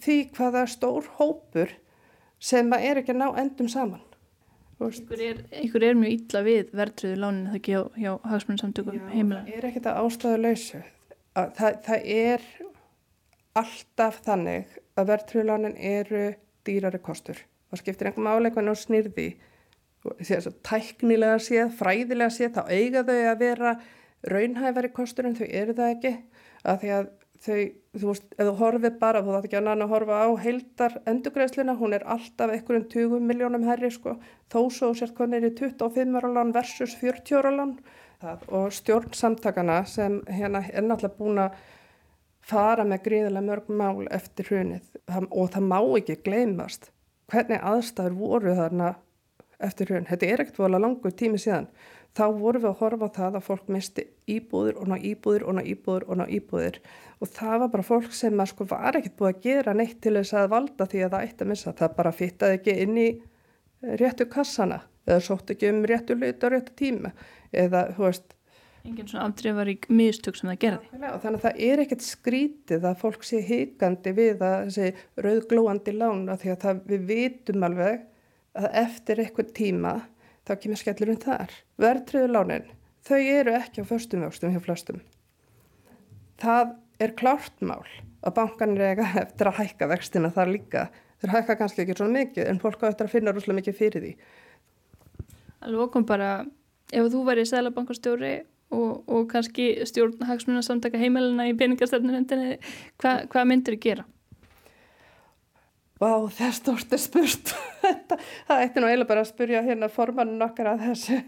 því 0.00 0.18
hvaða 0.36 0.66
stór 0.70 1.10
hópur 1.18 1.72
sem 2.38 2.72
er 2.76 3.00
ekki 3.00 3.14
að 3.14 3.22
ná 3.22 3.28
endum 3.40 3.68
saman. 3.72 4.05
Ykkur 4.76 5.20
er, 5.24 5.38
ykkur 5.64 5.84
er 5.88 5.96
mjög 5.96 6.12
illa 6.12 6.40
við 6.44 6.72
verðröðu 6.76 7.18
lánin 7.22 7.46
það 7.48 7.58
ekki 7.58 7.72
hjá, 7.72 7.82
hjá 7.96 8.10
hagsmunarsamtökum 8.28 9.06
heimilega? 9.08 9.46
Það 9.46 9.56
er 9.56 9.66
ekkert 9.70 9.86
að 9.88 10.00
ástæðu 10.02 10.40
lausu. 10.42 10.80
Það, 11.32 11.78
það 11.86 12.08
er 12.16 12.44
alltaf 13.56 14.18
þannig 14.26 14.74
að 15.00 15.12
verðröðu 15.12 15.46
lánin 15.48 15.78
eru 15.80 16.24
dýrari 16.68 17.00
kostur. 17.06 17.40
Það 17.70 17.82
skiptir 17.82 18.10
einhverjum 18.10 18.32
áleikvæðin 18.34 18.72
og 18.74 18.80
snýrði. 18.82 19.28
Tæknilega 20.68 21.38
séð, 21.42 21.72
fræðilega 21.80 22.34
séð, 22.36 22.58
þá 22.60 22.62
eiga 22.68 23.02
þau 23.08 23.16
að 23.16 23.40
vera 23.40 23.72
raunhæfari 24.28 24.92
kostur 24.94 25.30
en 25.30 25.38
þau 25.40 25.46
eru 25.48 25.74
það 25.78 25.94
ekki. 25.96 26.12
Að 26.66 26.82
því 26.82 26.92
að 26.98 27.08
þau, 27.44 27.60
þú 27.96 28.08
veist, 28.10 28.26
ef 28.36 28.48
þú 28.48 28.54
horfið 28.60 28.98
bara, 29.00 29.22
þú 29.24 29.34
þátt 29.34 29.48
ekki 29.48 29.58
að 29.58 29.66
nanna 29.68 29.86
að 29.86 29.92
horfa 29.94 30.18
á 30.24 30.28
heildar 30.42 30.96
endugreðsluna, 31.12 31.76
hún 31.80 31.96
er 31.96 32.06
alltaf 32.16 32.52
einhverjum 32.54 32.88
20 32.92 33.28
miljónum 33.28 33.66
herri, 33.68 33.90
sko, 33.94 34.16
þó 34.52 34.58
svo 34.72 34.92
sért 34.96 35.16
hvernig 35.18 35.42
er 35.42 35.50
í 35.50 35.54
25 35.58 36.18
ára 36.20 36.32
lán 36.32 36.52
versus 36.56 36.96
40 37.00 37.40
ára 37.40 37.54
lán. 37.54 37.78
Og 38.48 38.70
stjórnsamtakana 38.72 39.82
sem 39.86 40.22
hérna 40.32 40.62
er 40.72 40.86
náttúrulega 40.86 41.18
búin 41.18 41.40
að 41.42 41.58
fara 42.46 42.86
með 42.86 43.02
gríðilega 43.04 43.44
mörg 43.44 43.68
mál 43.68 44.06
eftir 44.14 44.48
hrunið. 44.48 44.86
Og 45.28 45.50
það 45.52 45.66
má 45.68 45.80
ekki 45.98 46.16
gleymast 46.24 46.90
hvernig 47.30 47.60
aðstæður 47.60 48.16
voru 48.16 48.54
þarna 48.56 48.94
eftir 49.62 49.90
hrun. 49.90 50.06
Þetta 50.08 50.28
er 50.30 50.42
ekkert 50.44 50.60
volið 50.62 50.84
langur 50.84 51.14
tími 51.16 51.40
síðan 51.42 51.68
þá 52.16 52.24
vorum 52.38 52.62
við 52.62 52.70
að 52.70 52.78
horfa 52.80 53.08
á 53.08 53.16
það 53.16 53.38
að 53.38 53.46
fólk 53.46 53.70
misti 53.72 54.06
íbúður 54.30 54.80
og 54.80 54.90
ná 54.90 54.96
íbúður 54.96 55.46
og 55.46 55.56
ná 55.58 55.62
íbúður 55.62 56.06
og 56.08 56.20
ná 56.20 56.24
íbúður 56.32 56.78
og 57.20 57.32
það 57.32 57.56
var 57.62 57.72
bara 57.74 57.86
fólk 57.86 58.14
sem 58.16 58.44
sko 58.48 58.66
var 58.70 58.98
ekkert 58.98 59.16
búið 59.18 59.32
að 59.32 59.42
gera 59.46 59.74
neitt 59.76 59.98
til 60.04 60.14
þess 60.16 60.36
að 60.36 60.52
valda 60.54 60.88
því 60.88 61.02
að 61.04 61.16
það 61.16 61.26
eitt 61.26 61.42
að 61.42 61.50
missa, 61.52 61.74
það 61.76 61.96
bara 61.98 62.14
fittaði 62.16 62.60
ekki 62.60 62.76
inn 62.84 63.00
í 63.00 63.08
réttu 64.00 64.28
kassana 64.32 64.80
eða 65.06 65.20
sótt 65.28 65.52
ekki 65.54 65.70
um 65.70 65.84
réttu 65.86 66.16
hlut 66.16 66.42
á 66.42 66.48
réttu 66.52 66.74
tíma 66.78 67.12
eða 67.52 67.86
þú 67.96 68.08
veist. 68.08 68.32
Engin 68.86 69.08
svona 69.10 69.26
afdreifarík 69.26 69.88
mistök 69.90 70.36
sem 70.38 70.50
það 70.52 70.58
gerði. 70.62 70.90
Og 71.10 71.22
þannig 71.22 71.38
að 71.40 71.44
það 71.46 71.62
er 71.68 71.80
ekkert 71.82 72.04
skrítið 72.06 72.84
að 72.86 73.00
fólk 73.00 73.24
sé 73.26 73.40
hikandi 73.42 74.12
við 74.14 74.44
að 74.46 74.68
þessi 74.68 75.24
rauðglóandi 75.26 75.94
lán 75.96 76.28
að 76.30 76.44
því 76.44 76.52
að 76.52 76.60
það, 76.62 76.84
við 76.92 77.08
vitum 77.10 77.66
alveg 77.66 78.04
að 78.56 78.68
eftir 78.82 79.22
eitthvað 79.24 79.50
tíma 79.58 79.94
þá 80.46 80.54
kemur 80.62 80.80
skellurinn 80.80 81.22
þar. 81.22 81.52
Verðtriðu 81.82 82.32
lánin, 82.32 82.66
þau 83.06 83.18
eru 83.20 83.54
ekki 83.58 83.82
á 83.82 83.90
förstum 83.90 84.24
vöxtum 84.24 84.54
hjá 84.54 84.62
flestum. 84.64 85.00
Það 86.40 86.76
er 87.02 87.14
klárt 87.18 87.64
mál 87.64 87.84
að 88.26 88.36
bankanir 88.38 88.92
eiga 88.92 89.10
eftir 89.24 89.50
að 89.50 89.60
hækka 89.60 89.90
vextina 89.92 90.32
þar 90.34 90.52
líka. 90.54 90.88
Þeir 91.22 91.32
hækka 91.38 91.58
kannski 91.60 91.84
ekki 91.84 91.96
svona 91.96 92.20
mikið 92.20 92.50
en 92.50 92.60
fólk 92.62 92.82
á 92.84 92.90
eftir 92.90 93.08
að 93.08 93.14
finna 93.14 93.32
rúslega 93.34 93.60
mikið 93.60 93.78
fyrir 93.78 94.04
því. 94.04 94.12
Alveg 95.66 95.86
okkur 95.86 96.04
bara, 96.08 96.32
ef 96.92 97.08
þú 97.12 97.22
væri 97.26 97.46
sælabankastjóri 97.48 98.34
og, 98.76 98.90
og 99.08 99.24
kannski 99.30 99.70
stjórn 99.88 100.26
hagsmunarsamtaka 100.28 101.00
heimæluna 101.00 101.48
í 101.48 101.56
peningastefnunendinni, 101.58 102.58
hva, 103.02 103.22
hvað 103.32 103.48
myndir 103.50 103.76
þið 103.76 103.86
gera? 103.86 104.06
Vá, 105.96 106.10
þess 106.28 106.58
stort 106.60 106.90
er 106.92 107.00
spurt. 107.00 107.52
það 108.48 108.62
ætti 108.66 108.82
nú 108.82 108.88
eiginlega 108.90 109.08
bara 109.08 109.22
að 109.24 109.30
spurja 109.30 109.62
hérna 109.64 109.88
formannin 109.92 110.44
okkar 110.44 110.74
að 110.74 110.82
þessu. 110.90 111.22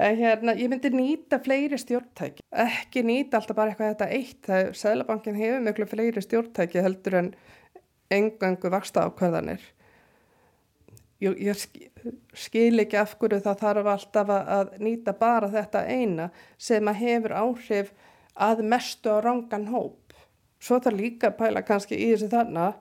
Hérna, 0.00 0.54
ég 0.56 0.70
myndi 0.72 0.90
nýta 0.94 1.38
fleiri 1.44 1.76
stjórntæki, 1.78 2.44
ekki 2.64 3.02
nýta 3.04 3.36
alltaf 3.38 3.58
bara 3.58 3.70
eitthvað 3.70 3.92
þetta 3.92 4.08
eitt. 4.16 4.40
Það 4.46 4.62
er, 4.62 4.72
Sælabankin 4.80 5.38
hefur 5.38 5.62
miklu 5.66 5.86
fleiri 5.90 6.22
stjórntæki 6.24 6.82
heldur 6.82 7.18
en 7.20 7.30
engangu 8.10 8.72
vaksta 8.72 9.04
ákvæðanir. 9.06 9.62
Ég, 11.20 11.36
ég 11.44 11.64
skil 12.34 12.80
ekki 12.80 12.98
af 12.98 13.14
hverju 13.20 13.42
það 13.44 13.62
þarf 13.62 13.90
alltaf 13.94 14.34
að 14.40 14.76
nýta 14.80 15.14
bara 15.20 15.52
þetta 15.52 15.84
eina 15.86 16.30
sem 16.58 16.88
að 16.90 17.02
hefur 17.04 17.36
áhrif 17.44 17.92
að 18.34 18.64
mestu 18.72 19.12
á 19.12 19.22
rángan 19.22 19.68
hóp. 19.70 20.16
Svo 20.58 20.80
þarf 20.80 20.98
líka 20.98 21.30
að 21.30 21.42
pæla 21.44 21.66
kannski 21.66 21.98
í 22.00 22.14
þessu 22.14 22.32
þarna 22.32 22.72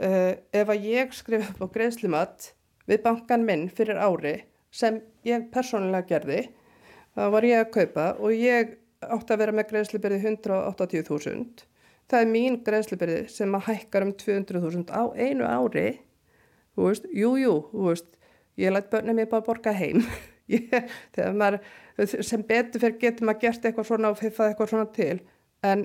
Uh, 0.00 0.32
ef 0.56 0.70
að 0.72 0.86
ég 0.88 1.10
skrif 1.12 1.50
upp 1.50 1.60
á 1.60 1.72
greiðslimatt 1.74 2.52
við 2.88 3.02
bankan 3.04 3.44
minn 3.44 3.66
fyrir 3.68 4.00
ári 4.00 4.38
sem 4.72 5.02
ég 5.28 5.50
persónulega 5.52 6.08
gerði 6.08 6.38
þá 7.12 7.26
var 7.34 7.44
ég 7.44 7.60
að 7.60 7.74
kaupa 7.74 8.06
og 8.16 8.32
ég 8.32 8.78
átti 9.04 9.34
að 9.34 9.42
vera 9.42 9.56
með 9.58 9.68
greiðslibyrði 9.74 10.22
180.000 10.38 11.68
það 12.10 12.24
er 12.24 12.30
mín 12.30 12.58
greiðslibyrði 12.66 13.20
sem 13.30 13.54
að 13.54 13.66
hækkar 13.68 14.06
um 14.06 14.14
200.000 14.18 14.90
á 14.90 15.02
einu 15.14 15.46
ári. 15.46 15.86
Þú 16.74 16.88
veist, 16.88 17.06
jú, 17.14 17.30
jú 17.38 17.54
þú 17.70 17.86
veist, 17.86 18.10
ég 18.60 18.74
lætt 18.74 18.90
börnum 18.92 19.22
ég 19.22 19.30
bara 19.30 19.46
borga 19.46 19.74
heim. 19.76 20.02
Ég, 20.50 20.66
maður 21.38 21.60
sem 22.26 22.40
betur 22.42 22.82
fyrir 22.82 22.96
getur 22.98 23.28
maður 23.28 23.44
gert 23.44 23.66
eitthvað 23.68 23.86
svona 23.86 24.08
og 24.10 24.16
fiffað 24.18 24.48
eitthvað 24.50 24.70
svona 24.72 24.86
til. 24.96 25.20
En 25.62 25.84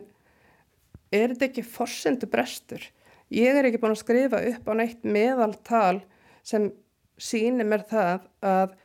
er 1.13 1.35
þetta 1.35 1.45
ekki 1.51 1.63
forsendu 1.69 2.25
brestur 2.31 2.87
Ég 3.33 3.57
er 3.57 3.65
ekki 3.65 3.79
búin 3.81 3.95
að 3.95 4.03
skrifa 4.03 4.39
upp 4.51 4.67
á 4.69 4.73
neitt 4.77 5.01
meðaltal 5.01 6.03
sem 6.45 6.69
sínir 7.17 7.65
mér 7.65 7.81
það 7.89 8.27
að 8.45 8.75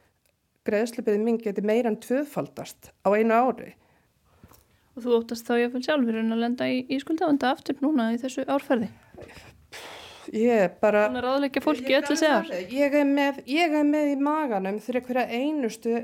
greiðslipið 0.65 1.19
minn 1.21 1.41
geti 1.41 1.65
meira 1.65 1.91
en 1.91 1.99
tvöfaldast 2.01 2.89
á 3.05 3.09
einu 3.13 3.37
ári. 3.37 3.75
Og 4.97 5.05
þú 5.05 5.19
óttast 5.19 5.45
þá 5.49 5.55
fyrir 5.73 5.85
sjálfur 5.85 6.21
en 6.23 6.33
að 6.33 6.41
lenda 6.45 6.69
í, 6.69 6.81
í 6.89 6.99
skuldavanda 7.03 7.51
aftur 7.53 7.77
núna 7.85 8.11
í 8.15 8.21
þessu 8.21 8.47
árferði? 8.49 8.89
Ég 10.33 10.65
er 10.65 10.73
bara... 10.81 11.05
Þannig 11.09 11.21
að 11.21 11.27
ráðleika 11.27 11.63
fólki 11.65 11.99
öllu 11.99 12.17
segar. 12.17 12.49
Ég 12.73 12.97
er 12.97 13.07
með, 13.09 13.43
ég 13.51 13.77
er 13.77 13.87
með 13.87 14.15
í 14.15 14.17
maganum 14.25 14.81
fyrir 14.81 15.05
hverja 15.05 15.27
einustu 15.29 15.99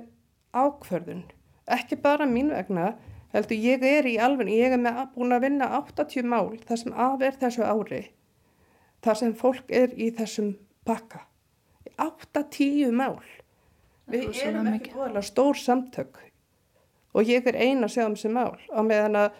ákverðun. 0.52 1.24
Ekki 1.72 1.98
bara 2.04 2.28
mín 2.28 2.52
vegna, 2.52 2.92
heldur 3.32 3.64
ég 3.64 3.84
er 3.86 4.08
í 4.08 4.16
alveg, 4.20 4.52
ég 4.52 4.76
er 4.76 4.82
með, 4.82 5.02
búin 5.16 5.34
að 5.36 5.48
vinna 5.48 5.70
80 5.80 6.28
mál 6.28 6.52
þar 6.68 6.82
sem 6.82 6.94
af 7.06 7.24
er 7.24 7.40
þessu 7.40 7.64
ári 7.64 8.04
þar 9.06 9.18
sem 9.22 9.34
fólk 9.38 9.72
er 9.72 9.94
í 9.94 10.10
þessum 10.14 10.52
pakka. 10.86 11.24
8-10 12.02 12.92
mál. 12.94 13.18
Við 14.10 14.38
erum 14.44 14.68
ekki 14.74 14.92
búinlega 14.94 15.24
stór 15.26 15.58
samtök 15.58 16.20
og 17.16 17.26
ég 17.26 17.46
er 17.48 17.56
eina 17.56 17.88
að 17.88 17.94
segja 17.94 18.06
um 18.10 18.14
þessi 18.14 18.30
mál 18.30 18.52
á 18.70 18.80
meðan 18.84 19.18
að 19.22 19.38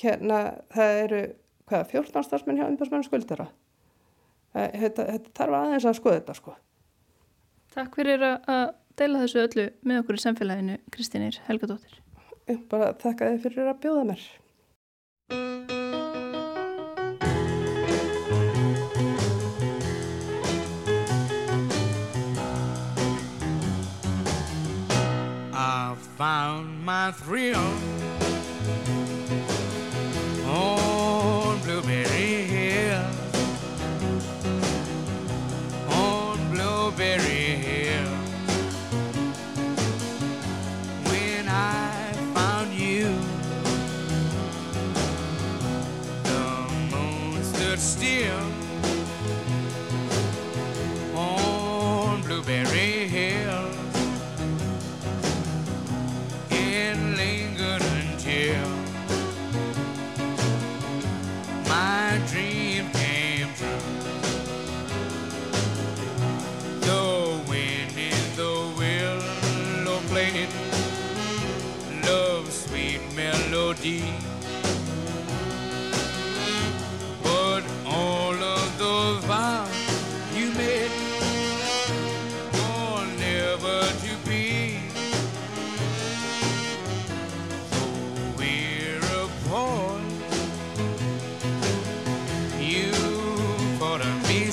hérna 0.00 0.38
það 0.72 1.00
eru 1.02 1.20
hvaða 1.66 1.88
14 1.90 2.26
starfsmenn 2.28 2.60
hjá 2.60 2.68
umbærsmennu 2.68 3.08
skuldara. 3.08 3.48
Þetta, 4.54 5.04
þetta 5.10 5.34
þarf 5.36 5.58
aðeins 5.58 5.88
að 5.90 5.98
skoða 5.98 6.20
þetta 6.20 6.38
sko. 6.38 6.56
Takk 7.76 7.98
fyrir 8.00 8.24
að 8.24 8.66
deila 8.96 9.22
þessu 9.26 9.42
öllu 9.42 9.68
með 9.84 10.02
okkur 10.02 10.20
í 10.20 10.24
samfélaginu 10.24 10.80
Kristínir 10.94 11.40
Helgadóttir. 11.50 12.00
Bara 12.70 12.94
þakka 12.96 13.34
þið 13.34 13.48
fyrir 13.48 13.72
að 13.72 13.80
bjóða 13.84 14.10
mér. 14.12 14.28
Found 26.16 26.82
my 26.82 27.12
thrill. 27.12 27.60
On 30.46 30.85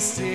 see. 0.04 0.33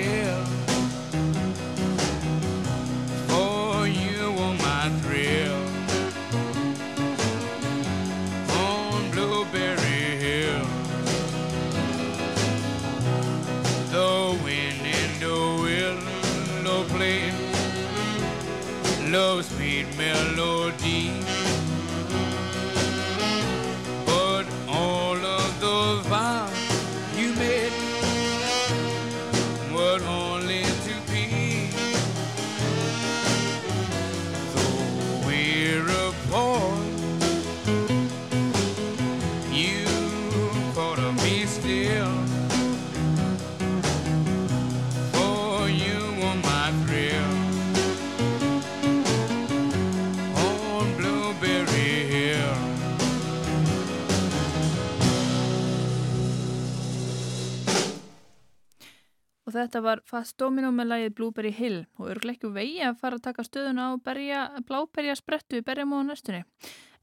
Þetta 59.64 59.82
var 59.82 60.00
Fast 60.04 60.36
Domino 60.38 60.70
með 60.72 60.88
lagið 60.92 61.14
Blueberry 61.18 61.50
Hill 61.52 61.80
og 61.98 62.10
örgleikju 62.14 62.50
vegi 62.54 62.80
að 62.86 62.98
fara 63.00 63.16
að 63.20 63.22
taka 63.28 63.42
stöðuna 63.46 63.90
á 63.90 64.00
berja, 64.04 64.46
bláberja 64.68 65.16
sprettu 65.18 65.60
í 65.60 65.64
berjamóðu 65.66 66.08
næstunni. 66.10 66.44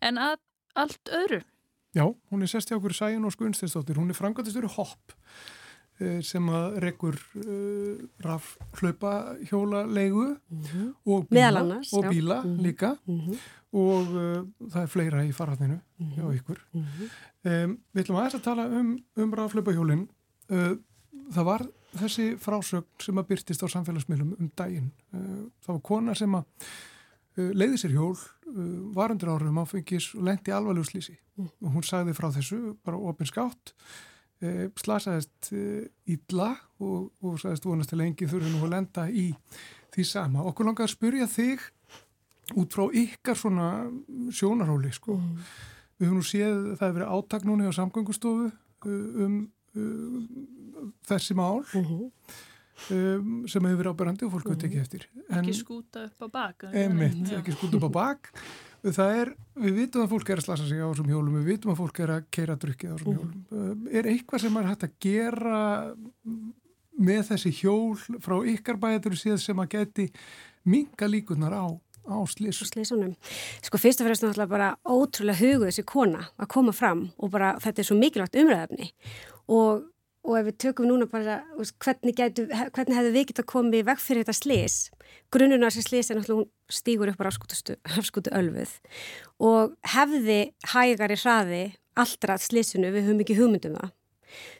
En 0.01 0.17
að 0.17 0.37
allt 0.75 1.09
öðru. 1.09 1.41
Já, 1.95 2.03
hún 2.29 2.43
er 2.43 2.47
sest 2.51 2.69
hjá 2.69 2.77
okkur 2.77 2.93
Sæjun 2.93 3.25
og 3.25 3.33
Skunstistóttir. 3.33 3.97
Hún 3.97 4.09
er 4.13 4.17
frangatistur 4.17 4.67
hopp 4.75 5.13
eh, 5.99 6.19
sem 6.21 6.45
að 6.53 6.75
rekur 6.83 7.15
uh, 7.41 7.95
raf 8.21 8.51
hlaupa 8.77 9.35
hjóla 9.49 9.85
leigu 9.89 10.35
Mhm. 10.51 10.91
og 11.07 11.25
bíla, 11.31 11.59
annars, 11.63 11.93
og 11.93 12.05
bíla 12.05 12.43
Mhm. 12.43 12.59
líka 12.61 12.97
Mhm. 13.07 13.37
og 13.73 14.07
uh, 14.13 14.43
það 14.69 14.83
er 14.83 14.87
fleira 14.87 15.23
í 15.25 15.33
farratninu 15.33 15.79
hjá 16.13 16.27
ykkur. 16.37 16.59
Mhm. 16.73 17.09
Um, 17.45 17.77
við 17.95 18.03
ætlum 18.03 18.19
aðeins 18.19 18.35
að 18.35 18.43
tala 18.43 18.65
um, 18.67 18.97
um 19.15 19.31
raflaupahjólinn. 19.33 20.07
Uh, 20.51 20.75
það 21.33 21.43
var 21.45 21.61
þessi 21.95 22.27
frásögn 22.41 22.87
sem 23.03 23.19
að 23.19 23.29
byrtist 23.31 23.63
á 23.63 23.67
samfélagsmiðlum 23.71 24.35
um 24.37 24.51
daginn. 24.57 24.91
Uh, 25.13 25.47
það 25.63 25.73
var 25.73 25.83
kona 25.89 26.15
sem 26.17 26.35
að 26.37 26.67
uh, 27.37 27.51
leiði 27.55 27.79
sér 27.81 27.95
hjól, 27.95 28.17
uh, 28.17 28.59
var 28.97 29.13
undir 29.13 29.31
árum 29.31 29.61
áfengis 29.61 30.11
og 30.17 30.27
lendi 30.27 30.53
alvarlegu 30.53 30.89
slísi. 30.89 31.17
Mm. 31.37 31.49
Hún 31.75 31.87
sagði 31.87 32.15
frá 32.17 32.29
þessu 32.35 32.75
bara 32.85 32.99
opin 32.99 33.29
skátt. 33.29 33.73
e, 34.37 34.69
slasaðist 34.77 35.47
illa 36.05 36.51
og, 36.77 37.07
og 37.25 37.39
sagðist 37.41 37.65
vonast 37.65 37.89
til 37.89 37.97
lengi 37.97 38.27
þurfi 38.29 38.51
nú 38.53 38.59
að 38.67 38.73
lenda 38.75 39.07
í 39.09 39.31
því 39.95 40.05
sama. 40.05 40.43
Okkur 40.45 40.67
langar 40.67 40.85
að 40.85 40.93
spyrja 40.93 41.25
þig 41.31 41.63
út 42.53 42.75
frá 42.75 42.85
ykkar 42.93 43.39
svona 43.39 43.69
sjónarhóli 44.29 44.91
sko. 44.93 45.17
Mm. 45.17 45.47
Við 45.97 46.05
höfum 46.05 46.19
nú 46.21 46.27
séð 46.29 46.59
það 46.77 46.85
hefur 46.85 46.99
verið 46.99 47.15
átak 47.17 47.47
núni 47.49 47.65
á 47.65 47.73
samgöngustofu 47.73 48.51
um, 48.85 49.39
um 49.73 50.27
þessi 51.07 51.37
mál 51.37 51.63
mm 51.63 51.83
-hmm. 51.83 52.05
um, 52.91 53.47
sem 53.47 53.65
hefur 53.65 53.81
verið 53.81 53.93
ábærandi 53.93 54.27
og 54.27 54.31
fólk 54.35 54.49
veit 54.53 54.63
ekki 54.69 54.79
eftir. 54.79 55.09
En, 55.29 55.41
ekki 55.41 55.53
skúta 55.53 56.05
upp 56.05 56.21
á 56.21 56.27
bak. 56.31 56.69
Emitt, 56.73 57.33
ekki 57.39 57.51
skúta 57.51 57.77
upp 57.77 57.89
á 57.89 57.91
bak. 58.01 58.31
Það 58.87 59.17
er, 59.21 59.33
við 59.55 59.73
vitum 59.73 60.03
að 60.03 60.11
fólk 60.13 60.29
er 60.29 60.37
að 60.37 60.45
slasa 60.45 60.67
sig 60.67 60.79
á 60.79 60.87
þessum 60.87 61.09
hjólum, 61.09 61.39
við 61.41 61.49
vitum 61.51 61.71
að 61.73 61.79
fólk 61.81 61.99
er 61.99 62.11
að 62.13 62.27
keira 62.31 62.55
drukkið 62.55 62.91
á 62.91 62.95
þessum 62.95 63.13
mm. 63.13 63.17
hjólum. 63.17 63.87
Er 63.91 64.05
eitthvað 64.05 64.41
sem 64.41 64.57
er 64.57 64.69
hægt 64.69 64.83
að 64.83 64.93
gera 65.01 65.61
með 66.97 67.25
þessi 67.31 67.51
hjól 67.61 68.21
frá 68.23 68.37
ykkar 68.53 68.79
bæjatur 68.81 69.17
síðan 69.17 69.41
sem 69.41 69.61
að 69.61 69.73
geti 69.75 70.07
minga 70.67 71.09
líkunar 71.09 71.53
á, 71.53 71.65
á 72.09 72.17
slís? 72.29 72.61
slísunum? 72.71 73.13
Sko 73.65 73.81
fyrst 73.81 74.01
og 74.01 74.09
fremst 74.09 74.25
náttúrulega 74.25 74.53
bara 74.53 74.71
ótrúlega 74.85 75.41
huguð 75.41 75.69
þessi 75.69 75.85
kona 75.87 76.25
að 76.37 76.51
koma 76.55 76.73
fram 76.75 77.07
og 77.17 77.33
bara 77.33 77.55
þetta 77.63 77.83
er 77.83 77.89
svo 77.89 77.99
mikilvægt 77.99 78.39
umræðafni 78.41 78.89
og 79.53 79.85
og 80.27 80.37
ef 80.41 80.49
við 80.49 80.57
tökum 80.65 80.89
núna 80.89 81.07
bara 81.09 81.39
hvernig, 81.55 82.13
gætu, 82.17 82.47
hvernig 82.51 82.97
hefðu 82.97 83.13
við 83.15 83.27
getið 83.31 83.43
að 83.45 83.51
koma 83.53 83.79
í 83.79 83.85
veg 83.87 84.01
fyrir 84.03 84.25
þetta 84.27 84.37
slís 84.37 84.77
grunnuna 85.33 85.71
sem 85.71 85.85
slís 85.85 86.11
er 86.11 86.19
náttúrulega 86.19 86.43
hún 86.43 86.77
stígur 86.77 87.11
upp 87.11 87.23
á 87.23 87.31
afskútu 87.31 88.33
ölfuð 88.35 88.77
og 89.43 89.77
hefði 89.95 90.39
hægari 90.73 91.19
hraði 91.23 91.63
allra 91.97 92.37
slísinu, 92.41 92.91
við 92.93 93.07
höfum 93.07 93.23
ekki 93.23 93.37
hugmyndum 93.37 93.77
það. 93.79 93.93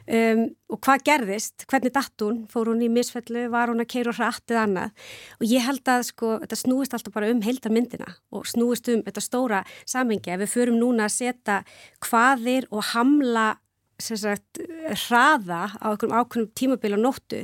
Um, 0.07 0.43
og 0.71 0.79
hvað 0.85 1.01
gerðist, 1.09 1.65
hvernig 1.67 1.91
datt 1.93 2.23
hún? 2.23 2.45
Fór 2.51 2.69
hún 2.71 2.85
í 2.85 2.87
misfellu, 2.91 3.49
var 3.51 3.67
hún 3.67 3.83
að 3.83 3.89
keira 3.91 4.13
hratt 4.15 4.53
eða 4.53 4.63
annað? 4.63 5.09
Og 5.41 5.45
ég 5.51 5.65
held 5.65 5.91
að 5.91 6.05
sko 6.07 6.29
þetta 6.45 6.59
snúist 6.61 6.95
alltaf 6.95 7.15
bara 7.15 7.31
um 7.33 7.43
heildarmyndina 7.43 8.07
og 8.31 8.47
snúist 8.47 8.87
um 8.93 9.03
þetta 9.03 9.23
stóra 9.25 9.61
samengi 9.83 10.31
ef 10.31 10.45
við 10.45 10.53
förum 10.53 10.79
núna 10.79 11.09
að 11.09 11.17
setja 11.17 11.59
hvaðir 12.07 12.69
og 12.71 12.93
hamla 12.93 13.49
sagt, 13.97 14.59
hraða 15.07 15.63
á 15.81 15.87
einhverjum 15.89 16.13
ákveðnum 16.13 16.51
tímabili 16.57 16.97
á 16.97 17.01
nóttu 17.01 17.39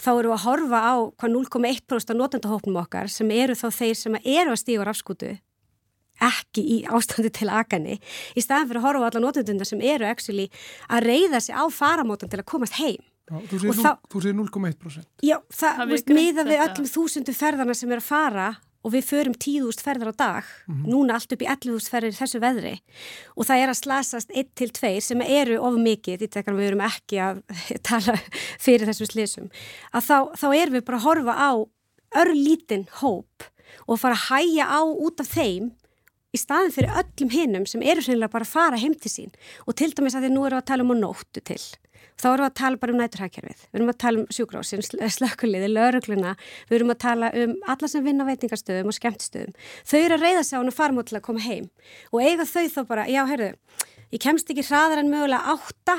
þá 0.00 0.10
eru 0.14 0.32
að 0.32 0.44
horfa 0.46 0.80
á 0.80 0.94
hvað 1.20 1.34
0,1% 1.34 2.14
af 2.14 2.16
notendahópnum 2.16 2.80
okkar 2.80 3.12
sem 3.12 3.30
eru 3.34 3.56
þá 3.58 3.68
þeir 3.80 3.98
sem 3.98 4.18
eru 4.22 4.54
að 4.54 4.62
stífa 4.62 4.88
rafskútu 4.88 5.34
ekki 6.24 6.64
í 6.64 6.78
ástandi 6.90 7.30
til 7.34 7.50
akani 7.52 7.98
í 8.34 8.42
staðan 8.42 8.70
fyrir 8.70 8.80
að 8.80 8.88
horfa 8.88 9.04
á 9.04 9.08
alla 9.10 9.22
notendunda 9.22 9.68
sem 9.68 9.82
eru 9.84 10.08
actually, 10.08 10.48
að 10.90 11.10
reyða 11.12 11.42
sig 11.44 11.54
á 11.54 11.64
faramótan 11.70 12.32
til 12.32 12.40
að 12.40 12.48
komast 12.50 12.78
heim. 12.80 13.04
Já, 13.28 13.36
þú 14.08 14.22
segir 14.24 14.36
0,1% 14.38 15.24
Já, 15.26 15.36
það, 15.52 15.82
það 15.82 16.14
miða 16.16 16.44
við 16.48 16.62
öllum 16.64 16.88
þúsundu 16.88 17.34
ferðarna 17.36 17.76
sem 17.76 17.92
er 17.92 18.00
að 18.00 18.06
fara 18.08 18.46
og 18.88 18.94
við 18.94 19.04
förum 19.10 19.36
tíðúst 19.36 19.82
ferðar 19.84 20.12
á 20.12 20.14
dag 20.16 20.44
mm 20.66 20.74
-hmm. 20.74 20.88
núna 20.88 21.14
allt 21.14 21.32
upp 21.32 21.42
í 21.44 21.50
11.000 21.50 21.92
ferðir 21.92 22.14
í 22.16 22.20
þessu 22.20 22.40
veðri 22.40 22.74
og 23.36 23.46
það 23.46 23.60
er 23.62 23.68
að 23.68 23.80
slasast 23.82 24.30
1-2 24.32 25.00
sem 25.00 25.20
eru 25.20 25.60
of 25.60 25.74
mikið, 25.76 26.24
því 26.24 26.28
að 26.46 26.56
við 26.56 26.68
erum 26.68 26.86
ekki 26.88 27.16
að 27.20 27.42
tala 27.90 28.16
fyrir 28.58 28.88
þessu 28.88 29.06
slísum 29.06 29.50
að 29.92 30.02
þá, 30.08 30.18
þá 30.40 30.48
erum 30.56 30.74
við 30.74 30.84
bara 30.84 30.98
að 30.98 31.06
horfa 31.06 31.34
á 31.36 31.52
örlítinn 32.16 32.88
hóp 33.02 33.44
og 33.86 34.00
fara 34.00 34.16
að 34.16 34.26
hæja 34.32 34.64
á 34.64 34.80
út 34.80 35.20
af 35.20 35.28
þeim 35.28 35.72
í 36.34 36.38
staðin 36.40 36.74
fyrir 36.74 36.96
öllum 37.00 37.32
hinnum 37.32 37.66
sem 37.68 37.82
eru 37.82 38.04
sennilega 38.04 38.32
bara 38.32 38.46
að 38.46 38.54
fara 38.54 38.80
heim 38.80 38.96
til 38.98 39.12
sín. 39.12 39.36
Og 39.66 39.76
til 39.78 39.90
dæmis 39.94 40.16
að 40.18 40.26
því 40.26 40.32
nú 40.34 40.46
eru 40.48 40.58
að 40.58 40.66
tala 40.70 40.84
um 40.84 40.94
að 40.94 41.02
nóttu 41.04 41.42
til. 41.44 41.60
Þá 42.18 42.26
erum 42.32 42.42
við 42.42 42.48
að 42.48 42.58
tala 42.58 42.78
bara 42.82 42.92
um 42.92 42.98
næturhækjarfið, 42.98 43.60
við 43.62 43.78
erum 43.78 43.90
að 43.92 43.98
tala 44.02 44.18
um 44.18 44.24
sjúgrásin, 44.34 44.80
slökkuliði, 45.14 45.68
laurugluna, 45.70 46.32
við 46.66 46.78
erum 46.80 46.90
að 46.90 46.98
tala 47.04 47.28
um 47.42 47.52
alla 47.70 47.90
sem 47.90 48.02
vinna 48.02 48.26
veitingarstöðum 48.26 48.90
og 48.90 48.96
skemmtstöðum. 48.96 49.52
Þau 49.86 49.98
eru 50.00 50.16
að 50.16 50.24
reyða 50.26 50.42
sig 50.42 50.58
á 50.58 50.58
hann 50.58 50.72
og 50.72 50.74
fara 50.74 51.04
til 51.06 51.18
að 51.18 51.24
koma 51.28 51.44
heim. 51.44 51.68
Og 52.10 52.24
eiga 52.26 52.46
þau 52.50 52.66
þá 52.74 52.80
bara, 52.90 53.06
já, 53.06 53.22
heyrðu, 53.30 53.52
ég 54.16 54.24
kemst 54.24 54.50
ekki 54.50 54.66
hraðar 54.66 55.04
en 55.04 55.12
mögulega 55.14 55.54
átta 55.54 55.96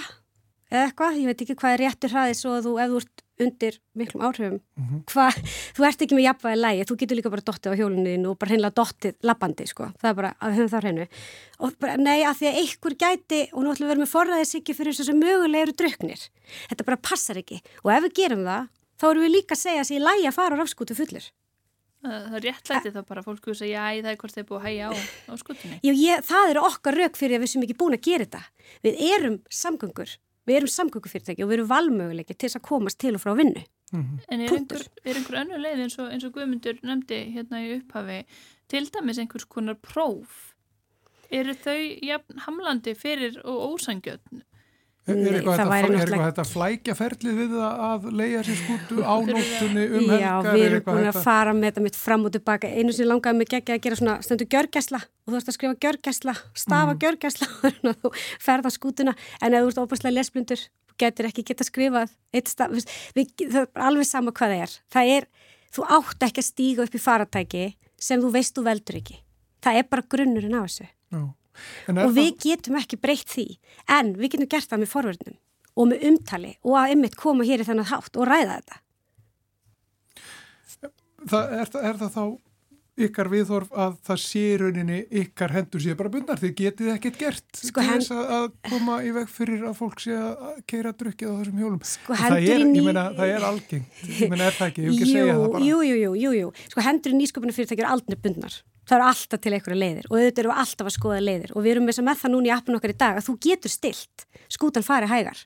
eða 0.68 0.84
eitthvað, 0.90 1.22
ég 1.24 1.32
veit 1.32 1.46
ekki 1.46 1.58
hvað 1.64 1.78
er 1.78 1.84
réttur 1.86 2.14
hraðið 2.14 2.40
svo 2.42 2.58
að 2.58 2.68
þú, 2.68 2.76
ef 2.84 2.92
þú 2.92 3.02
ert 3.06 3.26
undir 3.40 3.78
miklum 3.96 4.24
áhrifum, 4.28 4.60
mm 4.60 4.86
-hmm. 4.86 5.04
hvað, 5.12 5.40
þú 5.76 5.86
ert 5.88 6.02
ekki 6.04 6.16
með 6.18 6.26
jafnvægi 6.28 6.60
lægi, 6.60 6.86
þú 6.90 6.98
getur 7.00 7.18
líka 7.18 7.32
bara 7.32 7.46
dottið 7.50 7.72
á 7.72 7.80
hjóluninu 7.80 8.30
og 8.30 8.38
bara 8.40 8.52
hreinlega 8.52 8.76
dottið 8.76 9.16
lappandi, 9.24 9.68
sko, 9.68 9.90
það 10.02 10.10
er 10.10 10.16
bara 10.20 10.34
að 10.42 10.56
höfum 10.58 10.72
það 10.74 10.84
hreinu. 10.84 11.08
Og 11.60 11.74
bara, 11.80 11.98
nei, 11.98 12.20
að 12.24 12.38
því 12.40 12.46
að 12.50 12.60
einhver 12.62 12.96
gæti, 13.04 13.42
og 13.54 13.64
nú 13.64 13.72
ætlum 13.72 13.86
við 13.86 13.90
að 13.90 13.94
vera 13.96 14.04
með 14.04 14.14
forræðis 14.16 14.56
ekki 14.60 14.76
fyrir 14.76 14.94
þess 14.94 15.10
að 15.10 15.22
mögulega 15.24 15.64
eru 15.64 15.74
druknir. 15.80 16.22
Þetta 16.70 16.84
bara 16.84 16.98
passar 16.98 17.38
ekki. 17.38 17.62
Og 17.84 17.92
ef 17.92 18.04
við 18.04 18.14
gerum 18.20 18.44
það, 18.44 18.64
þá 19.00 19.06
erum 19.10 19.24
við 19.24 19.36
líka 19.36 19.56
að 19.56 19.64
segja 19.64 19.82
að 19.82 19.92
er 19.96 20.08
lægi 20.08 20.28
að 20.28 20.38
fara 20.40 20.56
á 20.56 20.60
rafskútu 20.60 20.96
fullur. 20.96 21.32
Það 22.00 22.36
er 22.38 22.44
réttlætið 22.48 22.94
þá 22.96 23.02
bara 23.04 23.24
fólk 23.24 23.48
að 23.52 23.60
segja 23.60 23.84
að 23.84 24.04
það 24.06 24.14
er 24.14 24.20
hvort 24.22 24.36
þeir 24.36 24.46
búið 24.48 24.60
að 24.60 24.66
hægja 24.70 24.86
á, 24.88 24.92
á 25.28 25.34
skutunni. 25.36 25.80
Já, 25.84 25.92
ég, 26.00 26.22
það 26.24 26.52
eru 26.54 26.62
okkar 26.64 26.96
rauk 26.96 27.20
fyrir 27.20 27.36
að 27.36 27.44
við 27.44 27.52
sem 27.52 27.66
ekki 27.66 27.76
búin 27.76 27.98
að 27.98 28.06
gera 28.08 28.24
þetta. 28.24 28.42
Við 28.88 29.02
erum 29.10 29.36
samgöngur 29.52 30.14
við 30.50 30.60
erum 30.60 30.72
samgöngufyrirtæki 30.74 31.46
og 31.46 31.52
við 31.52 31.60
erum 31.60 31.70
valmöguleiki 31.70 32.36
til 32.36 32.48
þess 32.48 32.60
að 32.60 32.68
komast 32.70 33.00
til 33.02 33.16
og 33.16 33.24
frá 33.24 33.36
vinnu. 33.38 33.64
Mm 33.92 34.04
-hmm. 34.04 34.20
En 34.30 34.42
er 34.42 34.54
einhver, 34.54 34.86
er 35.06 35.16
einhver 35.16 35.40
önnu 35.42 35.58
leið 35.58 35.82
eins 35.84 35.98
og, 36.00 36.12
eins 36.12 36.24
og 36.24 36.34
Guðmundur 36.34 36.78
nefndi 36.84 37.20
hérna 37.36 37.64
í 37.66 37.78
upphafi 37.80 38.26
til 38.68 38.90
dæmis 38.94 39.18
einhvers 39.18 39.46
konar 39.46 39.76
próf? 39.76 40.54
Eru 41.32 41.54
þau 41.54 41.82
jafn 42.02 42.40
hamlandi 42.46 42.96
fyrir 42.96 43.42
og 43.46 43.74
ósangjötn? 43.74 44.42
Er, 45.10 45.38
eitthvað 45.40 46.24
þetta, 46.24 46.46
flækjaferlið 46.48 47.38
við 47.40 47.54
að 47.66 48.08
leia 48.16 48.42
sér 48.46 48.58
skútu 48.60 49.00
á 49.02 49.16
nóttunni 49.26 49.86
um 49.88 50.10
helgar? 50.12 50.22
Já, 50.22 50.34
við 50.46 50.66
erum 50.68 50.84
búin 50.86 51.08
að 51.10 51.20
fara 51.26 51.54
með 51.56 51.70
þetta 51.70 51.84
mitt 51.86 52.00
fram 52.00 52.26
og 52.28 52.34
tilbaka. 52.36 52.70
Einu 52.70 52.96
sem 52.96 53.10
langaði 53.10 53.40
mig 53.40 53.56
ekki 53.60 53.76
að 53.76 53.82
gera 53.86 54.00
svona 54.00 54.18
stöndu 54.26 54.48
gjörgæsla 54.50 55.00
og 55.02 55.32
þú 55.32 55.40
ert 55.40 55.52
að 55.52 55.58
skrifa 55.58 55.80
gjörgæsla, 55.86 56.36
stafa 56.54 56.94
mm. 56.94 57.02
gjörgæsla 57.06 57.50
og 57.92 58.04
þú 58.04 58.14
ferða 58.46 58.74
skútuna 58.76 59.16
en 59.42 59.58
ef 59.58 59.66
þú 59.66 59.72
ert 59.74 59.82
óbærslega 59.84 60.16
lesblindur, 60.18 60.68
getur 61.00 61.30
ekki 61.32 61.48
geta 61.50 61.68
skrifað 61.68 62.14
staf, 62.50 62.78
við, 63.16 63.34
það 63.42 63.64
er 63.64 63.84
alveg 63.90 64.10
sama 64.10 64.36
hvað 64.36 64.56
það 64.56 64.68
er. 64.68 64.78
Það 64.94 65.16
er, 65.18 65.28
þú 65.76 65.90
átt 65.98 66.30
ekki 66.30 66.46
að 66.46 66.50
stíga 66.52 66.86
upp 66.86 66.96
í 66.96 67.04
faratæki 67.04 67.66
sem 68.00 68.22
þú 68.22 68.32
veist 68.38 68.56
þú 68.58 68.68
veldur 68.70 69.02
ekki. 69.02 69.20
Það 69.60 69.82
er 69.82 69.92
bara 69.92 70.10
grunnurinn 70.14 70.56
á 70.56 70.64
þessu. 70.64 70.88
Já 71.10 71.22
og 71.94 72.12
við 72.16 72.32
það... 72.32 72.42
getum 72.46 72.82
ekki 72.82 73.00
breytt 73.02 73.32
því. 73.32 73.48
En 74.00 74.14
við 74.18 74.36
getum 74.36 74.52
gert 74.52 74.72
það 74.72 74.84
með 74.84 74.94
forverðnum 74.96 75.40
og 75.80 75.90
með 75.94 76.06
umtali 76.10 76.54
og 76.66 76.78
að 76.82 76.94
ymmit 76.98 77.18
koma 77.20 77.48
hér 77.48 77.64
í 77.64 77.68
þennan 77.68 77.90
hátt 77.92 78.20
og 78.20 78.30
ræða 78.30 78.60
þetta. 78.60 78.84
Það, 81.30 81.58
er, 81.60 81.74
er 81.84 82.00
það 82.00 82.14
þá 82.16 82.24
ykkar 83.00 83.30
viðhorf 83.32 83.72
að 83.80 83.96
það 84.08 84.20
sé 84.24 84.44
rauninni 84.60 85.00
ykkar 85.22 85.54
hendur 85.56 85.84
sé 85.84 85.96
bara 86.00 86.12
bundar 86.12 86.40
því 86.40 86.50
getið 86.58 86.90
ekkert 86.96 87.20
gert 87.20 87.62
sko, 87.62 87.84
til 87.84 87.94
þess 87.94 88.12
að 88.16 88.48
koma 88.68 88.98
í 89.08 89.14
veg 89.16 89.30
fyrir 89.32 89.64
að 89.70 89.78
fólk 89.80 90.04
sé 90.04 90.16
að 90.16 90.58
keira 90.70 90.92
drukkið 91.00 91.32
á 91.32 91.34
þessum 91.38 91.62
hjólum? 91.64 91.80
Sko, 91.88 92.18
það, 92.20 92.50
er, 92.56 92.66
ný... 92.68 92.82
meina, 92.90 93.06
það 93.16 93.34
er 93.36 93.48
algengt. 93.52 94.02
Ég 94.10 94.34
meina 94.34 94.50
er 94.50 94.58
það 94.58 94.74
ekki, 94.74 94.84
ég 94.84 94.90
hef 94.90 94.98
ekki 94.98 95.12
segjað 95.14 95.42
það 95.44 95.54
bara. 95.56 95.70
Jú, 95.70 95.80
jú, 95.88 96.12
jú, 96.24 96.34
jú, 96.40 96.52
sko 96.74 96.86
hendur 96.90 97.16
í 97.16 97.20
nýsköpunum 97.22 97.58
fyrirtækjur 97.60 97.92
aldrei 97.94 98.20
bundnar 98.20 98.60
það 98.90 98.98
eru 98.98 99.08
alltaf 99.10 99.44
til 99.44 99.54
einhverja 99.54 99.80
leiðir 99.84 100.10
og 100.10 100.18
auðvitað 100.18 100.44
eru 100.44 100.58
alltaf 100.64 100.90
að 100.90 100.96
skoða 100.96 101.22
leiðir 101.22 101.54
og 101.54 101.64
við 101.66 101.76
erum 101.76 101.88
með 101.90 102.20
það 102.24 102.34
núna 102.34 102.50
í 102.50 102.54
appinu 102.56 102.80
okkar 102.80 102.94
í 102.96 103.00
dag 103.00 103.20
að 103.20 103.30
þú 103.30 103.36
getur 103.46 103.74
stilt 103.74 104.28
skútan 104.50 104.86
fari 104.86 105.10
hægar. 105.10 105.46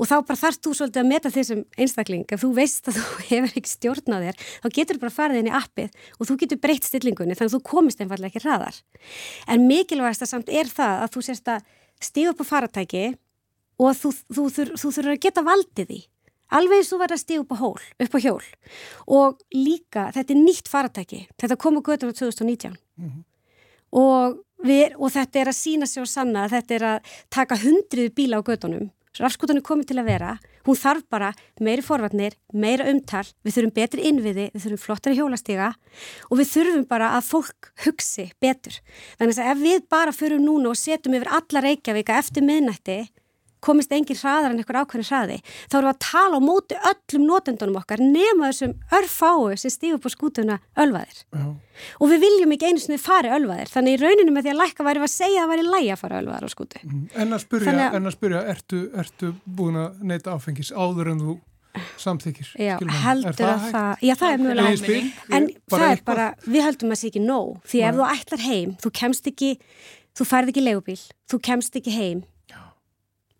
Og 0.00 0.08
þá 0.08 0.14
bara 0.24 0.40
þarfst 0.40 0.62
þú 0.64 0.70
svolítið 0.76 1.02
að 1.02 1.08
meta 1.10 1.30
því 1.32 1.42
sem 1.44 1.58
einstakling. 1.76 2.22
Ef 2.32 2.40
þú 2.40 2.50
veist 2.56 2.86
að 2.88 2.96
þú 2.96 3.18
hefur 3.30 3.58
ekki 3.60 3.72
stjórnað 3.72 4.26
þér 4.26 4.44
þá 4.46 4.68
getur 4.78 4.96
þú 4.96 5.02
bara 5.04 5.16
farið 5.16 5.40
inn 5.40 5.50
í 5.50 5.56
appið 5.56 5.98
og 6.16 6.30
þú 6.30 6.36
getur 6.44 6.60
breytt 6.62 6.88
stillingunni 6.88 7.36
þannig 7.36 7.52
að 7.52 7.56
þú 7.58 7.62
komist 7.68 8.00
einfallega 8.00 8.32
ekki 8.32 8.44
hraðar. 8.46 8.78
En 9.52 9.66
mikilvægast 9.68 10.24
að 10.24 10.32
samt 10.32 10.52
er 10.52 10.70
það 10.72 11.04
að 11.04 11.12
þú 11.16 11.24
sérst 11.28 11.52
að 11.52 11.68
stíða 12.00 12.32
upp 12.32 12.40
á 12.40 12.50
faratæki 12.54 13.04
og 13.80 13.92
þú, 14.00 14.14
þú, 14.32 14.46
þú, 14.48 14.66
þú 14.80 14.94
þurfur 14.96 15.12
að 15.12 15.22
geta 15.26 15.44
valdið 15.44 15.92
því 15.92 16.00
Alveg 16.50 16.82
eins 16.82 16.92
og 16.94 17.02
verða 17.02 17.16
að 17.18 17.22
stíða 17.22 17.42
upp 17.44 17.52
á 17.54 17.56
hól, 17.62 17.88
upp 18.04 18.14
á 18.14 18.18
hjól. 18.24 18.44
Og 19.06 19.42
líka, 19.54 20.08
þetta 20.16 20.34
er 20.34 20.40
nýtt 20.40 20.70
faratæki, 20.70 21.24
þetta 21.38 21.58
kom 21.60 21.78
á 21.78 21.82
göttum 21.86 22.10
á 22.10 22.14
2019 22.18 22.74
mm 22.74 23.08
-hmm. 23.08 23.22
og, 23.90 24.40
við, 24.64 24.96
og 24.98 25.12
þetta 25.14 25.40
er 25.40 25.48
að 25.48 25.60
sína 25.60 25.86
sig 25.86 26.02
og 26.02 26.08
sanna 26.08 26.44
að 26.44 26.54
þetta 26.56 26.74
er 26.74 26.84
að 26.92 26.98
taka 27.30 27.56
hundrið 27.56 28.14
bíla 28.14 28.42
á 28.42 28.46
göttunum, 28.46 28.90
rafskutunum 29.18 29.62
komið 29.62 29.86
til 29.86 29.98
að 29.98 30.10
vera, 30.10 30.38
hún 30.66 30.76
þarf 30.76 31.04
bara 31.10 31.32
meiri 31.60 31.82
forvarnir, 31.82 32.34
meira 32.52 32.86
umtal, 32.90 33.26
við 33.44 33.54
þurfum 33.54 33.74
betri 33.74 34.02
innviði, 34.08 34.50
við 34.54 34.62
þurfum 34.64 34.84
flottari 34.84 35.16
hjólastíga 35.16 35.74
og 36.30 36.38
við 36.38 36.50
þurfum 36.54 36.84
bara 36.88 37.14
að 37.16 37.30
fólk 37.30 37.72
hugsi 37.84 38.30
betur. 38.40 38.80
Þannig 39.18 39.38
að 39.38 39.50
ef 39.50 39.58
við 39.58 39.88
bara 39.88 40.12
förum 40.12 40.44
núna 40.44 40.70
og 40.70 40.76
setjum 40.76 41.14
yfir 41.14 41.28
alla 41.28 41.60
Reykjavíka 41.60 42.18
eftir 42.18 42.42
miðnætti 42.42 43.08
komist 43.64 43.92
engin 43.94 44.18
hraðar 44.18 44.54
en 44.54 44.60
einhver 44.60 44.78
ákveðin 44.80 45.08
hraði 45.08 45.38
þá 45.42 45.76
erum 45.78 45.88
við 45.88 45.92
að 45.92 46.00
tala 46.06 46.38
á 46.38 46.40
móti 46.44 46.78
öllum 46.90 47.26
notendunum 47.28 47.80
okkar 47.80 48.02
nema 48.04 48.50
þessum 48.50 48.76
örfáu 48.98 49.58
sem 49.60 49.74
stígur 49.74 50.00
på 50.02 50.12
skútuna 50.12 50.60
ölvaðir 50.80 51.20
Já. 51.34 51.44
og 52.00 52.12
við 52.12 52.24
viljum 52.24 52.56
ekki 52.56 52.70
einu 52.70 52.84
sinni 52.84 53.00
fari 53.02 53.32
ölvaðir 53.36 53.72
þannig 53.74 53.98
í 53.98 54.00
rauninu 54.04 54.34
með 54.34 54.48
því 54.48 54.54
að 54.54 54.62
lækka 54.64 54.88
væri 54.88 55.04
að 55.04 55.14
segja 55.14 55.44
að 55.44 55.44
það 55.44 55.52
væri 55.54 55.68
lægi 55.68 55.92
að 55.92 56.02
fara 56.04 56.24
ölvaðar 56.24 56.48
á 56.48 56.50
skútu 56.54 56.82
mm. 56.82 57.04
En 57.20 57.36
að 57.36 57.44
spyrja, 57.44 57.76
að... 57.76 58.00
En 58.00 58.10
að 58.10 58.16
spyrja 58.16 58.42
ertu, 58.54 58.82
ertu 59.04 59.32
búin 59.44 59.80
að 59.80 60.02
neyta 60.10 60.34
áfengis 60.34 60.74
áður 60.74 61.14
en 61.14 61.24
þú 61.26 61.38
samþykir 62.02 62.48
Já, 62.58 62.72
heldur 63.04 63.36
það 63.38 63.52
að 63.52 63.66
það 63.70 64.00
Já, 64.02 64.14
það 64.18 64.32
er 64.32 64.40
mjög 64.42 64.56
langt 64.58 64.88
En 65.36 65.44
það 65.70 65.84
er 65.86 66.00
bara, 66.08 66.24
við 66.42 66.64
heldum 66.66 66.90
að 66.90 66.96
það 66.96 67.00
sé 67.00 67.10
ekki 67.12 67.22
nóg 67.22 67.52
því 67.70 67.82
ef 67.86 67.98
þú 68.00 68.06
ætlar 68.08 68.42
heim, 68.42 68.72
þú 68.82 68.92
kemst 68.98 69.30
ekki 69.30 69.50
þú 70.16 70.26
færð 70.28 70.52
ekki 70.52 70.64
legubíl, 70.64 71.00
þú 71.30 71.40
kemst 71.46 71.80
ekki 71.80 71.94
heim. 71.94 72.22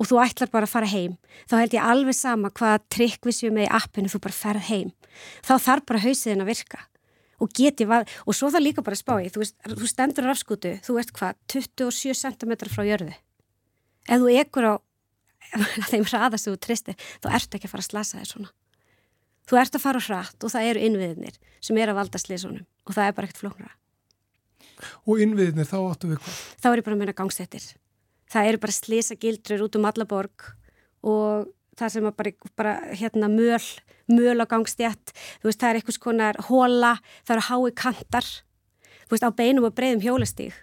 Og 0.00 0.08
þú 0.08 0.20
ætlar 0.24 0.50
bara 0.52 0.68
að 0.68 0.74
fara 0.74 0.90
heim, 0.90 1.16
þá 1.48 1.56
held 1.60 1.74
ég 1.76 1.88
alveg 1.92 2.16
sama 2.16 2.50
hvaða 2.56 2.82
trikk 2.92 3.26
við 3.28 3.36
séum 3.36 3.56
með 3.58 3.66
í 3.68 3.72
appinu 3.80 4.12
þú 4.12 4.20
bara 4.26 4.36
ferð 4.36 4.68
heim, 4.70 4.92
þá 5.44 5.52
þarf 5.66 5.88
bara 5.90 6.02
hausiðin 6.04 6.44
að 6.44 6.52
virka 6.54 6.84
og 7.40 7.52
geti 7.56 7.86
og 7.88 8.36
svo 8.36 8.50
það 8.52 8.64
líka 8.66 8.84
bara 8.84 8.98
spái, 9.00 9.30
þú, 9.32 9.48
þú 9.76 9.88
stendur 9.88 10.28
á 10.28 10.30
rafskutu, 10.30 10.76
þú 10.84 10.96
ert 11.00 11.12
hvað 11.16 11.36
27 11.52 12.16
cm 12.20 12.56
frá 12.68 12.84
jörðu 12.88 13.12
ef 14.08 14.24
þú 14.24 14.32
ekur 14.40 14.70
á 14.70 14.74
þeim 15.90 16.06
hraðast 16.06 16.48
þú 16.48 16.56
tristir, 16.60 16.96
þá 17.20 17.32
ert 17.36 17.56
ekki 17.56 17.68
að 17.68 17.74
fara 17.74 17.84
að 17.84 17.90
slasa 17.90 18.20
þér 18.20 18.32
svona 18.34 18.52
þú 19.50 19.60
ert 19.60 19.76
að 19.76 19.84
fara 19.84 20.04
hratt 20.04 20.46
og 20.46 20.52
það 20.52 20.72
eru 20.72 20.88
innviðinir 20.88 21.40
sem 21.60 21.80
er 21.80 21.92
að 21.92 22.00
valda 22.00 22.20
slísunum 22.22 22.66
og 22.86 22.96
það 22.96 23.08
er 23.08 23.16
bara 23.16 23.28
ekkert 23.28 23.42
flóknara 23.42 23.76
Og 25.08 25.20
innviðinir, 25.22 25.68
þá 25.68 25.78
áttu 25.82 26.10
við 26.10 26.20
hvað? 26.22 26.40
Þá 26.60 26.68
er 26.70 26.80
ég 26.80 26.86
bara 26.86 26.96
að 26.96 27.02
meina 27.02 27.16
gangstættir. 27.16 27.66
Það 28.31 28.49
eru 28.49 28.61
bara 28.62 28.73
slisa 28.73 29.16
gildrur 29.19 29.66
út 29.66 29.77
um 29.77 29.88
allaborg 29.88 30.45
og 31.03 31.49
það 31.81 31.95
sem 31.95 32.07
er 32.09 32.16
bara, 32.16 32.33
bara 32.59 32.75
hérna 32.97 33.31
möl, 33.33 33.62
möl 34.11 34.45
á 34.45 34.47
veist 34.47 35.61
það 35.61 35.69
er 35.71 35.81
eitthvað 35.81 35.97
skonar 35.97 36.40
hóla, 36.51 36.95
það 37.25 37.37
eru 37.37 37.47
hái 37.49 37.75
kantar, 37.75 38.31
veist 39.11 39.27
á 39.27 39.31
beinum 39.33 39.69
og 39.69 39.75
breyðum 39.75 40.05
hjólastíg. 40.05 40.55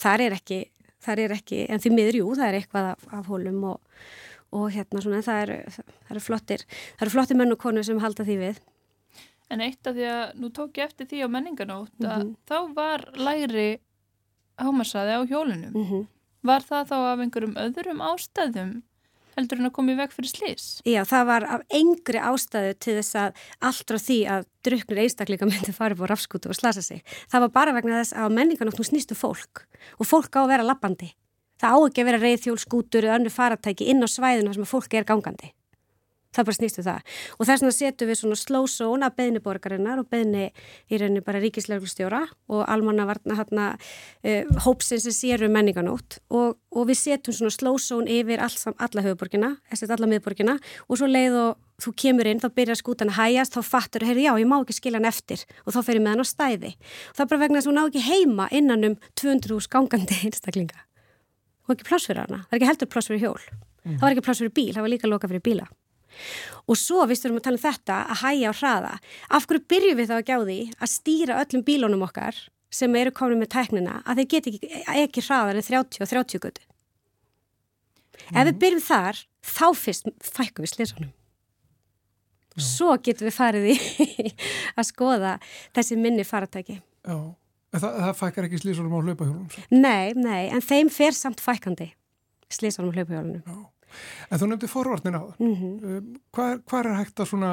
Það 0.00 0.26
er 0.26 0.36
ekki, 0.38 0.60
það 1.02 1.24
er 1.26 1.36
ekki, 1.36 1.62
en 1.68 1.82
því 1.82 1.94
miður 1.94 2.20
jú, 2.20 2.28
það 2.38 2.48
er 2.48 2.58
eitthvað 2.60 2.90
af, 2.94 3.06
af 3.18 3.30
hólum 3.30 3.64
og, 3.74 4.04
og 4.56 4.68
hérna 4.74 5.04
svona, 5.04 5.22
það 5.22 5.42
eru, 5.44 5.58
það 5.76 6.14
eru 6.14 6.24
flottir, 6.26 6.66
það 6.96 7.06
eru 7.06 7.14
flottir 7.16 7.38
menn 7.38 7.54
og 7.54 7.60
konur 7.62 7.86
sem 7.86 8.02
halda 8.02 8.26
því 8.26 8.38
við. 8.40 8.62
En 9.52 9.60
eitt 9.60 9.86
af 9.86 9.94
því 9.98 10.08
að 10.08 10.22
nú 10.40 10.48
tók 10.56 10.80
ég 10.80 10.88
eftir 10.88 11.10
því 11.10 11.26
á 11.26 11.28
menninganótt 11.28 11.92
mm 12.00 12.08
-hmm. 12.08 12.12
að 12.16 12.22
þá 12.48 12.74
var 12.74 13.00
læri 13.16 13.80
hámarsaði 14.56 15.12
á 15.12 15.20
hjólunum. 15.28 15.72
Mm 15.76 15.84
-hmm. 15.84 16.06
Var 16.42 16.64
það 16.66 16.88
þá 16.90 16.96
af 16.98 17.22
einhverjum 17.22 17.54
öðrum 17.62 18.02
ástæðum 18.02 18.72
heldur 19.36 19.60
en 19.62 19.68
að 19.68 19.74
koma 19.76 19.94
í 19.94 19.98
veg 20.00 20.12
fyrir 20.12 20.30
slís? 20.32 20.66
Já, 20.84 21.00
það 21.08 21.28
var 21.30 21.46
af 21.56 21.62
engri 21.78 22.20
ástæðu 22.20 22.74
til 22.82 22.96
þess 22.98 23.18
að 23.22 23.44
allt 23.68 23.92
frá 23.92 24.00
því 24.02 24.18
að 24.34 24.48
druknir 24.66 25.02
einstakleika 25.04 25.48
myndi 25.48 25.74
farið 25.76 26.02
búið 26.02 26.12
rafskútu 26.12 26.52
og 26.52 26.58
slasa 26.58 26.84
sig. 26.84 27.00
Það 27.32 27.46
var 27.46 27.54
bara 27.54 27.76
vegna 27.78 28.02
þess 28.02 28.18
að 28.18 28.36
menninganótt 28.36 28.82
nú 28.82 28.88
snýstu 28.88 29.16
fólk 29.16 29.64
og 29.96 30.10
fólk 30.10 30.36
á 30.36 30.42
að 30.42 30.52
vera 30.52 30.66
lappandi. 30.66 31.12
Það 31.62 31.78
á 31.78 31.78
ekki 31.86 32.02
að 32.02 32.10
vera 32.10 32.22
reyðhjólskútur 32.26 33.06
eða 33.06 33.18
önnu 33.20 33.32
faratæki 33.32 33.88
inn 33.88 34.02
á 34.02 34.08
svæðinu 34.10 34.54
sem 34.56 34.68
fólk 34.68 34.98
er 34.98 35.06
gangandi 35.06 35.54
það 36.32 36.48
bara 36.48 36.58
snýstu 36.58 36.82
um 36.82 36.88
það 36.88 37.16
og 37.38 37.48
þess 37.48 37.64
vegna 37.64 37.74
setjum 37.78 38.10
við 38.10 38.20
svona 38.20 38.66
zone 38.72 39.08
að 39.08 39.16
beðni 39.20 39.42
borgarinnar 39.44 40.02
og 40.02 40.08
beðni 40.12 40.44
í 40.88 41.00
rauninni 41.00 41.24
bara 41.24 41.42
ríkisleglustjóra 41.42 42.22
og 42.48 42.62
almanna 42.66 43.06
varna 43.08 43.38
hérna 43.38 43.66
uh, 43.76 44.62
hópsins 44.66 45.06
sem 45.06 45.16
séru 45.16 45.48
um 45.48 45.56
menninganót 45.56 46.20
og, 46.30 46.56
og 46.72 46.88
við 46.88 47.00
setjum 47.02 47.36
svona 47.36 47.78
zone 47.78 48.10
yfir 48.20 48.40
all, 48.40 48.56
alla 48.78 49.04
höfuborgina, 49.08 49.56
alla 49.88 50.08
miðborgina 50.08 50.58
og 50.88 50.98
svo 50.98 51.10
leið 51.10 51.38
og 51.42 51.60
þú 51.82 51.92
kemur 51.98 52.28
inn, 52.30 52.40
þá 52.42 52.48
byrjar 52.54 52.78
skútan 52.78 53.10
að 53.10 53.18
hægast, 53.18 53.56
þá 53.56 53.66
fattur, 53.66 54.06
heyrðu 54.06 54.26
já, 54.26 54.32
ég 54.38 54.48
má 54.48 54.56
ekki 54.60 54.76
skilja 54.76 55.00
hann 55.00 55.08
eftir 55.08 55.42
og 55.64 55.74
þá 55.74 55.80
fer 55.86 55.98
ég 55.98 56.04
með 56.04 56.14
hann 56.14 56.24
á 56.24 56.26
stæði. 56.28 56.72
Það 57.16 57.24
er 57.24 57.30
bara 57.32 57.42
vegna 57.42 57.58
þess 57.58 57.68
að 57.68 57.72
hún 57.72 57.78
ná 57.80 57.84
ekki 57.88 58.04
heima 58.06 58.48
innan 58.54 58.88
um 58.88 58.96
200 59.18 59.56
hús 59.56 59.68
gangandi 59.72 60.18
einstaklinga 60.22 60.84
og 61.66 61.74
ekki 61.74 61.88
pláss 61.88 62.08
fyrir 62.10 62.24
hana. 62.26 62.42
Það 62.46 62.54
er 62.54 62.60
ekki 62.60 62.70
heldur 62.70 62.92
pláss 62.92 63.10
fyrir 63.10 63.24
hjól. 63.24 63.46
Mm. 63.82 63.96
Það 63.96 64.04
var 64.04 64.14
ekki 64.14 64.26
pláss 64.28 64.42
fyrir 64.42 64.54
bíl, 64.58 64.70
það 64.74 64.86
var 64.86 64.94
líka 64.94 65.10
loka 65.10 65.30
fyrir 65.30 65.46
bíla. 65.48 65.66
Og 66.70 66.78
svo, 66.78 67.02
við 67.08 67.18
styrum 67.20 67.38
að 67.40 67.46
tala 67.48 67.58
um 67.58 67.64
þetta, 67.64 67.98
að 68.14 68.20
hæja 68.22 68.50
á 68.50 68.58
hraða. 68.60 68.92
Af 69.34 69.46
hverju 69.48 69.64
byrjum 69.72 69.98
við 69.98 70.10
þá 70.10 70.16
að 70.18 70.26
gjá 70.28 70.36
því 70.42 70.58
að 70.78 70.92
stýra 70.92 71.38
öllum 71.42 71.64
bílónum 71.66 72.04
okkar 72.06 72.38
sem 72.72 72.94
eru 72.96 73.12
komin 73.14 73.42
með 73.42 73.52
tæknina 73.56 73.98
að 74.08 74.22
þeir 74.22 74.28
geti 74.34 74.52
ekki, 74.54 74.84
ekki 75.04 75.24
hraðar 75.26 75.58
en 75.58 75.66
30 75.66 76.04
og 76.04 76.12
30 76.12 76.44
götu. 76.46 76.62
Mm. 78.30 78.38
Ef 78.38 78.48
við 78.48 78.60
byrjum 78.62 78.84
þar, 78.86 79.20
þá 79.44 79.66
fyrst 79.76 80.08
fækkum 80.22 80.66
við 80.66 80.72
slisunum. 80.76 81.12
Svo 82.60 82.94
getum 83.00 83.28
við 83.28 83.36
farið 83.36 83.68
í 83.72 83.76
að 84.78 84.88
skoða 84.88 85.36
þessi 85.76 85.96
minni 86.00 86.24
faratæki. 86.28 86.78
Já, 87.08 87.16
en 87.16 87.82
það, 87.82 87.98
það 88.04 88.18
fækkar 88.20 88.48
ekki 88.48 88.62
slisunum 88.62 88.96
á 88.96 89.00
hlaupahjólunum? 89.00 89.68
Nei, 89.72 90.12
nei, 90.16 90.42
en 90.52 90.64
þeim 90.64 90.92
fer 90.92 91.16
samt 91.16 91.40
fækkandi 91.44 91.90
slisunum 92.52 92.92
á 92.92 92.96
hlaupahjólunum. 92.98 93.44
Já. 93.46 93.60
En 94.30 94.40
þú 94.40 94.48
nefndi 94.50 94.70
forvartin 94.70 95.18
á 95.18 95.22
það. 95.22 95.38
Mm 95.38 95.54
-hmm. 95.54 96.18
Hvað, 96.32 96.62
hvað 96.68 96.84
er 96.86 97.00
hægt 97.00 97.20
að 97.20 97.30
svona 97.32 97.52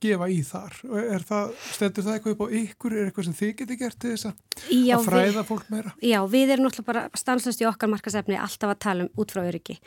gefa 0.00 0.28
í 0.30 0.40
þar? 0.46 0.72
Er 1.00 1.24
það, 1.26 1.54
stendur 1.74 2.04
það 2.04 2.14
eitthvað 2.14 2.32
upp 2.32 2.44
á 2.46 2.54
ykkur? 2.62 2.92
Er 2.92 3.06
eitthvað 3.08 3.24
sem 3.24 3.38
þið 3.40 3.56
geti 3.56 3.76
gert 3.76 3.98
til 3.98 4.10
þess 4.10 4.26
já, 4.68 4.94
að 4.96 5.06
fræða 5.08 5.44
fólk 5.48 5.66
meira? 5.72 5.92
Já, 6.04 6.18
við 6.30 6.54
erum 6.54 6.66
náttúrulega 6.66 6.88
bara 6.90 7.02
stanslust 7.18 7.62
í 7.62 7.68
okkar 7.68 7.90
markasefni 7.92 8.38
alltaf 8.40 8.74
að 8.74 8.80
tala 8.84 9.06
um 9.06 9.10
út 9.20 9.34
frá 9.34 9.42
öryggi 9.42 9.78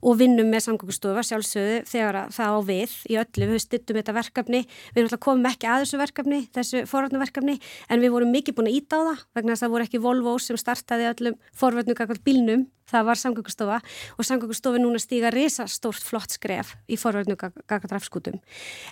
og 0.00 0.18
vinnum 0.20 0.50
með 0.52 0.66
samgöngustofa 0.66 1.24
sjálfsögðu 1.28 1.78
þegar 1.90 2.20
það 2.34 2.56
á 2.56 2.60
við 2.72 2.98
í 3.08 3.18
öllu. 3.22 3.48
Við 3.52 3.64
stuttum 3.66 3.98
þetta 4.00 4.16
verkefni, 4.16 4.62
við 4.92 5.06
náttúrulega 5.06 5.24
komið 5.28 5.50
ekki 5.52 5.72
að 5.72 5.84
þessu 5.84 6.02
verkefni, 6.02 6.42
þessu 6.56 6.84
forvarnaverkefni 6.90 7.58
en 7.88 8.04
við 8.04 8.14
vorum 8.16 8.32
mikið 8.32 8.58
búin 8.58 8.70
að 8.72 8.78
íta 8.80 9.00
á 9.00 9.02
það 9.02 9.24
vegna 9.36 9.52
þess 9.52 9.62
að 9.62 9.66
það 9.66 9.74
voru 9.76 9.88
ekki 9.88 10.02
Volvo 10.02 10.36
sem 10.42 10.60
startaði 10.60 11.10
öllum 11.12 11.42
forvarnugakvart 11.58 12.24
bílnum 12.26 12.68
það 12.92 13.08
var 13.08 13.20
samgöngustofa 13.20 13.78
og 14.18 14.26
samgöngustofi 14.26 14.80
núna 14.82 15.00
stíga 15.02 15.32
risastórt 15.32 16.04
flott 16.04 16.34
skref 16.34 16.74
í 16.90 16.98
forverðinu 17.00 17.38
gagadrafskutum. 17.38 18.38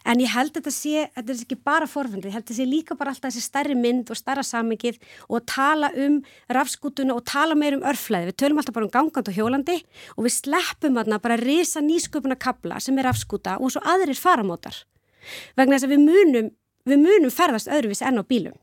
En 0.09 0.23
ég 0.23 0.33
held 0.33 0.55
að 0.55 0.61
þetta 0.61 0.75
sé, 0.75 1.07
þetta 1.17 1.35
er 1.35 1.45
ekki 1.45 1.59
bara 1.71 1.89
forverðinu, 1.91 2.31
ég 2.31 2.37
held 2.39 2.45
að 2.45 2.49
þetta 2.51 2.59
sé 2.61 2.69
líka 2.69 2.97
bara 3.01 3.15
alltaf 3.15 3.31
þessi 3.31 3.45
stærri 3.45 3.77
mynd 3.79 4.13
og 4.13 4.19
starra 4.19 4.45
samengið 4.47 5.01
og 5.31 5.47
tala 5.49 5.91
um 6.05 6.21
rafskutuna 6.53 7.17
og 7.17 7.25
tala 7.31 7.57
meir 7.59 7.79
um 7.79 7.85
örflæði. 7.87 8.31
Við 8.31 8.39
tölum 8.43 8.61
alltaf 8.61 8.77
bara 8.77 8.89
um 8.89 8.95
gangand 8.95 9.31
og 9.31 9.37
hjólandi 9.37 9.79
og 10.17 10.27
við 10.27 10.37
sleppum 10.37 10.99
aðna 11.01 11.21
bara 11.23 11.39
risa 11.41 11.83
nýsköpuna 11.85 12.39
kabla 12.41 12.81
sem 12.83 12.99
er 12.99 13.09
rafskuta 13.09 13.59
og 13.61 13.75
svo 13.75 13.85
aðrir 13.87 14.19
faramótar. 14.19 14.83
Vegna 15.57 15.77
þess 15.77 15.89
að 15.89 15.95
við 15.95 16.05
munum, 16.09 16.51
við 16.89 17.05
munum 17.05 17.35
ferðast 17.35 17.71
öðruvís 17.71 18.03
enn 18.05 18.21
á 18.21 18.25
bílum. 18.25 18.57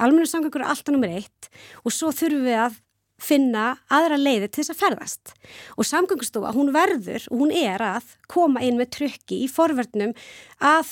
Almenna 0.00 0.26
samgöngur 0.26 0.64
er 0.64 0.72
alltaf 0.72 0.94
nummer 0.94 1.12
eitt 1.12 1.50
og 1.84 1.92
svo 1.92 2.10
þurfum 2.14 2.46
við 2.48 2.60
að 2.64 2.80
finna 3.20 3.64
aðra 3.92 4.16
leiði 4.18 4.48
til 4.48 4.62
þess 4.62 4.72
að 4.72 4.80
ferðast 4.80 5.34
og 5.78 5.86
samgöngustofa, 5.86 6.54
hún 6.56 6.72
verður 6.74 7.28
og 7.30 7.44
hún 7.44 7.52
er 7.54 7.82
að 7.84 8.16
koma 8.30 8.64
inn 8.64 8.80
með 8.80 8.90
tryggi 8.98 9.44
í 9.44 9.50
forverðnum 9.50 10.16
að 10.58 10.90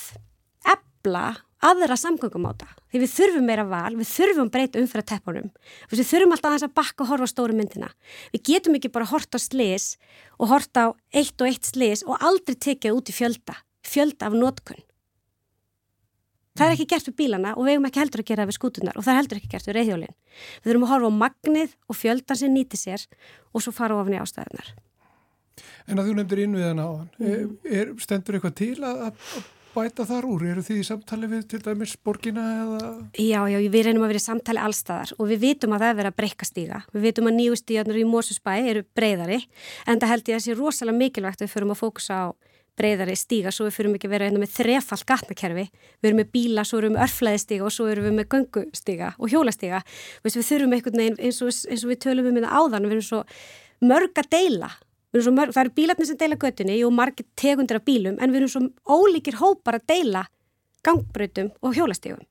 ebla 0.68 1.24
aðra 1.62 1.96
samgöngumáta 1.98 2.68
því 2.92 3.02
við 3.04 3.12
þurfum 3.14 3.48
meira 3.48 3.66
val, 3.68 3.94
við 3.96 4.08
þurfum 4.10 4.52
breyta 4.52 4.80
umfyrir 4.82 5.06
teppunum, 5.08 5.50
við 5.90 6.04
þurfum 6.08 6.36
alltaf 6.36 6.50
aðeins 6.50 6.68
að 6.68 6.76
bakka 6.78 7.04
og 7.04 7.12
horfa 7.12 7.28
á 7.28 7.32
stóru 7.32 7.58
myndina 7.58 7.90
við 8.34 8.44
getum 8.50 8.78
ekki 8.78 8.92
bara 8.92 9.10
horta 9.10 9.38
á 9.38 9.40
slis 9.42 9.92
og 10.38 10.52
horta 10.52 10.86
á 10.86 10.88
eitt 11.14 11.36
og 11.38 11.50
eitt 11.50 11.68
slis 11.68 12.06
og 12.06 12.18
aldrei 12.20 12.56
tekið 12.56 12.98
út 12.98 13.12
í 13.12 13.16
fjölda 13.16 13.58
fjölda 13.86 14.30
af 14.30 14.38
nótkunn 14.38 14.82
Það 16.52 16.68
er 16.68 16.74
ekki 16.74 16.88
gert 16.90 17.06
við 17.08 17.14
bílana 17.16 17.54
og 17.56 17.64
við 17.64 17.72
hefum 17.72 17.86
ekki 17.88 18.00
heldur 18.02 18.20
að 18.20 18.28
gera 18.28 18.42
það 18.42 18.50
við 18.50 18.56
skútunar 18.58 18.98
og 19.00 19.04
það 19.06 19.12
er 19.12 19.18
heldur 19.22 19.38
ekki 19.38 19.50
gert 19.54 19.68
við 19.68 19.76
reyðjólinn. 19.78 20.16
Við 20.60 20.68
þurfum 20.68 20.84
að 20.84 20.90
horfa 20.92 21.08
á 21.08 21.20
magnið 21.22 21.76
og 21.88 21.96
fjöldan 21.96 22.40
sem 22.42 22.52
nýti 22.52 22.80
sér 22.80 23.04
og 23.56 23.64
svo 23.64 23.72
fara 23.72 23.96
ofni 23.96 24.18
ástæðunar. 24.20 24.68
En 25.88 26.02
að 26.02 26.10
þú 26.10 26.16
nefndir 26.18 26.42
innviðan 26.44 26.84
á 26.84 26.88
hann, 26.92 27.08
mm. 27.22 27.56
er, 27.64 27.94
stendur 28.04 28.36
eitthvað 28.36 28.56
til 28.60 28.76
að, 28.84 29.00
að 29.08 29.48
bæta 29.74 30.06
þar 30.08 30.28
úr? 30.28 30.44
Eru 30.52 30.62
því 30.64 30.78
í 30.80 30.86
samtali 30.86 31.30
við 31.30 31.42
til 31.50 31.60
dæmis 31.64 31.96
borgina 32.04 32.44
eða? 32.62 32.92
Já, 33.18 33.40
já, 33.50 33.58
við 33.72 33.88
reynum 33.88 34.06
að 34.06 34.12
vera 34.12 34.22
í 34.22 34.26
samtali 34.26 34.62
allstaðar 34.62 35.14
og 35.18 35.28
við 35.32 35.42
vitum 35.46 35.74
að 35.76 35.84
það 35.84 35.92
er 35.92 35.98
verið 36.00 36.12
að 36.12 36.20
breyka 36.20 36.48
stíga. 36.48 36.80
Við 36.92 37.06
vitum 37.08 37.30
að 37.30 37.36
nýju 37.40 37.58
stígarnir 37.60 38.00
í 38.02 38.06
Mósusbæ 38.08 38.54
eru 38.60 38.84
breyðari 38.96 39.42
en 39.86 40.02
það 40.02 40.12
held 40.14 40.32
ég 40.32 40.38
að 40.38 40.46
sé 40.46 40.56
rosalega 40.58 41.00
mikilvægt 41.02 41.42
að 41.42 41.48
við 41.48 41.54
förum 41.56 41.74
að 41.74 41.82
fókusa 41.82 42.20
á 42.22 42.26
breyðari 42.78 43.16
stíga 43.18 43.52
svo 43.52 43.66
við 43.66 43.76
fyrir 43.76 43.96
ekki 43.96 44.08
að 44.08 44.14
vera 44.14 44.28
einnig 44.28 44.42
með 44.42 44.54
þrefall 44.54 45.02
gatnakerfi, 45.08 45.64
við 46.00 46.08
erum 46.08 46.20
með 46.22 46.30
bíla, 46.32 46.64
svo 46.64 46.80
erum 46.80 46.96
við 46.96 47.04
örflæðistíga 47.04 47.66
og 47.66 47.74
svo 47.74 47.88
erum 47.92 48.06
við 48.08 48.14
með 48.16 48.28
göngustíga 48.32 49.10
og 49.18 49.32
hjólastíga, 49.32 49.82
við 50.24 50.38
þurfum 50.38 50.76
einhvern 50.78 51.02
veginn 51.02 51.20
eins 51.20 51.42
og, 51.44 51.52
eins 51.68 51.84
og 51.84 51.92
við 51.92 52.96
um 52.96 53.04
svo 53.04 53.20
mörg 53.82 54.18
að 54.22 54.30
deila, 54.32 54.70
mörg, 55.12 55.52
það 55.52 55.64
eru 55.64 55.74
bílarnir 55.76 56.08
sem 56.08 56.20
deila 56.20 56.40
göttunni 56.40 56.78
og 56.86 56.92
margir 56.96 57.26
tegundir 57.36 57.80
af 57.80 57.84
bílum 57.84 58.18
en 58.20 58.32
við 58.32 58.42
erum 58.42 58.52
svo 58.54 58.62
ólíkir 58.88 59.40
hópar 59.40 59.80
að 59.80 59.88
deila 59.92 60.26
gangbröytum 60.82 61.52
og 61.62 61.76
hjólastígum 61.76 62.24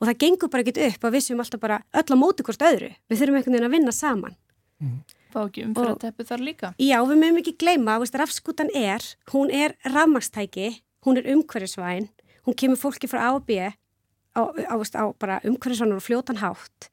og 0.00 0.04
það 0.06 0.20
gengur 0.22 0.52
bara 0.52 0.64
ekki 0.64 0.86
upp 0.88 1.04
að 1.04 1.16
við 1.18 1.26
séum 1.26 1.42
alltaf 1.44 1.60
bara 1.60 1.82
öll 1.92 2.14
á 2.14 2.16
móti 2.16 2.46
hvort 2.46 2.62
öðru, 2.62 2.94
við 3.10 3.20
þurfum 3.20 3.40
einhvern 3.40 3.58
veginn 3.58 3.68
að 3.68 3.74
vinna 3.76 3.92
saman 3.92 4.36
Mm. 4.78 5.00
Fá 5.32 5.40
ekki 5.42 5.64
umfyrir 5.66 5.90
að 5.90 6.02
teppu 6.04 6.24
þar 6.28 6.42
líka? 6.46 6.68
Já, 6.78 6.98
við 7.02 7.18
mögum 7.20 7.40
ekki 7.40 7.56
gleyma, 7.58 7.96
veist, 7.98 8.16
rafskútan 8.16 8.70
er, 8.78 9.02
hún 9.32 9.50
er 9.50 9.74
rafmagstæki, 9.82 10.68
hún 11.06 11.18
er 11.18 11.26
umhverfisvæn, 11.34 12.06
hún 12.46 12.56
kemur 12.58 12.78
fólki 12.80 13.10
frá 13.10 13.24
A 13.26 13.32
og 13.34 13.42
B 13.48 13.58
á, 13.58 13.72
á, 14.38 14.74
á 14.78 15.04
bara 15.18 15.40
umhverfisvænur 15.42 15.98
og 15.98 16.06
fljótan 16.06 16.38
hátt 16.38 16.88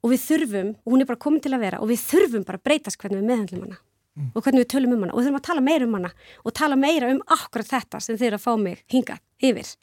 og 0.00 0.14
við 0.14 0.24
þurfum, 0.24 0.72
og 0.80 0.94
hún 0.94 1.04
er 1.04 1.10
bara 1.10 1.20
komin 1.20 1.44
til 1.44 1.52
að 1.52 1.66
vera 1.66 1.82
og 1.84 1.92
við 1.92 2.00
þurfum 2.06 2.48
bara 2.48 2.60
að 2.60 2.66
breytast 2.70 2.98
hvernig 3.02 3.20
við 3.20 3.28
meðhandlum 3.28 3.64
hana 3.66 3.80
mm. 4.18 4.28
og 4.34 4.44
hvernig 4.44 4.64
við 4.64 4.70
tölum 4.74 4.94
um 4.96 5.06
hana 5.06 5.14
og 5.14 5.20
við 5.20 5.28
þurfum 5.28 5.40
að 5.40 5.48
tala 5.48 5.64
meira 5.64 5.88
um 5.88 5.98
hana 5.98 6.12
og 6.42 6.56
tala 6.58 6.78
meira 6.78 7.10
um 7.14 7.20
akkurat 7.38 7.72
þetta 7.72 8.00
sem 8.04 8.20
þeir 8.20 8.38
að 8.38 8.44
fá 8.44 8.52
mig 8.60 8.84
hingað 8.92 9.22
yfir 9.50 9.74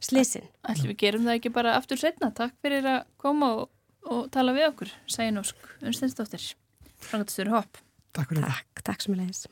slisin. 0.00 0.48
Ætlum 0.64 0.92
við 0.92 1.00
gerum 1.04 1.28
það 1.28 1.38
ekki 1.38 1.52
bara 1.54 1.76
aftur 1.78 2.00
setna. 2.00 2.32
Takk 2.36 2.56
fyrir 2.64 2.88
að 2.88 3.02
koma 3.20 3.52
og, 3.60 3.70
og 4.08 4.26
tala 4.34 4.56
við 4.56 4.70
okkur, 4.70 4.94
Sæn 5.10 5.40
Ósk, 5.40 5.70
Unsteinsdóttir. 5.84 6.52
Frangatistur 7.00 7.52
Hopp. 7.54 7.80
Takk 8.16 8.32
fyrir 8.32 8.46
það. 8.46 8.60
Takk, 8.60 8.86
takk 8.90 9.06
sem 9.06 9.16
ég 9.16 9.24
leiðis. 9.24 9.46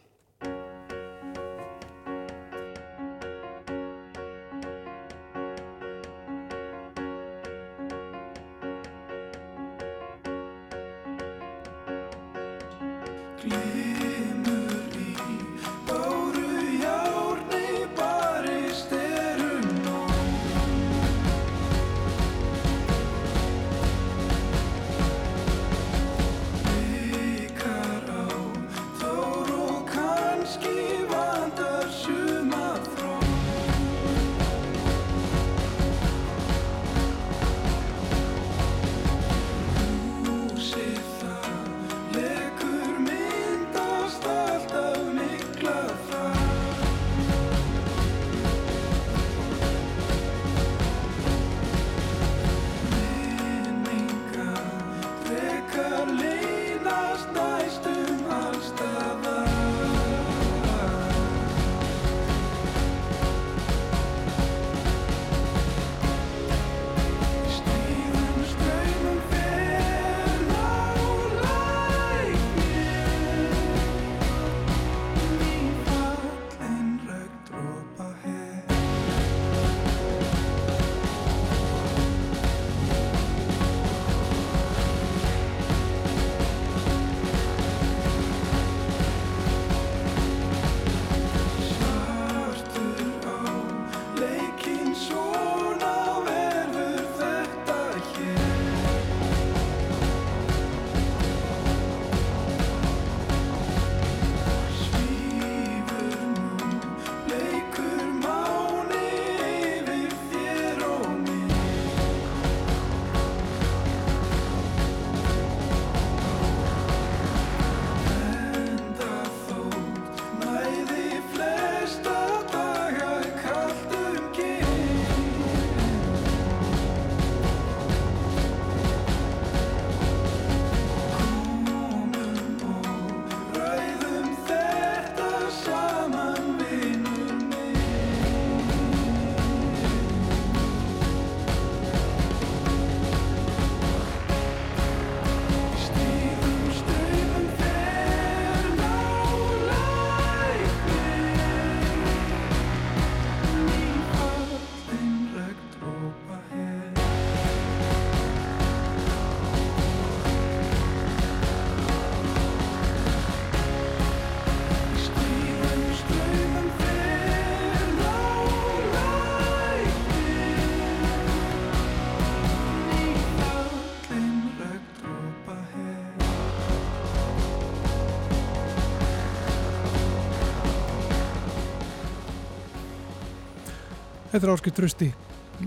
Þetta 184.29 184.45
er 184.45 184.51
Áskil 184.53 184.72
Trösti 184.76 185.07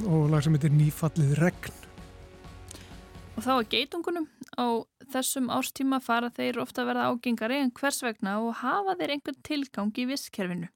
og 0.06 0.28
lag 0.30 0.44
sem 0.46 0.54
heitir 0.54 0.70
Nýfallið 0.70 1.32
regn. 1.40 1.78
Og 3.34 3.42
þá 3.42 3.54
að 3.56 3.70
geitungunum 3.72 4.28
á 4.54 4.86
þessum 5.16 5.48
árstíma 5.50 5.98
fara 6.06 6.30
þeir 6.36 6.60
ofta 6.62 6.84
að 6.84 6.92
verða 6.92 7.08
ágengari 7.10 7.58
en 7.58 7.72
hvers 7.74 8.04
vegna 8.06 8.36
og 8.44 8.60
hafa 8.60 8.94
þeir 9.00 9.16
einhvern 9.16 9.40
tilgang 9.48 9.90
í 9.98 10.06
visskerfinu. 10.12 10.70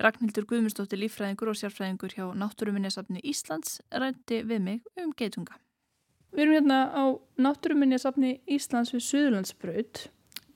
Ragnhildur 0.00 0.46
Guðmundsdóttir 0.48 1.02
lífræðingur 1.02 1.52
og 1.52 1.60
sérfræðingur 1.60 2.16
hjá 2.16 2.24
Náttúruminjasafni 2.40 3.20
Íslands 3.20 3.82
rætti 3.92 4.40
við 4.48 4.64
mig 4.64 4.88
um 4.96 5.12
geitunga. 5.12 5.60
Við 6.32 6.46
erum 6.46 6.56
hérna 6.56 6.80
á 6.88 7.04
Náttúruminjasafni 7.36 8.38
Íslands 8.48 8.94
við 8.96 9.04
Suðurlandsbraut 9.10 10.06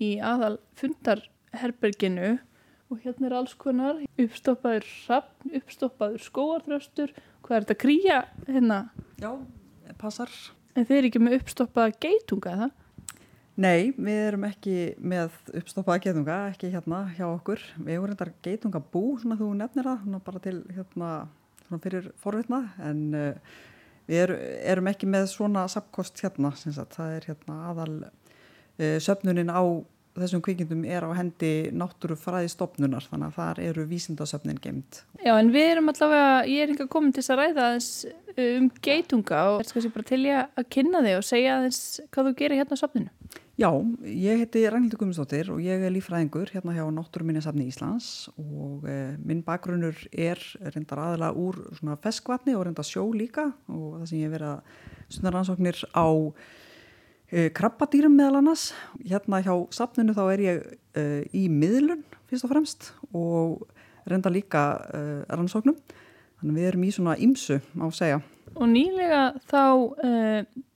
í 0.00 0.14
aðal 0.16 0.56
fundarherberginu 0.80 2.38
og 2.94 3.02
hérna 3.02 3.28
er 3.28 3.36
alls 3.40 3.54
konar 3.58 3.98
uppstoppaður 4.20 4.86
sapn, 4.86 5.50
uppstoppaður 5.58 6.22
skóarþröstur 6.22 7.14
hvað 7.44 7.56
er 7.56 7.66
þetta 7.66 7.76
kríja 7.82 8.18
hérna? 8.46 8.78
Já, 9.20 9.32
passar. 9.98 10.30
En 10.74 10.86
þeir 10.86 11.00
eru 11.00 11.10
ekki 11.10 11.22
með 11.22 11.36
uppstoppaða 11.40 11.94
geitunga, 12.02 12.54
það? 12.62 12.72
Nei, 13.64 13.92
við 13.94 14.20
erum 14.28 14.46
ekki 14.48 14.76
með 14.98 15.36
uppstoppaða 15.60 16.02
geitunga, 16.06 16.38
ekki 16.50 16.72
hérna 16.72 17.04
hjá 17.14 17.26
okkur. 17.28 17.62
Við 17.76 17.94
erum 17.94 18.08
reyndar 18.10 18.32
geitungabú, 18.42 19.04
svona 19.22 19.38
þú 19.38 19.52
nefnir 19.60 19.86
það, 19.90 20.00
svona 20.06 20.22
bara 20.26 20.42
til 20.42 20.56
hérna 20.74 21.10
svona 21.64 21.80
fyrir 21.84 22.10
forvitna, 22.22 22.60
en 22.82 23.04
uh, 23.14 23.54
við 24.10 24.24
er, 24.24 24.34
erum 24.74 24.90
ekki 24.90 25.08
með 25.10 25.28
svona 25.32 25.66
sapkost 25.70 26.22
hérna, 26.24 26.52
það 26.54 27.16
er 27.18 27.28
hérna 27.30 27.60
aðal 27.70 27.94
uh, 28.04 28.98
söfnunin 29.02 29.54
á 29.54 29.62
þessum 30.18 30.42
kvikindum 30.44 30.84
er 30.86 31.06
á 31.06 31.10
hendi 31.16 31.52
náttúrufræðistofnunar 31.74 33.06
þannig 33.10 33.30
að 33.30 33.38
þar 33.38 33.62
eru 33.68 33.86
vísindasöfnin 33.90 34.60
geimt. 34.62 35.02
Já 35.24 35.34
en 35.34 35.52
við 35.54 35.70
erum 35.74 35.90
allavega, 35.92 36.44
ég 36.50 36.64
er 36.64 36.74
ekki 36.74 36.88
komin 36.92 37.14
til 37.14 37.22
þess 37.24 37.34
að 37.34 37.42
ræða 37.42 37.70
uh, 37.78 38.44
um 38.44 38.68
geitunga 38.84 39.40
og 39.52 39.62
er 39.64 39.70
skilja 39.70 39.94
bara 39.94 40.10
til 40.10 40.20
ég 40.26 40.60
að 40.60 40.68
kynna 40.76 41.02
þig 41.06 41.18
og 41.18 41.26
segja 41.30 41.56
aðeins 41.58 41.80
hvað 42.14 42.30
þú 42.30 42.36
gerir 42.42 42.62
hérna 42.62 42.78
á 42.78 42.82
söfninu. 42.82 43.40
Já, 43.54 43.68
ég 44.02 44.40
heiti 44.42 44.64
Ragnhildur 44.66 44.98
Gummistóttir 44.98 45.46
og 45.54 45.60
ég 45.62 45.82
er 45.86 45.92
lífræðingur 45.94 46.50
hérna 46.50 46.72
hjá 46.74 46.88
Náttúruminjasafni 46.90 47.68
Íslands 47.70 48.26
og 48.34 48.82
e, 48.90 48.96
minn 49.22 49.44
bakgrunnur 49.46 49.94
er 50.10 50.42
reyndar 50.74 50.98
aðalega 50.98 51.38
úr 51.38 51.60
svona 51.78 51.94
feskvatni 52.02 52.56
og 52.58 52.64
reyndar 52.66 52.88
sjó 52.88 53.04
líka 53.14 53.52
og 53.70 54.00
það 54.00 54.08
sem 54.10 54.24
ég 54.24 54.34
verið 54.34 54.56
að 54.56 54.90
stundar 55.06 55.38
ansóknir 55.38 55.78
á 55.94 56.06
krabbadýrum 57.56 58.14
meðal 58.14 58.40
annars. 58.40 58.68
Hérna 59.02 59.42
hjá 59.44 59.54
sapninu 59.74 60.14
þá 60.16 60.24
er 60.26 60.44
ég 60.44 60.60
e, 60.94 61.04
í 61.34 61.46
miðlun 61.50 62.04
fyrst 62.30 62.46
og 62.46 62.52
fremst 62.52 62.90
og 63.12 63.64
reynda 64.10 64.32
líka 64.32 64.64
e, 64.90 65.02
rannsóknum. 65.32 65.78
Þannig 66.40 66.58
við 66.60 66.68
erum 66.70 66.84
í 66.84 66.92
svona 66.94 67.16
ímsu 67.18 67.58
á 67.58 67.84
að 67.88 67.96
segja. 67.98 68.20
Og 68.54 68.68
nýlega 68.70 69.22
þá 69.50 69.62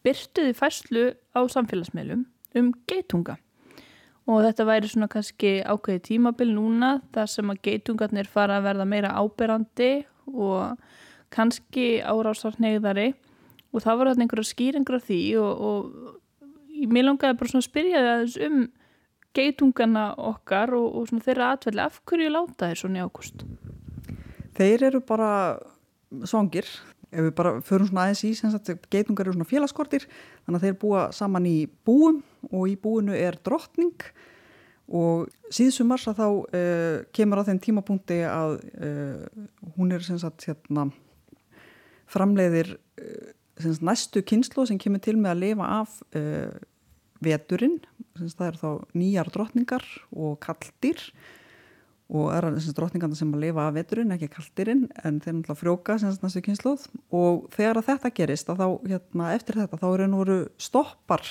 byrtuði 0.03 0.55
fæslu 0.57 1.05
á 1.37 1.41
samfélagsmeilum 1.47 2.25
um 2.59 2.73
geitunga 2.89 3.37
og 4.29 4.45
þetta 4.45 4.67
væri 4.69 4.91
svona 4.91 5.09
kannski 5.11 5.53
ákveði 5.65 6.03
tímabil 6.11 6.51
núna 6.53 6.99
þar 7.15 7.31
sem 7.33 7.53
að 7.53 7.63
geitungarnir 7.65 8.29
fara 8.29 8.59
að 8.59 8.67
verða 8.69 8.89
meira 8.89 9.15
áberandi 9.17 9.93
og 10.29 10.77
kannski 11.33 12.01
árásarnegðari 12.05 13.13
og 13.73 13.85
það 13.85 14.01
var 14.01 14.13
einhverja 14.13 14.51
skýringur 14.51 14.99
af 14.99 15.07
því 15.09 15.21
og, 15.41 15.65
og 15.69 16.19
mér 16.87 17.09
langaði 17.09 17.39
bara 17.41 17.51
svona 17.51 17.65
að 17.65 17.71
spyrja 17.71 18.05
það 18.07 18.37
um 18.47 18.61
geitungarna 19.37 20.05
okkar 20.31 20.73
og, 20.77 20.87
og 20.99 21.09
svona 21.11 21.25
þeirra 21.27 21.51
atvelli 21.55 21.85
af 21.85 21.99
hverju 22.09 22.31
láta 22.33 22.71
þeir 22.71 22.81
svona 22.83 23.01
í 23.01 23.05
ágúst? 23.07 23.45
Þeir 24.59 24.87
eru 24.91 25.03
bara 25.07 25.33
svangir. 26.29 26.69
Ef 27.09 27.25
við 27.25 27.35
bara 27.39 27.55
förum 27.65 27.89
svona 27.89 28.05
aðeins 28.05 28.25
í 28.29 28.35
sagt, 28.37 28.89
geitungar 28.93 29.29
eru 29.29 29.37
svona 29.37 29.49
félagskortir 29.49 30.05
þannig 30.09 30.59
að 30.59 30.67
þeir 30.67 30.81
búa 30.83 31.05
saman 31.17 31.47
í 31.49 31.59
búum 31.87 32.21
og 32.51 32.67
í 32.69 32.75
búinu 32.81 33.17
er 33.17 33.39
drottning. 33.45 33.97
Og 34.89 35.29
síðsumars 35.53 36.07
að 36.09 36.21
þá 36.21 36.27
uh, 36.29 36.99
kemur 37.17 37.41
á 37.45 37.49
þenn 37.49 37.63
tímapunkti 37.65 38.23
að 38.29 38.59
uh, 38.81 39.49
hún 39.77 39.93
er 39.93 40.05
sagt, 40.05 40.47
hérna, 40.49 40.89
framleiðir 42.09 42.75
uh, 42.77 43.75
næstu 43.85 44.23
kynslu 44.25 44.65
sem 44.69 44.81
kemur 44.81 45.03
til 45.05 45.17
með 45.21 45.35
að 45.35 45.43
lifa 45.45 45.71
af 45.81 45.97
veturinn, 47.25 47.79
það 48.19 48.47
er 48.47 48.59
þá 48.61 48.71
nýjar 48.99 49.31
drottningar 49.35 49.85
og 50.15 50.39
kaldir 50.43 51.03
og 52.09 52.31
er 52.33 52.47
að 52.49 52.71
drotningarna 52.77 53.17
sem 53.19 53.33
að 53.37 53.43
lifa 53.43 53.67
af 53.69 53.75
veturinn, 53.77 54.15
ekki 54.15 54.31
kaldirinn 54.33 54.87
en 55.05 55.19
þeir 55.21 55.35
náttúrulega 55.35 55.61
frjóka 55.61 55.99
semst 56.01 56.23
næstu 56.25 56.41
kynsluð 56.47 56.87
og 57.13 57.51
þegar 57.53 57.83
að 57.83 57.91
þetta 57.91 58.13
gerist 58.17 58.49
að 58.49 58.63
þá, 58.63 58.69
hérna, 58.95 59.33
eftir 59.37 59.59
þetta, 59.61 59.81
þá 59.83 59.89
er 59.91 60.05
einu 60.07 60.21
voru 60.23 60.39
stoppar 60.57 61.27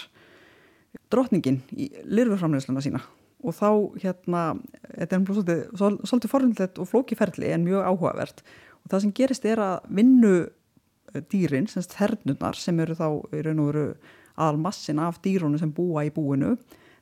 drotningin 1.14 1.64
í 1.74 1.90
lirfurframleysluna 2.06 2.84
sína. 2.86 3.02
Og 3.46 3.54
þá, 3.58 3.70
hérna, 4.02 4.44
þetta 4.92 5.18
er 5.18 5.26
svolítið, 5.26 5.66
svolítið 6.10 6.32
forhundilegt 6.32 6.80
og 6.82 6.90
flókiferli 6.90 7.52
en 7.54 7.66
mjög 7.66 7.90
áhugavert. 7.90 8.46
Og 8.84 8.92
það 8.92 9.04
sem 9.04 9.18
gerist 9.18 9.46
er 9.50 9.62
að 9.62 9.92
vinnu 10.00 10.36
dýrin, 11.32 11.70
semst 11.72 11.98
hernunar 11.98 12.58
sem 12.60 12.80
eru 12.84 12.98
þá, 12.98 13.08
eru 13.38 13.54
einu 13.54 13.68
voru 13.70 13.86
aðalmassin 14.38 15.02
af 15.04 15.20
dýrunu 15.26 15.60
sem 15.60 15.74
búa 15.74 16.06
í 16.08 16.14
búinu. 16.14 16.56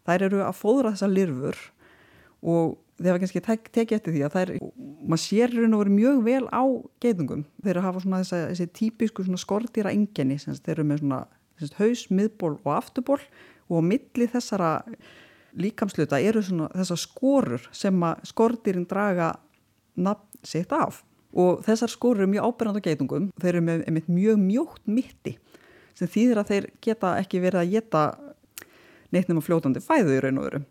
Þær 0.07 0.27
eru 0.29 0.41
að 0.45 0.57
fóðra 0.59 0.93
þessa 0.95 1.11
lirfur 1.11 1.61
og 2.45 2.75
þeir 2.99 3.11
hafa 3.11 3.21
kannski 3.23 3.41
tek, 3.43 3.69
tekið 3.75 3.97
eftir 3.97 4.15
því 4.15 4.23
að 4.25 4.37
er, 4.41 4.51
maður 5.03 5.23
sér 5.23 5.55
raun 5.55 5.75
og 5.75 5.81
verið 5.83 5.95
mjög 5.97 6.21
vel 6.25 6.43
á 6.47 6.63
geitungum, 7.03 7.43
þeir 7.65 7.81
hafa 7.83 8.03
svona 8.03 8.21
þessa, 8.23 8.41
þessi 8.51 8.67
típisku 8.79 9.25
skortýra 9.41 9.91
enginni, 9.91 10.37
þeir 10.39 10.75
eru 10.77 10.87
með 10.87 11.01
svona 11.01 11.21
þess, 11.59 11.75
haus, 11.79 12.05
miðból 12.11 12.53
og 12.61 12.71
afturból 12.75 13.19
og 13.19 13.81
á 13.81 13.83
milli 13.89 14.29
þessara 14.31 14.71
líkamsluta 15.55 16.19
eru 16.21 16.43
svona 16.43 16.69
þessar 16.75 17.01
skorur 17.01 17.67
sem 17.75 18.07
að 18.07 18.23
skortýrin 18.31 18.87
draga 18.87 19.33
nafn 19.95 20.45
sitt 20.45 20.71
af. 20.75 21.01
Og 21.35 21.63
þessar 21.65 21.91
skorur 21.91 22.23
eru 22.23 22.31
mjög 22.31 22.47
ábyrgand 22.47 22.79
á 22.79 22.85
geitungum, 22.85 23.29
þeir 23.41 23.57
eru 23.57 23.65
með, 23.65 23.85
með 23.91 24.11
mjög 24.11 24.41
mjótt 24.45 24.85
mitti 24.87 25.35
sem 25.95 26.11
þýðir 26.11 26.41
að 26.41 26.51
þeir 26.51 26.69
geta 26.83 27.15
ekki 27.21 27.41
verið 27.43 27.61
að 27.61 27.73
geta 27.75 28.03
neitt 29.15 29.29
nema 29.31 29.43
fljótandi 29.43 29.83
fæðu 29.83 30.17
í 30.17 30.21
raun 30.23 30.41
og 30.41 30.47
veru. 30.49 30.61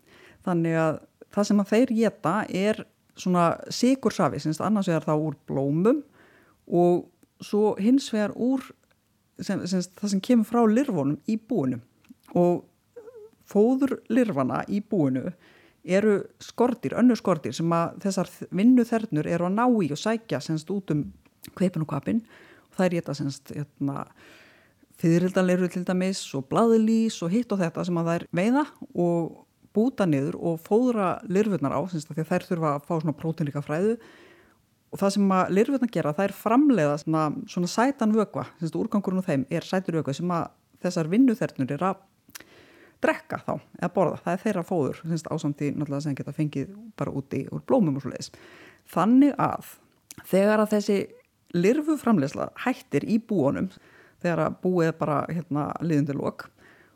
Þannig 0.45 0.79
að 0.81 1.01
það 1.35 1.49
sem 1.49 1.63
að 1.63 1.73
þeir 1.73 1.95
geta 1.99 2.35
er 2.49 2.85
svona 3.17 3.47
sigursafi, 3.73 4.43
annars 4.59 4.91
vegar 4.91 5.07
þá 5.07 5.15
úr 5.15 5.37
blómum 5.49 6.03
og 6.67 7.07
svo 7.45 7.75
hins 7.79 8.11
vegar 8.13 8.35
úr 8.35 8.63
sem, 9.41 9.65
sem, 9.67 9.83
það 9.83 10.15
sem 10.15 10.23
kemur 10.25 10.49
frá 10.49 10.63
lirfunum 10.69 11.19
í 11.31 11.39
búinu. 11.39 11.81
Og 12.35 12.65
fóður 13.49 13.99
lirfana 14.13 14.63
í 14.69 14.81
búinu 14.81 15.29
eru 15.85 16.23
skortir, 16.41 16.95
önnu 16.97 17.17
skortir 17.19 17.53
sem 17.57 17.73
að 17.77 17.99
þessar 18.07 18.31
vinnu 18.57 18.87
þernur 18.89 19.29
eru 19.29 19.49
að 19.51 19.59
ná 19.59 19.65
í 19.85 19.91
og 19.93 20.01
sækja 20.01 20.41
semst 20.41 20.71
út 20.73 20.95
um 20.95 21.05
kveipin 21.53 21.85
og 21.85 21.91
kvapin 21.91 22.23
og 22.71 22.79
það 22.79 22.87
er 22.87 22.97
þetta 22.99 23.17
semst 23.19 23.53
hérna, 23.53 24.07
fyririldanleiru 25.01 25.69
til 25.73 25.85
dæmis 25.87 26.23
og 26.37 26.47
bladlís 26.51 27.21
og 27.25 27.33
hitt 27.33 27.53
og 27.53 27.61
þetta 27.63 27.85
sem 27.87 27.99
að 28.01 28.13
er 28.15 28.27
veiða 28.35 28.65
og 28.95 29.45
búta 29.75 30.07
niður 30.07 30.39
og 30.39 30.61
fóðra 30.63 31.17
lirfurnar 31.27 31.75
á, 31.75 31.81
því 31.91 32.23
að 32.23 32.29
þær 32.31 32.47
þurfa 32.49 32.75
að 32.77 32.85
fá 32.87 32.95
svona 32.95 33.17
prótínlíka 33.19 33.63
fræðu 33.65 33.97
og 34.95 35.01
það 35.01 35.15
sem 35.17 35.33
að 35.35 35.55
lirfurnar 35.59 35.91
gera, 35.91 36.15
það 36.15 36.29
er 36.29 36.37
framleiða 36.39 36.99
svona, 37.03 37.25
svona 37.51 37.71
sætan 37.71 38.15
vögva, 38.15 38.47
úrgangurinn 38.63 39.23
og 39.23 39.27
þeim 39.27 39.47
er 39.51 39.67
sætur 39.67 39.99
vögva 39.99 40.15
sem 40.15 40.31
að 40.31 40.53
þessar 40.85 41.11
vinnuþernur 41.11 41.75
er 41.75 41.87
að 41.91 42.03
drekka 43.05 43.41
þá, 43.43 43.55
eða 43.81 43.91
borða, 43.97 44.21
það 44.23 44.37
er 44.37 44.43
þeirra 44.45 44.65
fóður 44.69 45.01
ásamt 45.35 45.65
í 45.65 45.73
náttúrulega 45.75 46.05
sem 46.07 46.15
geta 46.17 46.37
fengið 46.37 46.71
bara 46.97 47.13
úti 47.13 47.43
úr 47.53 47.65
blómum 47.67 47.99
og 47.99 48.05
svo 48.05 48.13
leiðis 48.13 48.31
þannig 48.95 49.35
að 49.43 49.75
þegar 50.31 50.63
að 50.63 50.73
þessi 50.77 50.99
lirfuframleysla 51.55 52.49
hættir 52.65 53.07
í 53.11 53.19
búanum 53.21 53.69
þegar 54.25 54.45
að 54.47 54.59
búið 54.65 54.93
bara 54.99 55.21
hérna 55.31 55.69
liðundilokk 55.85 56.49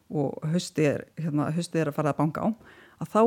og 0.08 0.44
hösti 0.54 0.88
er, 0.88 1.06
hérna, 1.20 1.50
er 1.52 1.90
að 1.90 1.96
fara 1.96 2.14
að 2.14 2.20
banga 2.22 2.44
á 2.44 2.48
að 2.98 3.10
þá 3.14 3.22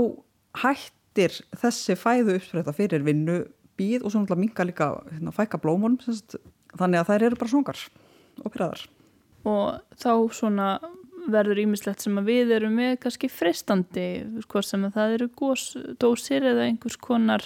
hættir 0.61 1.37
þessi 1.61 1.97
fæðu 1.99 2.37
uppspreyta 2.39 2.73
fyrir 2.75 3.05
vinnu 3.05 3.43
bíð 3.79 4.05
og 4.05 4.13
svo 4.13 4.23
náttúrulega 4.23 4.43
minga 4.43 4.65
líka 4.67 4.89
hérna, 5.11 5.33
fæka 5.35 5.59
blómunum 5.61 5.99
semst, 6.03 6.37
þannig 6.77 7.01
að 7.01 7.11
þær 7.11 7.27
eru 7.27 7.39
bara 7.39 7.53
svongar 7.53 7.83
og 8.41 8.49
pyrraðar 8.53 8.87
og 9.51 9.97
þá 10.01 10.11
svona 10.37 10.67
verður 11.31 11.61
ímislegt 11.63 12.03
sem 12.03 12.17
að 12.17 12.29
við 12.31 12.55
erum 12.57 12.77
með 12.77 12.95
kannski 13.03 13.29
frestandi 13.29 14.05
hvort 14.49 14.67
sem 14.67 14.85
að 14.87 14.95
það 14.97 15.15
eru 15.17 15.27
góðsdósir 15.41 16.47
eða 16.51 16.65
einhvers 16.67 16.97
konar 17.01 17.45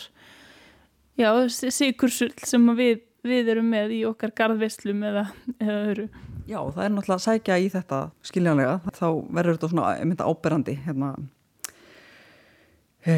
já, 1.20 1.30
sigursöld 1.50 2.46
sem 2.48 2.72
að 2.72 2.82
við, 2.82 3.04
við 3.28 3.52
erum 3.56 3.68
með 3.76 3.98
í 3.98 4.02
okkar 4.08 4.34
gardveslum 4.38 5.04
eða, 5.12 5.28
eða 5.60 5.82
öru 5.92 6.08
Já, 6.46 6.60
það 6.62 6.84
er 6.84 6.92
náttúrulega 6.94 7.16
að 7.16 7.24
sækja 7.26 7.56
í 7.58 7.70
þetta 7.74 8.02
skiljanlega, 8.26 8.76
þá 8.94 9.08
verður 9.34 9.56
þetta 9.58 9.70
svona 9.72 9.94
mynda 10.06 10.28
áberandi 10.30 10.76
hérna 10.86 11.16
e, 13.06 13.16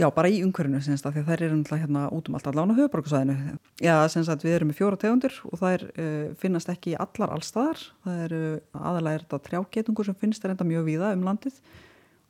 já, 0.00 0.06
bara 0.12 0.28
í 0.32 0.42
umhverfinu 0.44 0.82
senst 0.84 1.08
að 1.08 1.16
því 1.16 1.22
að 1.22 1.30
þær 1.30 1.44
eru 1.46 1.56
náttúrulega 1.60 1.86
hérna 1.86 2.04
út 2.16 2.28
um 2.28 2.36
allt 2.38 2.50
allan 2.50 2.74
á 2.76 2.78
höfuborgarsvæðinu. 2.80 3.56
Já, 3.84 3.94
senst 4.12 4.32
að 4.32 4.44
við 4.44 4.58
erum 4.58 4.70
með 4.72 4.78
fjóra 4.80 5.00
tegundir 5.00 5.40
og 5.48 5.60
það 5.60 5.76
er 5.78 5.86
e, 5.88 6.06
finnast 6.40 6.72
ekki 6.72 6.94
allar 7.00 7.34
allstaðar, 7.38 7.82
það 8.04 8.22
eru 8.28 8.44
aðalega 8.76 9.18
er 9.18 9.26
þetta 9.26 9.42
trjágetungur 9.48 10.08
sem 10.08 10.20
finnst 10.20 10.44
er 10.44 10.54
enda 10.54 10.68
mjög 10.68 10.88
víða 10.88 11.12
um 11.16 11.26
landið, 11.28 11.60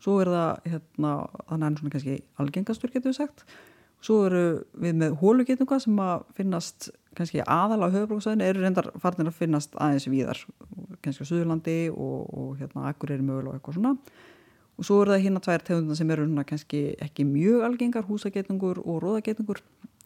svo 0.03 0.19
er 0.23 0.33
það 0.35 0.73
hérna, 0.73 1.15
þannig 1.51 1.69
að 1.69 1.79
svona 1.83 1.95
kannski 1.97 2.19
algengastur 2.43 2.95
getur 2.95 3.11
við 3.11 3.23
sagt. 3.23 3.47
Svo 4.05 4.19
eru 4.29 4.47
við 4.77 4.99
með 5.01 5.15
hólugetunga 5.23 5.79
sem 5.81 6.01
að 6.05 6.27
finnast 6.37 6.91
kannski 7.19 7.43
aðal 7.45 7.87
á 7.87 7.95
höfubróksvæðinu 7.95 8.47
eru 8.47 8.63
reyndar 8.63 8.91
farnir 9.03 9.31
að 9.31 9.39
finnast 9.39 9.75
aðeins 9.81 10.09
víðar, 10.11 10.41
kannski 11.05 11.27
á 11.27 11.31
Suðurlandi 11.31 11.79
og, 11.93 12.21
og 12.31 12.55
hérna 12.61 12.89
Akureyri 12.91 13.25
mögulega 13.25 13.55
og 13.55 13.59
eitthvað 13.59 13.79
svona. 13.79 13.95
Og 14.75 14.87
svo 14.89 15.01
eru 15.03 15.15
það 15.15 15.25
hérna 15.29 15.43
tvær 15.45 15.65
tegundar 15.69 15.99
sem 16.01 16.11
eru 16.11 16.27
kannski 16.49 16.83
ekki 17.05 17.27
mjög 17.29 17.67
algengar, 17.69 18.09
húsagetungur 18.09 18.81
og 18.83 19.03
róðagetungur 19.05 19.63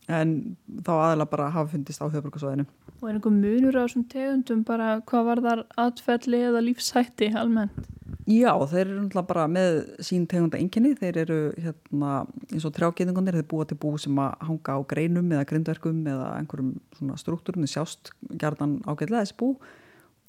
en 0.08 0.34
þá 0.84 0.92
aðalega 0.94 1.30
bara 1.32 1.50
hafa 1.52 1.72
fundist 1.74 2.02
á 2.02 2.08
höfubróksvæðinu. 2.08 2.66
Og 2.98 3.06
er 3.06 3.18
einhver 3.18 3.34
munur 3.34 3.76
á 3.78 3.84
þessum 3.84 4.08
tegundum? 4.10 4.64
Bara 4.66 4.88
hvað 5.06 5.28
var 5.28 5.42
þar 5.44 5.62
atfelli 5.84 6.42
eða 6.48 6.64
lífshætti 6.64 7.30
almennt? 7.36 7.86
Já, 8.28 8.50
þeir 8.68 8.82
eru 8.82 9.02
náttúrulega 9.02 9.28
bara 9.28 9.46
með 9.48 9.78
sín 10.04 10.26
tegunda 10.28 10.58
enginni, 10.60 10.94
þeir 10.98 11.20
eru 11.22 11.38
hérna 11.56 12.12
eins 12.50 12.66
og 12.68 12.74
trjágeðingunir, 12.76 13.38
þeir 13.38 13.48
búa 13.48 13.64
til 13.68 13.78
bú 13.80 13.94
sem 14.00 14.20
að 14.20 14.34
hanga 14.48 14.76
á 14.76 14.80
greinum 14.90 15.32
eða 15.32 15.46
grindverkum 15.48 16.02
eða 16.12 16.34
einhverjum 16.36 16.74
svona 16.98 17.16
struktúrum, 17.20 17.64
þeir 17.64 17.72
sjást 17.76 18.12
gerðan 18.40 18.78
ágæðlega 18.84 19.22
þessi 19.22 19.38
bú. 19.40 19.54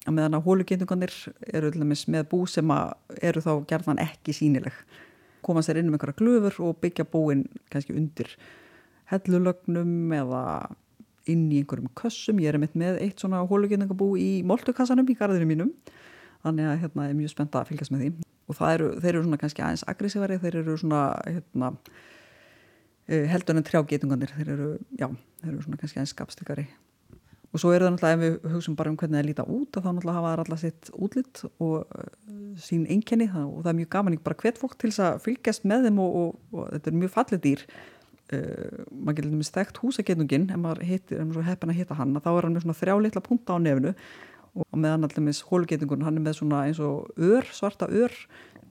Að 0.08 0.16
meðan 0.16 0.38
að 0.38 0.46
hólugeðingunir 0.46 1.16
eru 1.52 1.72
með 1.84 2.24
bú 2.30 2.46
sem 2.48 2.72
eru 3.20 3.44
þá 3.44 3.52
gerðan 3.68 4.00
ekki 4.00 4.32
sínileg 4.32 4.76
koma 5.44 5.62
sér 5.64 5.80
inn 5.80 5.90
um 5.90 5.96
einhverja 5.96 6.18
glöfur 6.20 6.56
og 6.68 6.80
byggja 6.80 7.06
búin 7.08 7.46
kannski 7.72 7.96
undir 7.96 8.32
hellulögnum 9.10 10.14
eða 10.16 10.42
inn 11.30 11.48
í 11.52 11.60
einhverjum 11.60 11.90
kössum, 11.98 12.40
ég 12.42 12.54
er 12.54 12.60
mitt 12.62 12.76
með 12.78 13.00
eitt 13.04 13.22
svona 13.22 13.42
hólugeðingabú 13.46 14.12
í 14.18 14.30
moltukassanum 14.46 15.08
í 15.10 15.16
garðinu 15.18 15.48
mínum. 15.50 15.72
Þannig 16.44 16.70
að 16.70 16.78
hérna 16.84 17.08
er 17.08 17.16
mjög 17.18 17.34
spennt 17.34 17.56
að 17.58 17.70
fylgjast 17.70 17.92
með 17.94 18.04
því. 18.04 18.28
Og 18.50 18.62
eru, 18.66 18.92
þeir 18.98 19.12
eru 19.12 19.24
svona 19.26 19.40
kannski 19.40 19.62
aðeins 19.62 19.86
aggressívari, 19.90 20.38
þeir 20.42 20.60
eru 20.62 20.76
svona 20.80 21.02
hérna, 21.26 21.74
eh, 23.06 23.26
heldur 23.30 23.58
en 23.60 23.66
trjágetunganir 23.66 24.32
þeir 24.38 24.54
eru, 24.56 24.70
já, 24.96 25.10
þeir 25.42 25.52
eru 25.52 25.66
svona 25.66 25.82
kannski 25.82 26.00
aðeins 26.00 26.16
skapstikari 26.16 26.66
og 27.50 27.58
svo 27.58 27.72
eru 27.74 27.86
það 27.86 27.94
náttúrulega 27.96 28.16
ef 28.16 28.20
við 28.22 28.52
hugsun 28.54 28.76
bara 28.78 28.90
um 28.92 28.96
hvernig 28.98 29.18
það 29.18 29.26
líta 29.26 29.44
út 29.50 29.74
þá 29.74 29.88
náttúrulega 29.88 30.18
hafa 30.18 30.32
það 30.32 30.42
alltaf 30.42 30.60
sitt 30.62 30.90
útlitt 30.94 31.40
og 31.58 31.96
eh, 31.98 32.10
sín 32.62 32.84
einkenni. 32.86 33.26
Og 33.26 33.64
það 33.64 33.72
er 33.72 33.78
mjög 33.80 33.90
gaman 33.94 34.16
ekki 34.16 34.26
bara 34.28 34.42
hvet 34.44 34.60
fólk 34.60 34.76
til 34.78 34.90
þess 34.92 35.02
að 35.06 35.24
fylgjast 35.24 35.66
með 35.66 35.88
þeim 35.88 35.98
og, 36.04 36.20
og, 36.20 36.36
og 36.54 36.68
þetta 36.76 36.92
er 36.92 37.00
mjög 37.00 37.12
fallið 37.16 37.42
dýr 37.46 37.64
uh, 38.36 38.80
maður 38.90 39.18
getur 39.20 39.36
með 39.36 39.48
stegt 39.48 39.80
húsagetungin 39.82 40.48
ef 40.50 40.60
maður 40.60 40.84
heitir, 40.88 41.20
ef 41.20 41.28
maður 41.28 41.48
heppin 41.50 41.72
að 41.72 41.80
hitta 41.80 41.98
hann 41.98 42.16
þá 42.16 42.30
er 42.32 42.46
hann 42.46 42.56
með 42.56 42.66
svona 42.66 42.80
þrjá 42.80 42.94
litla 43.04 43.24
punta 43.26 43.56
á 43.56 43.58
nefnu 43.62 43.94
og 44.60 44.80
meðan 44.82 45.06
allir 45.06 45.26
með 45.26 45.42
hólugetungun 45.46 46.06
hann 46.06 46.18
er 46.18 46.24
með 46.26 46.40
svona 46.40 46.64
eins 46.66 46.80
og 46.82 47.10
ör, 47.16 47.46
svarta 47.54 47.86
ör 47.86 48.14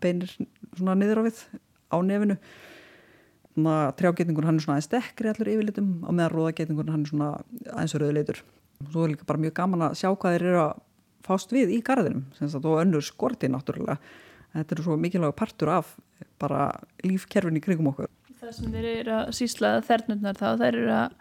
beinir 0.03 0.32
svona 0.76 0.97
niður 0.99 1.24
á 1.24 1.28
við 1.30 1.39
á 1.89 1.97
nefnu 2.03 2.39
trjágetungun 3.99 4.47
hann 4.47 4.60
er 4.60 4.64
svona 4.64 4.78
aðeins 4.78 4.91
dekkri 4.91 5.32
allur 5.32 5.51
yfirlitum 5.51 5.89
og 6.03 6.14
meðan 6.16 6.36
róðagetungun 6.36 6.91
hann 6.93 7.03
er 7.05 7.12
svona 7.12 7.32
aðeins 7.74 7.95
rauðleitur 7.95 8.43
og 8.84 8.91
svo 8.93 9.05
er 9.05 9.14
líka 9.14 9.28
bara 9.28 9.43
mjög 9.43 9.55
gaman 9.60 9.88
að 9.89 9.97
sjá 9.99 10.10
hvað 10.12 10.36
þeir 10.36 10.45
eru 10.49 10.62
að 10.64 10.78
fást 11.26 11.53
við 11.53 11.76
í 11.76 11.82
garðinum 11.86 12.26
og 12.39 12.80
önnur 12.80 13.03
skorti 13.05 13.49
náttúrulega. 13.51 13.99
Þetta 14.53 14.76
eru 14.76 14.86
svo 14.86 14.95
mikilvæg 14.97 15.36
Það 18.40 18.52
sem 18.56 18.74
þeir 18.74 18.90
eru 18.96 19.16
að 19.20 19.32
sísla 19.36 19.72
þernurnar 19.86 20.40
þá, 20.40 20.50
þeir 20.62 20.74
eru 20.74 20.92
að 20.96 21.16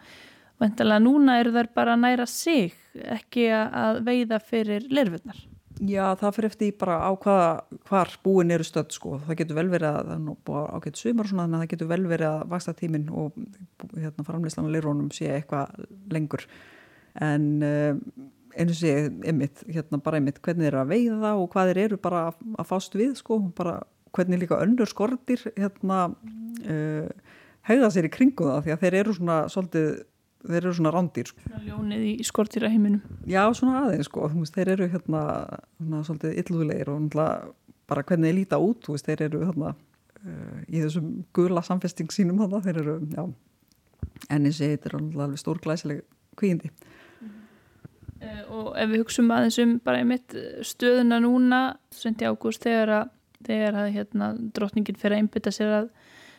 Væntalega 0.59 1.03
núna 1.03 1.37
eru 1.39 1.53
þær 1.55 1.69
bara 1.75 1.95
að 1.95 2.01
næra 2.03 2.25
sig, 2.27 2.73
ekki 3.15 3.47
að 3.55 4.01
veiða 4.09 4.41
fyrir 4.43 4.89
lerfurnar. 4.91 5.45
Já, 5.87 6.17
það 6.19 6.33
fyrir 6.35 6.51
eftir 6.51 6.73
bara 6.81 6.97
á 6.99 7.11
hvaða, 7.15 7.51
hvar 7.87 8.11
búin 8.25 8.51
eru 8.51 8.67
stödd 8.67 8.91
sko. 8.97 9.21
Það 9.29 9.39
getur 9.39 9.59
vel 9.61 9.69
verið 9.71 9.93
að, 9.93 10.01
það 10.09 10.17
er 10.17 10.25
nú 10.25 10.35
búið 10.49 10.73
ágætt 10.75 10.99
sumar 10.99 11.29
og 11.29 11.31
svona, 11.31 11.45
þannig 11.45 11.59
að 11.59 11.63
það 11.63 11.71
getur 11.75 11.91
vel 11.93 12.01
verið 12.11 12.31
að 12.33 12.43
vaksta 12.55 12.75
tíminn 12.81 13.07
og 13.15 13.39
hérna 13.93 14.27
framleyslan 14.27 14.67
og 14.67 14.75
lerfurnum 14.75 15.13
sé 15.15 15.31
eitthvað 15.37 15.87
lengur. 16.11 16.47
En 17.29 17.47
um, 17.69 18.03
einu 18.59 18.75
sé, 18.75 18.97
einmitt, 19.31 19.63
hérna 19.71 20.03
bara 20.03 20.19
einmitt, 20.19 20.43
hvernig 20.43 20.67
þeir 20.67 20.73
eru 20.73 20.83
að 20.83 20.93
veiða 20.97 21.33
og 21.39 21.47
hvað 21.55 21.71
þeir 21.71 21.83
eru 21.85 22.01
bara 22.09 22.25
að 22.33 22.67
fást 22.73 22.99
við 22.99 23.15
sko, 23.23 23.39
bara 23.55 23.79
hvernig 24.19 24.43
líka 24.43 24.61
önnur 24.61 24.91
skortir 24.91 25.47
hérna 25.55 26.05
uh, 26.11 27.09
hegða 27.69 27.91
sér 27.95 28.09
í 28.09 28.13
kringu 28.13 28.51
það 28.51 28.63
því 28.67 28.75
að 28.75 28.85
þeir 28.85 29.01
eru 29.03 29.17
svona 29.17 29.41
svolítið 29.53 29.91
þeir 30.49 30.61
eru 30.63 30.75
svona 30.77 30.93
rándýr 30.95 31.29
sko. 31.31 31.43
Svona 31.45 31.65
ljónið 31.67 32.05
í 32.07 32.13
skortýra 32.27 32.71
heiminum 32.71 33.01
Já, 33.29 33.43
svona 33.57 33.83
aðeins 33.85 34.09
sko, 34.09 34.29
veist, 34.35 34.55
þeir 34.55 34.75
eru 34.77 34.89
hérna 34.93 35.23
svona, 35.81 36.03
svolítið 36.07 36.39
illúðilegir 36.45 36.93
og 36.93 37.09
bara 37.89 38.05
hvernig 38.05 38.31
þeir 38.31 38.39
líta 38.39 38.61
út, 38.63 38.89
veist, 38.93 39.09
þeir 39.09 39.25
eru 39.29 39.43
hérna 39.49 39.73
uh, 39.75 40.61
í 40.69 40.83
þessum 40.85 41.11
gula 41.37 41.65
samfesting 41.67 42.13
sínum 42.15 42.39
hérna, 42.43 42.63
þeir 42.65 42.83
eru, 42.85 42.97
já. 43.15 43.25
Enni 44.35 44.53
sé, 44.55 44.71
þetta 44.75 44.93
er 44.93 44.97
alveg 45.01 45.41
stór 45.41 45.61
glæsileg 45.65 46.05
kvíindi. 46.39 46.71
Uh, 48.19 48.43
Og 48.51 48.73
ef 48.79 48.91
við 48.91 49.03
hugsaum 49.03 49.31
aðeins 49.35 49.61
um 49.63 49.77
bara 49.85 50.03
einmitt 50.03 50.35
stöðuna 50.67 51.21
núna, 51.23 51.63
sendi 51.95 52.27
ágúst 52.29 52.65
þegar 52.67 52.95
að, 53.01 53.13
þegar 53.47 53.83
að 53.85 53.91
hérna, 53.97 54.31
drotningin 54.57 54.99
fyrir 54.99 55.17
að 55.17 55.25
einbytta 55.25 55.55
sér 55.55 55.75
að 55.83 55.91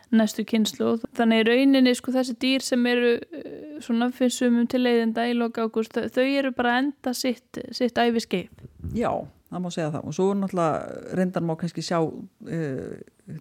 næstu 0.10 0.44
kynslu 0.50 0.96
þannig 1.18 1.44
rauninni 1.46 1.94
sko 1.98 2.14
þessi 2.16 2.34
dýr 2.42 2.64
sem 2.66 2.86
eru 2.90 3.12
eh, 3.20 3.76
svona 3.86 4.10
fyrrsumum 4.14 4.66
til 4.70 4.82
leiðinda 4.82 5.28
í 5.30 5.36
loka 5.38 5.68
ágúst 5.68 6.00
þau 6.00 6.26
eru 6.26 6.52
bara 6.58 6.80
enda 6.82 7.14
sitt, 7.14 7.62
sitt 7.78 8.00
æfiskeið 8.02 8.50
Já, 8.96 9.12
það 9.52 9.64
má 9.64 9.70
segja 9.74 9.92
það. 9.94 10.08
Og 10.08 10.16
svo 10.16 10.28
náttúrulega 10.38 11.16
reyndar 11.20 11.46
má 11.46 11.54
kannski 11.60 11.84
sjá 11.86 12.00
uh, 12.02 12.94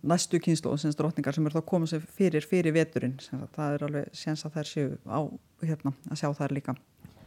næstu 0.02 0.40
kynslu 0.44 0.72
og 0.74 0.80
semst 0.82 0.98
drotningar 1.00 1.36
sem 1.36 1.46
eru 1.48 1.56
þá 1.56 1.68
komið 1.70 1.92
sér 1.94 2.06
fyrir 2.18 2.46
fyrir 2.48 2.76
veturinn, 2.76 3.16
það 3.56 3.74
er 3.76 3.86
alveg 3.86 4.11
séns 4.16 4.44
að 4.44 4.59
þær 4.59 4.70
séu 4.72 4.90
á 5.09 5.20
hérna 5.64 5.94
að 6.11 6.20
sjá 6.20 6.28
þær 6.36 6.56
líka 6.59 6.76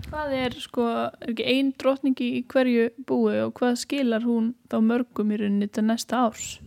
Hvað 0.07 0.33
er 0.37 0.57
sko, 0.59 0.87
er 1.21 1.31
ekki 1.33 1.45
einn 1.47 1.71
drotningi 1.79 2.27
í 2.39 2.41
hverju 2.51 2.89
búi 3.07 3.37
og 3.43 3.53
hvað 3.59 3.79
skilar 3.83 4.25
hún 4.25 4.51
þá 4.71 4.77
mörgum 4.85 5.31
í 5.33 5.39
rauninni 5.41 5.69
til 5.71 5.85
næsta 5.87 6.25
árs? 6.27 6.59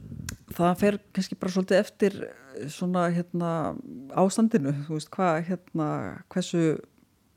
Það 0.55 0.74
fer 0.80 0.99
kannski 1.16 1.39
bara 1.41 1.55
svolítið 1.55 1.80
eftir 1.80 2.18
svona 2.70 3.09
hérna 3.14 3.51
ástandinu, 4.20 4.74
þú 4.87 4.99
veist 4.99 5.11
hvað 5.14 5.41
hérna 5.49 5.89
hversu 6.32 6.64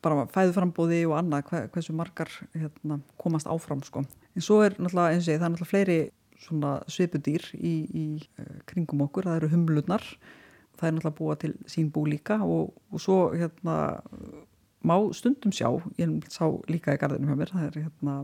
bara 0.06 0.28
fæðuframbóði 0.32 1.02
og 1.10 1.18
annað 1.18 1.48
hver, 1.50 1.70
hversu 1.74 1.96
margar 1.98 2.32
hérna 2.54 3.00
komast 3.20 3.50
áfram 3.50 3.82
sko. 3.86 4.06
En 4.38 4.46
svo 4.46 4.62
er 4.66 4.78
náttúrulega 4.78 5.16
eins 5.16 5.26
og 5.26 5.34
ég 5.34 5.42
það 5.42 5.48
er 5.48 5.54
náttúrulega 5.56 5.72
fleiri 5.74 6.00
svona 6.38 6.74
svipudýr 6.92 7.48
í, 7.58 7.74
í 7.90 8.06
uh, 8.38 8.60
kringum 8.70 9.02
okkur, 9.08 9.26
það 9.26 9.40
eru 9.42 9.56
humlurnar 9.56 10.06
það 10.78 10.88
er 10.90 10.96
náttúrulega 10.96 11.18
búa 11.18 11.38
til 11.42 11.56
sín 11.70 11.90
bú 11.94 12.06
líka 12.06 12.38
og, 12.46 12.76
og 12.92 13.02
svo 13.02 13.18
hérna 13.34 13.78
má 14.86 14.96
stundum 15.16 15.54
sjá, 15.56 15.70
ég 15.98 16.20
sá 16.32 16.46
líka 16.70 16.94
í 16.94 17.02
gardinu 17.02 17.32
hjá 17.32 17.40
mér, 17.40 17.54
það 17.54 17.70
er 17.70 17.80
hérna 17.88 18.18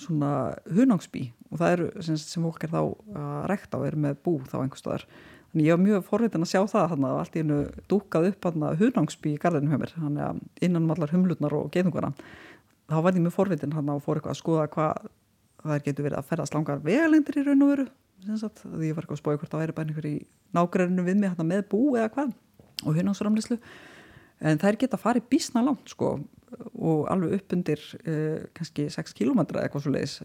svona 0.00 0.30
hunangsbí 0.72 1.26
og 1.50 1.60
það 1.60 1.74
eru 1.74 1.90
sem, 2.06 2.16
sem 2.16 2.46
fólk 2.46 2.64
er 2.64 2.72
þá 2.72 2.80
að 2.80 3.44
rekta 3.52 3.80
og 3.80 3.90
eru 3.90 4.00
með 4.00 4.22
bú 4.24 4.38
þá 4.48 4.62
einhverstaðar 4.62 5.04
Þannig 5.50 5.66
ég 5.66 5.74
var 5.74 5.80
mjög 5.82 6.04
forvitin 6.06 6.44
að 6.44 6.50
sjá 6.52 6.60
það 6.70 6.84
hann 6.92 7.04
að 7.08 7.16
allt 7.18 7.34
í 7.34 7.40
hennu 7.42 7.56
dúkað 7.90 8.26
upp 8.28 8.46
hunangsby 8.78 9.32
í 9.34 9.38
garðinu 9.42 9.72
hjá 9.72 9.80
mér, 9.82 9.94
hann 9.98 10.18
að 10.22 10.42
innan 10.62 10.84
um 10.84 10.92
allar 10.94 11.10
humlutnar 11.10 11.56
og 11.58 11.72
geðunguna. 11.74 12.12
Þá 12.86 12.98
var 13.02 13.18
ég 13.18 13.24
mjög 13.24 13.34
forvitin 13.34 13.74
hann 13.74 13.90
að 13.90 14.04
fór 14.04 14.20
eitthvað 14.20 14.36
að 14.36 14.38
skoða 14.38 14.68
hvað 14.70 15.08
það 15.64 15.82
getur 15.88 16.06
verið 16.06 16.20
að 16.20 16.28
ferðast 16.30 16.54
langar 16.54 16.84
vegalendir 16.84 17.40
í 17.40 17.44
raun 17.48 17.64
og 17.66 17.72
veru. 17.72 17.88
Því 18.22 18.86
ég 18.86 18.94
var 18.94 19.02
eitthvað 19.02 19.16
að 19.16 19.22
spója 19.24 19.40
hvort 19.40 19.50
það 19.50 19.64
væri 19.64 19.74
bara 19.74 19.90
einhver 19.90 20.06
í 20.06 20.16
nágræninu 20.54 21.06
við 21.08 21.18
mig 21.18 21.42
með 21.50 21.66
bú 21.72 21.82
eða 21.96 22.12
hvað 22.14 22.32
og 22.86 23.00
hunangsramlislu. 23.00 23.58
En 24.40 24.60
þær 24.60 24.78
geta 24.80 25.00
farið 25.00 25.28
bísna 25.32 25.64
langt 25.64 25.92
sko 25.92 26.14
og 26.80 27.04
alveg 27.12 27.36
upp 27.36 27.52
undir 27.54 27.82
uh, 28.00 28.40
kannski 28.56 28.88
6 28.90 29.14
km 29.16 29.44
eða 29.44 29.66
eitthvað 29.66 29.84
svo 29.84 29.92
leiðis 29.94 30.16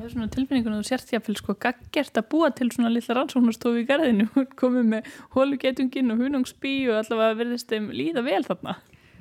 Ég 0.00 0.06
hef 0.06 0.14
svona 0.14 0.30
tilfinningun 0.32 0.72
að 0.72 0.78
þú 0.80 0.88
sért 0.88 1.10
jáfnvel 1.12 1.34
sko 1.36 1.54
gaggert 1.60 2.16
að 2.16 2.28
búa 2.32 2.48
til 2.56 2.70
svona 2.72 2.88
lilla 2.88 3.16
rannsóknarstofu 3.18 3.82
í 3.82 3.88
garðinu 3.88 4.24
og 4.40 4.54
komið 4.56 4.86
með 4.94 5.10
hólugetungin 5.34 6.14
og 6.14 6.22
hunungsbí 6.24 6.72
og 6.88 7.02
allavega 7.02 7.36
verðist 7.36 7.68
þeim 7.68 7.90
líða 7.92 8.22
vel 8.24 8.40
þarna. 8.46 8.78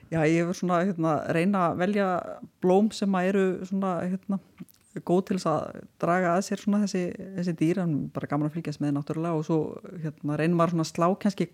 Já, 0.07 0.21
ég 0.23 0.37
hefur 0.39 0.55
svona 0.55 0.77
hérna, 0.85 1.17
reyna 1.35 1.65
að 1.65 1.81
velja 1.83 2.07
blóm 2.63 2.87
sem 2.95 3.17
að 3.19 3.27
eru 3.33 3.43
svona 3.67 3.91
hérna, 4.05 4.39
góð 5.05 5.21
til 5.27 5.37
þess 5.37 5.49
að 5.49 5.79
draga 6.01 6.33
að 6.35 6.43
sér 6.47 6.61
svona 6.63 6.81
þessi, 6.83 7.01
þessi 7.37 7.53
dýr, 7.59 7.81
en 7.83 7.95
bara 8.13 8.29
gaman 8.31 8.49
að 8.49 8.55
fylgjast 8.57 8.81
með 8.83 8.95
náttúrulega. 8.97 9.39
Og 9.39 9.45
svo 9.47 9.57
hérna, 10.03 10.37
reynum 10.39 10.59
maður 10.59 10.75
svona 10.75 10.87
slá 10.89 11.05
kannski 11.23 11.49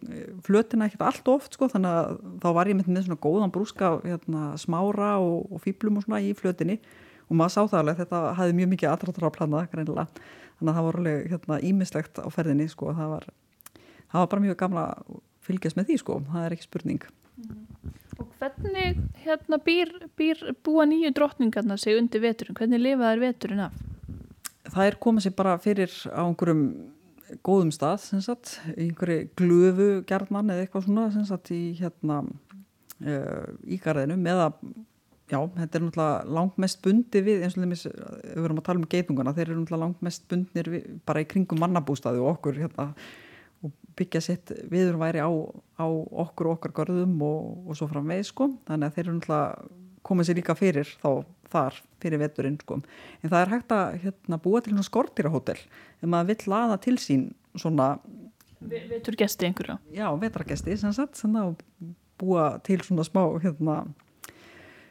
flötina 0.45 0.87
ekkert 0.89 1.05
allt 1.09 1.31
oft 1.33 1.57
sko, 1.57 1.69
þannig 1.71 1.97
að 1.99 2.21
þá 2.43 2.47
var 2.57 2.71
ég 2.71 2.79
með 2.79 3.01
svona 3.07 3.19
góðan 3.25 3.53
brúska 3.55 3.91
hérna, 4.05 4.45
smára 4.61 5.15
og, 5.23 5.49
og 5.51 5.63
fýblum 5.65 5.99
og 5.99 6.07
svona 6.07 6.21
í 6.23 6.31
flötinni. 6.37 6.79
Og 7.25 7.39
maður 7.39 7.55
sá 7.55 7.61
það 7.63 7.79
alveg 7.81 8.01
þetta 8.03 8.23
hafði 8.37 8.57
mjög 8.59 8.71
mikið 8.75 8.91
aðrættur 8.91 9.27
á 9.27 9.35
planað 9.37 9.69
greinilega. 9.71 10.07
Þannig 10.55 10.71
að 10.71 10.77
það 10.77 10.87
var 10.87 10.99
alveg 11.01 11.29
hérna, 11.33 11.61
ímislegt 11.69 12.21
á 12.21 12.27
ferðinni 12.31 12.67
sko 12.71 12.93
það 12.95 13.13
var, 13.15 13.29
það 14.11 14.19
var 14.21 14.29
bara 14.33 14.45
mjög 14.45 14.59
gamla 14.61 14.83
fylgjast 15.45 15.79
með 15.79 15.89
því 15.89 15.97
sko. 16.03 16.19
Það 16.29 16.45
er 16.45 16.55
ekki 16.55 16.67
spurning. 16.67 17.07
Og 17.41 18.04
hvernig 18.39 18.99
hérna 19.25 19.59
býr, 19.63 19.91
býr 20.17 20.41
búa 20.65 20.85
nýju 20.89 21.13
drottningarna 21.15 21.77
sig 21.81 21.97
undir 21.99 22.23
veturinn 22.23 22.57
hvernig 22.57 22.83
lifa 22.83 23.11
þær 23.11 23.23
veturinn 23.23 23.65
af? 23.67 23.77
Það 24.65 24.89
er 24.89 24.99
komið 25.05 25.25
sér 25.25 25.35
bara 25.37 25.55
fyrir 25.61 25.93
á 26.11 26.21
einhverjum 26.25 26.65
góðum 27.45 27.71
stað 27.73 28.03
sagt, 28.23 28.57
einhverju 28.75 29.29
glöfu 29.37 29.89
gerðmann 30.09 30.51
eða 30.53 30.65
eitthvað 30.65 30.89
svona 30.89 31.25
sagt, 31.27 31.53
í 31.55 31.75
hérna 31.79 32.21
uh, 32.25 33.47
í 33.65 33.79
garðinu 33.81 34.19
með 34.19 34.45
að 34.49 34.59
Já, 35.25 35.39
þetta 35.41 35.79
er 35.79 35.81
náttúrulega 35.81 36.33
langt 36.37 36.57
mest 36.61 36.81
bundi 36.85 37.21
við 37.25 37.43
eins 37.47 37.55
og 37.57 37.63
þeimist, 37.63 37.87
við 37.89 38.43
verum 38.43 38.59
að 38.61 38.65
tala 38.67 38.81
um 38.81 38.89
geitungana 38.91 39.31
þeir 39.33 39.47
eru 39.47 39.55
náttúrulega 39.63 39.81
langt 39.81 40.03
mest 40.05 40.27
bundnir 40.29 40.67
við, 40.69 40.83
bara 41.01 41.23
í 41.23 41.25
kringum 41.31 41.63
mannabústaði 41.63 42.21
og 42.21 42.35
okkur 42.35 42.59
hérna, 42.61 42.85
byggja 43.95 44.21
sitt 44.23 44.51
viðurværi 44.71 45.23
á, 45.23 45.29
á 45.79 45.85
okkur 46.25 46.51
og 46.51 46.57
okkar 46.57 46.75
görðum 46.81 47.15
og, 47.25 47.69
og 47.69 47.79
svo 47.79 47.87
fram 47.91 48.11
veið 48.11 48.27
sko. 48.29 48.49
Þannig 48.67 48.89
að 48.89 48.97
þeir 48.97 49.05
eru 49.05 49.17
náttúrulega 49.19 49.69
komið 50.05 50.29
sér 50.29 50.39
líka 50.39 50.55
fyrir 50.57 50.91
þá 51.01 51.09
þar 51.55 51.81
fyrir 52.03 52.21
veturinn 52.21 52.59
sko. 52.61 52.79
En 53.23 53.31
það 53.31 53.41
er 53.41 53.53
hægt 53.53 53.75
að 53.75 53.97
hérna, 54.03 54.39
búa 54.41 54.61
til 54.65 54.77
skortýrahótel 54.85 55.57
ef 55.59 56.07
maður 56.07 56.31
vill 56.33 56.53
laða 56.53 56.79
til 56.83 56.97
sín 57.01 57.29
svona 57.55 57.95
Veturgesti 58.65 59.45
einhverja 59.45 59.75
Já, 59.93 60.07
veturgesti 60.17 60.77
sem 60.79 60.93
sagt, 60.95 61.19
svona 61.19 61.51
búa 62.19 62.55
til 62.65 62.79
svona 62.85 63.05
smá 63.05 63.21
hérna 63.43 63.83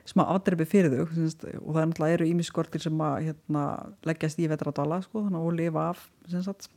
smá 0.08 0.26
ádreipi 0.34 0.66
fyrir 0.68 0.92
þau 0.92 1.06
syns, 1.16 1.36
og 1.40 1.70
það 1.72 1.80
er 1.80 1.88
náttúrulega 1.90 2.16
eru 2.18 2.28
ímiskortir 2.28 2.82
sem 2.84 3.04
að 3.06 3.30
hérna, 3.30 3.64
leggjast 4.04 4.40
í 4.40 4.48
vetradala 4.52 5.00
sko, 5.04 5.24
og 5.24 5.52
lifa 5.56 5.88
af 5.94 6.02
sagt, 6.28 6.68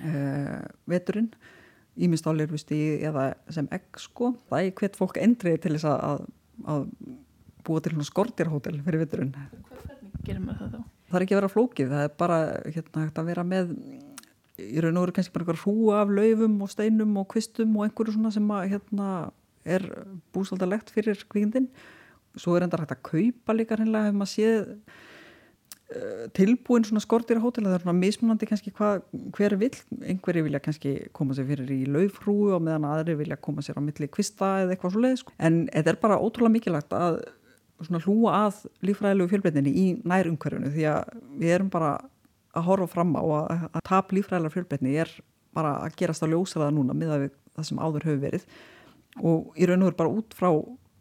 uh, 0.00 0.64
veturinn 0.90 1.30
ímistálir 1.96 2.50
eða 2.52 3.30
sem 3.48 3.68
egg 3.72 4.00
sko. 4.00 4.34
það 4.50 4.66
er 4.66 4.74
hvert 4.80 4.98
fólk 4.98 5.16
endrið 5.16 5.62
til 5.64 5.72
þess 5.76 5.88
að, 5.88 6.26
að 6.68 6.88
búa 7.66 7.80
til 7.80 7.96
skortirhótel 8.04 8.80
fyrir 8.84 9.06
veturinn 9.06 9.32
Hvernig 9.36 10.20
gerir 10.26 10.44
maður 10.44 10.60
það 10.60 10.74
þá? 10.74 10.92
Það 11.06 11.16
er 11.16 11.24
ekki 11.24 11.34
að 11.36 11.38
vera 11.38 11.52
flókið, 11.52 11.90
það 11.92 12.04
er 12.04 12.14
bara 12.18 12.36
hérna, 12.74 13.02
að 13.14 13.28
vera 13.30 13.42
með 13.46 13.72
í 14.56 14.82
raun 14.82 14.96
og 14.98 15.04
veru 15.04 15.14
kannski 15.16 15.34
bara 15.34 15.44
einhver 15.44 15.60
hrúa 15.62 15.98
af 16.02 16.12
laufum 16.16 16.54
og 16.64 16.70
steinum 16.72 17.18
og 17.20 17.28
kvistum 17.30 17.76
og 17.76 17.86
einhverju 17.86 18.16
svona 18.16 18.32
sem 18.34 18.48
að, 18.56 18.70
hérna, 18.72 19.10
er 19.66 19.84
búsaldalegt 20.34 20.90
fyrir 20.94 21.20
kvíkindin 21.30 21.68
svo 22.36 22.56
er 22.56 22.66
enda 22.66 22.80
hægt 22.80 22.94
að 22.94 23.04
kaupa 23.10 23.56
líka 23.56 23.78
hinnlega 23.80 24.10
ef 24.10 24.16
maður 24.16 24.32
séð 24.32 24.72
tilbúin 26.34 26.82
svona 26.82 27.02
skortir 27.02 27.38
á 27.38 27.44
hótel 27.44 27.68
það 27.68 27.76
er 27.76 27.84
svona 27.84 28.00
mismunandi 28.00 28.48
kannski 28.50 28.72
hva, 28.74 28.96
hver 29.36 29.54
vil 29.60 29.70
einhverju 30.02 30.42
vilja 30.48 30.60
kannski 30.64 30.94
koma 31.14 31.36
sér 31.36 31.46
fyrir 31.46 31.70
í 31.70 31.84
laufrúu 31.86 32.56
og 32.56 32.64
meðan 32.66 32.88
aðri 32.90 33.14
vilja 33.20 33.38
koma 33.38 33.62
sér 33.62 33.78
á 33.78 33.86
milli 33.86 34.08
kvista 34.10 34.48
eða 34.64 34.74
eitthvað 34.74 34.96
svo 34.96 35.04
leið 35.04 35.20
sko. 35.20 35.34
en 35.38 35.60
þetta 35.70 35.92
er 35.92 36.00
bara 36.02 36.18
ótrúlega 36.18 36.56
mikilvægt 36.56 36.96
að 36.96 37.20
svona 37.84 38.02
hlúa 38.02 38.34
að 38.46 38.60
lífræðilegu 38.88 39.30
fjölbreytinni 39.30 39.72
í 39.76 39.86
nær 40.02 40.30
umhverfunu 40.30 40.72
því 40.74 40.88
að 40.90 41.16
við 41.38 41.54
erum 41.58 41.70
bara 41.70 41.92
að 42.56 42.66
horfa 42.70 42.88
fram 42.90 43.14
á 43.14 43.22
að, 43.22 43.66
að 43.70 43.84
tap 43.86 44.14
lífræðilega 44.16 44.56
fjölbreytinni 44.56 44.96
er 45.04 45.12
bara 45.56 45.76
að 45.84 45.96
gerast 46.00 46.24
á 46.24 46.30
ljósalega 46.30 46.74
núna 46.74 46.96
með 46.96 47.28
það 47.54 47.68
sem 47.68 47.80
áður 47.80 48.08
hefur 48.08 48.22
verið. 48.24 48.46
Og 49.24 49.56
í 49.56 49.68
raun 49.68 49.84
og 49.84 49.90
veru 49.90 50.00
bara 50.00 50.12
út 50.18 50.36
frá 50.36 50.50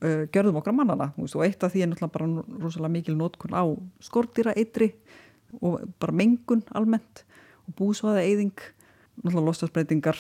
uh, 0.06 0.24
gjörðum 0.32 0.60
okkar 0.62 0.76
mannana 0.78 1.12
veist, 1.18 1.36
og 1.36 1.46
eitt 1.46 1.64
af 1.66 1.74
því 1.74 1.84
er 1.84 1.92
náttúrulega 1.92 2.16
bara 2.16 2.62
rosalega 2.64 2.94
mikil 2.94 3.18
nótkun 3.20 3.58
á 3.58 3.64
skortýra 4.04 4.56
eitri 4.56 4.94
og 5.62 5.84
bara 6.02 6.16
mengun 6.16 6.64
almennt 6.76 7.26
og 7.66 7.78
búsvaða 7.80 8.24
eyðing 8.26 8.56
náttúrulega 9.24 9.48
lostasbreytingar 9.50 10.20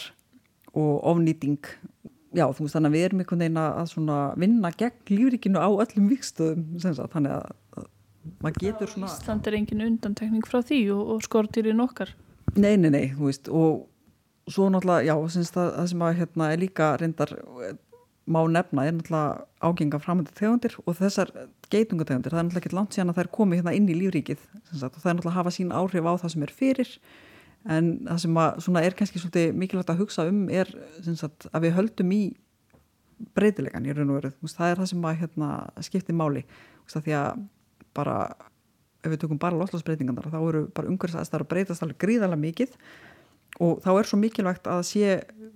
og 0.76 1.04
ofnýting. 1.08 1.62
Já 2.36 2.50
þú 2.52 2.66
veist 2.66 2.76
þannig 2.76 2.90
að 2.92 2.96
við 2.96 3.06
erum 3.08 3.22
einhvern 3.24 3.44
veginn 3.46 4.12
að 4.12 4.40
vinna 4.44 4.72
gegn 4.76 5.12
lífrikinu 5.14 5.62
á 5.64 5.70
öllum 5.72 6.10
vikstöðum 6.12 6.66
þannig 7.14 7.32
að, 7.32 7.46
að 7.80 7.90
maður 8.44 8.62
getur 8.66 8.92
svona 8.92 9.12
Ísland 9.12 9.48
er 9.48 9.58
engin 9.60 9.86
undantekning 9.86 10.48
frá 10.48 10.60
því 10.66 10.82
og, 10.98 11.04
og 11.16 11.24
skortýrin 11.24 11.84
okkar. 11.84 12.12
Nei, 12.56 12.76
nei, 12.76 12.92
nei, 12.92 13.06
þú 13.16 13.30
veist 13.30 13.52
og 13.52 13.86
svo 14.52 14.68
náttúrulega, 14.70 15.08
já, 15.08 15.16
það, 15.54 15.70
það 15.78 15.88
sem 15.92 16.04
að 16.06 16.18
hérna 16.20 16.50
er 16.54 16.62
líka 16.62 16.90
reyndar 17.02 17.32
má 18.26 18.39
nefna 18.49 18.88
er 18.88 18.95
náttúrulega 18.95 19.45
ágenga 19.61 19.99
framöndu 20.01 20.34
tegundir 20.34 20.73
og 20.86 20.97
þessar 20.97 21.30
geitungategundir 21.69 22.34
það 22.34 22.39
er 22.39 22.47
náttúrulega 22.47 22.63
ekki 22.63 22.78
langt 22.78 22.95
síðan 22.95 23.11
að 23.11 23.19
það 23.19 23.26
er 23.26 23.32
komið 23.38 23.61
hérna 23.61 23.76
inn 23.78 23.89
í 23.89 23.97
lífríkið 23.99 24.41
sagt, 24.71 24.95
og 24.95 25.03
það 25.03 25.11
er 25.11 25.17
náttúrulega 25.17 25.34
að 25.34 25.38
hafa 25.39 25.53
sín 25.53 25.76
áhrif 25.76 26.09
á 26.09 26.13
það 26.23 26.34
sem 26.34 26.45
er 26.47 26.53
fyrir 26.55 26.95
en 27.76 27.91
það 28.05 28.23
sem 28.23 28.39
að, 28.41 28.82
er 28.82 28.97
kannski 28.97 29.21
svolítið 29.21 29.59
mikilvægt 29.61 29.93
að 29.93 30.01
hugsa 30.01 30.26
um 30.30 30.41
er 30.53 30.71
sagt, 31.05 31.47
að 31.51 31.67
við 31.67 31.78
höldum 31.80 32.11
í 32.13 32.23
breytilegan 33.36 33.86
í 33.88 33.93
raun 33.95 34.11
og 34.11 34.19
veru. 34.19 34.32
Það 34.43 34.71
er 34.71 34.82
það 34.82 34.89
sem 34.91 35.07
að 35.07 35.19
hérna, 35.21 35.49
skipti 35.88 36.15
máli. 36.15 36.43
Því 36.91 37.15
að 37.17 37.45
bara 37.95 38.17
ef 39.05 39.13
við 39.13 39.21
tökum 39.23 39.41
bara 39.41 39.57
loslasbreytingarnar 39.59 40.32
þá 40.34 40.39
eru 40.41 40.63
bara 40.76 40.89
umhverfisæðstar 40.91 41.45
að 41.45 41.51
breytast 41.51 41.86
alveg 41.86 41.99
gríðarlega 42.01 42.41
mikið 42.41 42.73
og 43.63 43.80
þá 43.86 43.91
er 43.93 44.09
svo 44.09 44.19
mikilvægt 44.19 44.67
að 44.69 44.82
sé 44.89 45.11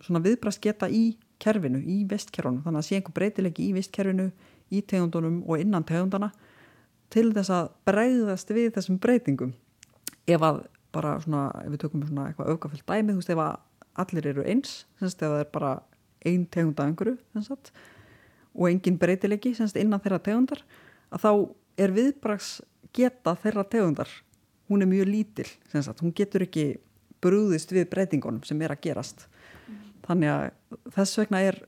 viðbrast 0.08 0.62
geta 0.64 0.90
í 0.90 1.18
kerfinu, 1.40 1.80
í 1.82 2.04
vestkerfunum, 2.10 2.64
þannig 2.66 2.82
að 2.82 2.88
sé 2.88 2.98
einhver 2.98 3.16
breytilegi 3.16 3.70
í 3.70 3.76
vestkerfinu, 3.78 4.30
í 4.70 4.82
tegundunum 4.86 5.42
og 5.48 5.62
innan 5.64 5.86
tegundana 5.88 6.32
til 7.14 7.32
þess 7.34 7.52
að 7.54 7.72
breyðast 7.90 8.52
við 8.54 8.74
þessum 8.76 9.00
breytingum. 9.02 9.54
Ef 10.30 10.44
að 10.46 10.62
bara 10.94 11.16
svona, 11.24 11.48
ef 11.64 11.74
við 11.74 11.84
tökum 11.84 12.04
svona 12.06 12.28
eitthvað 12.30 12.52
aukafyllt 12.54 12.86
dæmið, 12.86 13.16
þú 13.16 13.22
veist, 13.22 13.34
ef 13.34 13.44
að 13.44 14.04
allir 14.04 14.30
eru 14.32 14.46
eins, 14.48 14.74
semst, 15.00 15.22
ef 15.22 15.34
það 15.34 15.44
er 15.44 15.50
bara 15.54 15.72
ein 16.28 16.46
tegund 16.52 16.80
af 16.80 16.90
einhverju, 16.90 17.16
semst, 17.38 17.72
og 18.56 18.70
engin 18.70 19.00
breytilegi, 19.02 19.54
semst, 19.58 19.78
innan 19.80 20.02
þeirra 20.04 20.22
tegundar, 20.26 20.64
að 21.14 21.26
þá 21.26 21.32
er 21.80 21.96
viðbrags 21.96 22.50
geta 22.96 23.36
þeirra 23.40 23.66
tegundar, 23.70 24.12
hún 24.70 24.84
er 24.84 24.90
mjög 24.90 25.10
lítil, 25.10 25.48
semst, 25.72 26.02
hún 26.04 26.14
getur 26.16 26.46
ekki 26.46 26.72
brúðist 27.24 27.72
við 27.76 27.90
breytingunum 27.92 28.44
sem 28.48 28.62
er 28.64 28.74
að 28.74 28.84
gerast 28.86 29.29
þannig 30.10 30.34
að 30.34 30.46
þess 30.96 31.20
vegna 31.22 31.44
er 31.48 31.60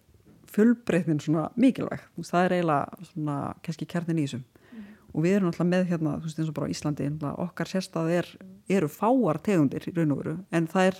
fullbreytnin 0.51 1.21
svona 1.23 1.47
mikilvæg. 1.59 2.03
Það 2.27 2.45
er 2.45 2.55
eiginlega 2.57 3.09
svona 3.11 3.37
kannski 3.63 3.87
kjarnin 3.89 4.19
í 4.19 4.25
þessum. 4.27 4.45
Mm. 4.71 4.85
og 5.11 5.25
við 5.25 5.35
erum 5.35 5.51
alltaf 5.51 5.67
með 5.67 5.89
hérna 5.91 6.15
þú 6.17 6.29
veist 6.29 6.39
eins 6.39 6.51
og 6.51 6.55
bara 6.55 6.71
Íslandi 6.71 7.09
okkar 7.45 7.71
sérstað 7.71 8.11
er, 8.15 8.29
eru 8.71 8.87
fáar 8.91 9.39
tegundir 9.43 9.87
í 9.87 9.95
raun 9.95 10.13
og 10.15 10.21
veru 10.21 10.35
en 10.51 10.67
það 10.71 10.91
er, 10.91 10.99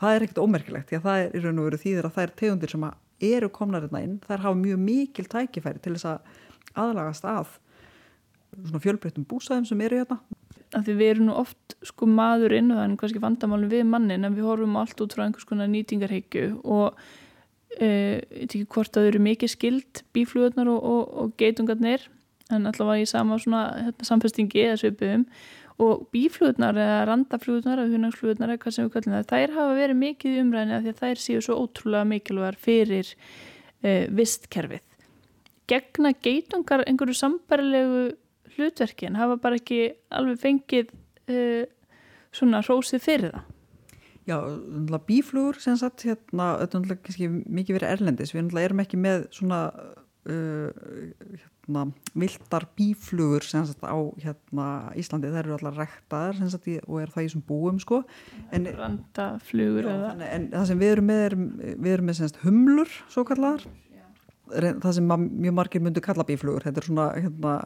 það 0.00 0.14
er 0.14 0.26
ekkert 0.26 0.42
ómerkilegt 0.42 0.90
því 0.90 0.98
að 0.98 1.06
það 1.06 1.22
er 1.22 1.36
í 1.36 1.42
raun 1.44 1.60
og 1.62 1.68
veru 1.68 1.82
þýðir 1.84 2.08
að 2.08 2.16
það 2.16 2.26
er 2.26 2.32
tegundir 2.42 2.72
sem 2.74 2.88
eru 3.32 3.50
komnar 3.54 3.86
hérna 3.86 4.02
inn 4.02 4.16
þær 4.26 4.42
hafa 4.46 4.58
mjög 4.58 4.82
mikil 4.82 5.28
tækifæri 5.30 5.82
til 5.82 5.94
þess 5.94 6.08
að 6.10 6.32
aðlagast 6.82 7.28
að 7.30 7.54
svona 8.56 8.82
fjölbreytum 8.82 9.28
búsæðum 9.30 9.68
sem 9.70 9.86
eru 9.86 10.02
hérna 10.02 10.18
að 10.72 10.86
því 10.86 10.94
við 10.98 11.10
erum 11.12 11.28
nú 11.28 11.34
oft 11.40 11.76
sko 11.84 12.08
maðurinn 12.08 12.70
og 12.72 12.78
það 12.78 12.86
er 12.86 12.96
kannski 13.00 13.22
vandamálum 13.22 13.72
við 13.72 13.84
mannin 13.88 14.24
en 14.26 14.36
við 14.36 14.48
horfum 14.48 14.78
allt 14.80 15.04
út 15.04 15.16
frá 15.16 15.26
einhvers 15.26 15.48
konar 15.48 15.70
nýtingarheikju 15.72 16.46
og 16.62 16.98
e, 17.76 17.88
ég 18.22 18.48
teki 18.52 18.68
hvort 18.72 18.96
að 18.96 19.06
þau 19.06 19.10
eru 19.12 19.24
mikið 19.26 19.52
skild 19.52 20.02
bíflugurnar 20.16 20.70
og, 20.72 20.80
og, 20.80 21.02
og 21.22 21.34
geitungarnir 21.40 22.08
en 22.52 22.68
allavega 22.68 23.04
í 23.04 23.10
sama 23.10 23.38
svona 23.40 23.64
hérna, 23.78 24.08
samfestingi 24.08 24.64
eða 24.66 24.80
svipum 24.80 25.26
og 25.82 26.06
bíflugurnar 26.14 26.78
eða 26.78 27.02
randaflugurnar 27.10 27.82
eða 27.82 27.96
hunagsflugurnar 27.96 28.54
eða 28.54 28.62
hvað 28.64 28.76
sem 28.76 28.88
við 28.88 28.96
kallum 28.96 29.16
það 29.18 29.30
þær 29.32 29.54
hafa 29.58 29.76
verið 29.78 30.00
mikið 30.02 30.40
umræðin 30.42 30.76
að 30.76 30.86
því 30.86 30.94
að 30.94 31.02
þær 31.02 31.22
séu 31.26 31.44
svo 31.44 31.58
ótrúlega 31.62 32.08
mikilvægar 32.12 32.58
fyrir 32.60 33.12
e, 33.82 33.94
vistkerfið. 34.12 34.84
Gegna 35.70 36.12
geitungar 36.12 36.84
einhverju 36.86 37.16
sambarilegu 37.16 38.02
hlutverkin 38.56 39.18
hafa 39.18 39.38
bara 39.42 39.58
ekki 39.60 39.80
alveg 40.14 40.40
fengið 40.42 40.92
uh, 41.30 41.64
svona 42.34 42.62
rósið 42.66 43.04
fyrir 43.04 43.34
það? 43.34 43.48
Já, 44.22 44.36
bíflugur 45.02 45.58
sem 45.58 45.74
sagt, 45.78 46.04
hérna, 46.06 46.52
þetta 46.60 46.78
er 46.78 46.98
kannski 47.02 47.26
mikið 47.26 47.78
verið 47.80 47.94
erlendis, 47.96 48.30
við 48.36 48.60
erum 48.62 48.82
ekki 48.84 49.00
með 49.02 49.24
svona 49.34 49.64
uh, 50.30 50.68
hérna, 51.34 51.82
viltar 52.22 52.68
bíflugur 52.78 53.42
sem 53.42 53.66
sagt 53.66 53.82
á 53.82 53.98
hérna 54.22 54.66
Íslandi, 54.98 55.32
það 55.32 55.40
eru 55.42 55.56
allar 55.56 55.80
rektaðar 55.82 56.38
sem 56.38 56.52
sagt 56.54 56.70
og 56.86 57.00
er 57.02 57.10
það 57.10 57.24
í 57.24 57.28
þessum 57.32 57.44
búum 57.50 57.82
sko. 57.82 58.04
En, 58.54 58.70
Randaflugur 58.78 59.90
já, 59.90 59.96
en, 60.12 60.22
en 60.28 60.50
það 60.54 60.68
sem 60.70 60.84
við 60.84 60.94
erum 60.94 61.10
með 61.10 61.24
er, 61.26 61.38
við 61.72 61.96
erum 61.96 62.10
með 62.12 62.20
sem 62.20 62.30
sagt 62.30 62.44
humlur 62.46 62.94
svo 63.10 63.26
kallar 63.26 63.66
það 64.52 64.92
sem 64.96 65.08
mjög 65.08 65.54
margir 65.56 65.82
myndu 65.82 66.02
kalla 66.04 66.26
bíflugur, 66.28 66.64
þetta 66.66 66.82
er 66.82 66.88
svona 66.88 67.08
hérna 67.16 67.56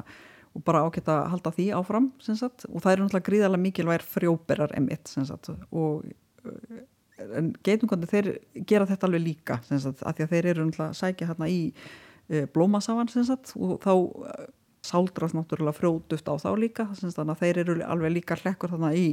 og 0.57 0.65
bara 0.65 0.83
ágætt 0.87 1.09
að 1.13 1.23
halda 1.35 1.53
því 1.53 1.67
áfram 1.77 2.11
sagt, 2.25 2.67
og 2.71 2.83
það 2.83 2.93
eru 2.93 3.07
náttúrulega 3.07 3.29
gríðarlega 3.29 3.65
mikilvægir 3.67 4.05
frjóberar 4.09 4.75
emitt 4.79 5.13
og 5.71 6.07
eh, 6.47 7.51
geitungandi 7.67 8.11
þeir 8.11 8.31
gera 8.69 8.89
þetta 8.89 9.09
alveg 9.09 9.25
líka 9.25 9.61
sagt, 9.69 10.03
af 10.03 10.17
því 10.17 10.27
að 10.27 10.35
þeir 10.35 10.51
eru 10.53 10.69
náttúrulega 10.69 11.01
sækja 11.01 11.31
hérna 11.31 11.49
í 11.51 11.61
e, 12.29 12.45
blómasávan 12.53 13.11
sagt, 13.13 13.55
og 13.57 13.79
þá 13.85 13.93
e, 13.97 14.37
sáldrast 14.87 15.37
náttúrulega 15.37 15.77
frjóduft 15.77 16.29
á 16.29 16.35
þá 16.41 16.51
líka 16.61 16.89
þannig 16.93 17.37
að 17.37 17.45
þeir 17.45 17.63
eru 17.65 17.79
alveg 17.85 18.17
líka 18.19 18.39
hlekkur 18.41 18.73
þarna 18.75 18.93
í 18.97 19.09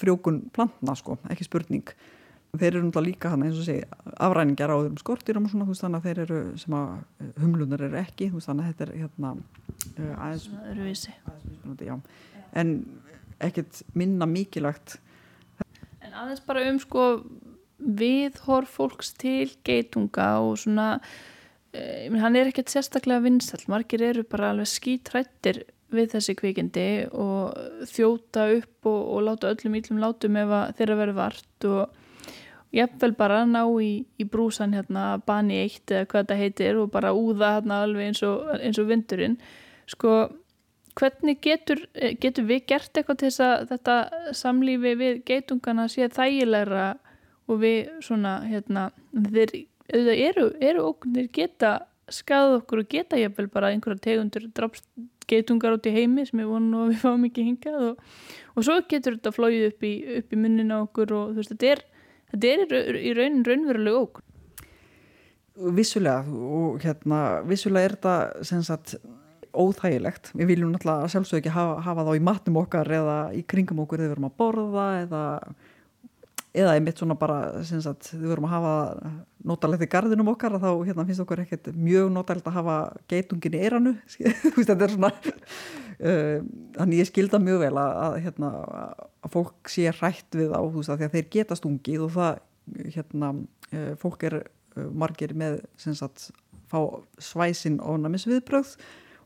frjókun 0.00 0.40
plantna 0.50 0.96
sko, 0.98 1.14
ekki 1.30 1.44
spurning 1.46 1.92
þeir 2.60 2.70
eru 2.70 2.82
náttúrulega 2.86 3.08
líka 3.08 3.32
hann 3.32 3.44
eins 3.46 3.60
og 3.60 3.66
segi 3.66 3.84
afræningar 4.22 4.72
á 4.72 4.76
öðrum 4.76 4.98
skortýrum 5.00 5.46
og 5.48 5.52
svona 5.52 5.68
veist, 5.68 5.84
þannig 5.84 6.00
að 6.00 6.08
þeir 6.08 6.20
eru 6.24 6.40
sem 6.62 6.76
að 6.78 6.92
eh, 6.94 7.30
humlunar 7.42 7.86
eru 7.88 8.00
ekki 8.00 8.30
veist, 8.34 8.48
þannig 8.50 8.64
að 8.64 8.70
þetta 8.72 8.86
er 8.86 8.92
hérna 9.02 9.32
uh, 9.34 10.14
aðeins, 10.26 10.48
aðeins 10.72 11.82
já. 11.88 11.94
en 12.54 12.74
ekkert 13.44 13.82
minna 13.98 14.28
mikilvægt. 14.30 14.98
En 16.04 16.14
aðeins 16.14 16.44
bara 16.46 16.64
um 16.70 16.80
sko 16.82 17.06
við 17.78 18.38
horf 18.46 18.76
fólks 18.78 19.12
til 19.18 19.50
geitunga 19.66 20.28
og 20.44 20.58
svona 20.62 20.88
eh, 21.74 22.06
hann 22.20 22.38
er 22.38 22.50
ekkert 22.50 22.72
sérstaklega 22.72 23.24
vinsall 23.26 23.64
margir 23.72 24.04
eru 24.06 24.24
bara 24.28 24.52
alveg 24.52 24.70
skítrættir 24.70 25.64
við 25.94 26.14
þessi 26.14 26.34
kvikindi 26.38 26.88
og 27.12 27.54
þjóta 27.90 28.48
upp 28.56 28.88
og, 28.88 29.02
og 29.14 29.26
láta 29.28 29.52
öllum 29.52 29.76
íllum 29.78 30.00
látum 30.02 30.38
ef 30.40 30.54
þeirra 30.78 31.00
verið 31.02 31.20
vart 31.20 31.68
og 31.70 32.00
jafnvel 32.74 33.12
bara 33.18 33.42
ná 33.48 33.62
í, 33.82 34.04
í 34.18 34.24
brúsan 34.28 34.74
hérna 34.74 35.18
bani 35.26 35.60
eitt 35.62 35.92
eða 35.92 36.08
hvað 36.10 36.24
þetta 36.24 36.40
heitir 36.40 36.80
og 36.80 36.90
bara 36.94 37.14
úða 37.14 37.58
hérna 37.58 37.82
alveg 37.84 38.10
eins 38.10 38.24
og, 38.26 38.48
eins 38.58 38.80
og 38.82 38.88
vindurinn. 38.90 39.38
Sko 39.90 40.16
hvernig 40.98 41.40
getur, 41.42 41.80
getur 42.22 42.46
við 42.48 42.66
gert 42.70 42.94
eitthvað 42.96 43.20
til 43.20 43.30
þess 43.30 43.44
að 43.44 43.64
þetta 43.72 43.96
samlífi 44.40 44.94
við 45.00 45.22
geitungana 45.26 45.88
sé 45.90 46.08
þægilegra 46.12 46.92
og 47.50 47.58
við 47.60 47.80
svona 48.04 48.36
hérna 48.48 48.88
þeir 49.12 49.56
eru, 49.90 50.46
eru 50.60 50.86
okkur 50.90 51.26
geta 51.34 51.74
skað 52.12 52.60
okkur 52.60 52.84
og 52.84 52.92
geta 52.92 53.18
jafnvel 53.18 53.48
bara 53.52 53.72
einhverja 53.72 54.04
tegundur 54.06 54.46
drafst 54.54 54.86
geitungar 55.28 55.76
út 55.76 55.86
í 55.88 55.94
heimi 55.94 56.26
sem 56.28 56.42
ég 56.42 56.50
vonu 56.50 56.84
að 56.84 56.92
við 56.92 57.02
fáum 57.02 57.26
ekki 57.28 57.46
hingað 57.46 57.84
og, 57.88 58.08
og 58.54 58.66
svo 58.66 58.76
getur 58.90 59.16
þetta 59.16 59.32
flóið 59.32 59.68
upp 59.70 59.86
í, 59.88 59.92
upp 60.20 60.34
í 60.34 60.40
munnina 60.40 60.82
okkur 60.84 61.14
og 61.16 61.32
þú 61.32 61.40
veist 61.40 61.54
þetta 61.54 61.70
er 61.72 61.84
þetta 62.32 62.54
er 62.54 63.00
í 63.00 63.12
raunin 63.16 63.44
raunveruleg 63.48 63.98
óg 63.98 64.22
Vissulega 65.74 66.24
og 66.26 66.80
hérna 66.82 67.18
vissulega 67.46 67.86
er 67.86 67.92
þetta 67.94 68.46
sem 68.48 68.62
sagt 68.66 68.96
óþægilegt, 69.54 70.32
við 70.34 70.48
viljum 70.50 70.72
náttúrulega 70.72 71.10
sjálfsög 71.12 71.38
ekki 71.38 71.52
hafa, 71.54 71.76
hafa 71.84 72.06
þá 72.08 72.16
í 72.16 72.24
matnum 72.26 72.58
okkar 72.64 72.90
eða 72.90 73.18
í 73.38 73.44
kringum 73.46 73.84
okkur 73.84 74.02
eða 74.02 74.08
við 74.08 74.16
erum 74.16 74.26
að 74.26 74.36
borða 74.40 74.86
eða 75.04 75.22
eða 76.54 76.74
einmitt 76.76 77.00
svona 77.00 77.16
bara 77.18 77.38
sagt, 77.66 78.12
við 78.14 78.28
verum 78.30 78.46
að 78.46 78.52
hafa 78.54 78.74
notalegt 79.44 79.82
í 79.84 79.90
gardinum 79.90 80.30
okkar 80.30 80.54
þá 80.62 80.68
hérna, 80.86 81.06
finnst 81.08 81.22
okkur 81.24 81.42
ekkert 81.42 81.72
mjög 81.74 82.12
notalegt 82.14 82.46
að 82.50 82.58
hafa 82.60 82.76
geitungin 83.10 83.56
í 83.58 83.62
eiranu 83.66 83.94
þetta 84.68 84.76
er 84.86 84.94
svona 84.94 85.10
uh, 85.10 86.38
þannig 86.78 87.02
ég 87.02 87.10
skilda 87.10 87.42
mjög 87.42 87.64
vel 87.66 87.72
að, 87.74 87.96
að, 88.04 88.18
hérna, 88.28 88.52
að 89.24 89.32
fólk 89.32 89.72
sé 89.72 89.88
rætt 89.94 90.36
við 90.36 90.52
á 90.52 90.60
þú 90.60 90.80
veist 90.80 90.92
að 90.92 91.06
þeir 91.14 91.30
geta 91.32 91.58
stungið 91.58 92.06
og 92.06 92.14
það 92.14 92.42
hérna, 92.94 93.32
uh, 93.72 93.92
fólk 94.00 94.26
er 94.28 94.38
uh, 94.42 94.88
margir 94.92 95.34
með 95.36 95.62
sagt, 95.80 96.30
svæsin 97.22 97.78
ónæmis 97.78 98.26
viðbröð 98.26 98.76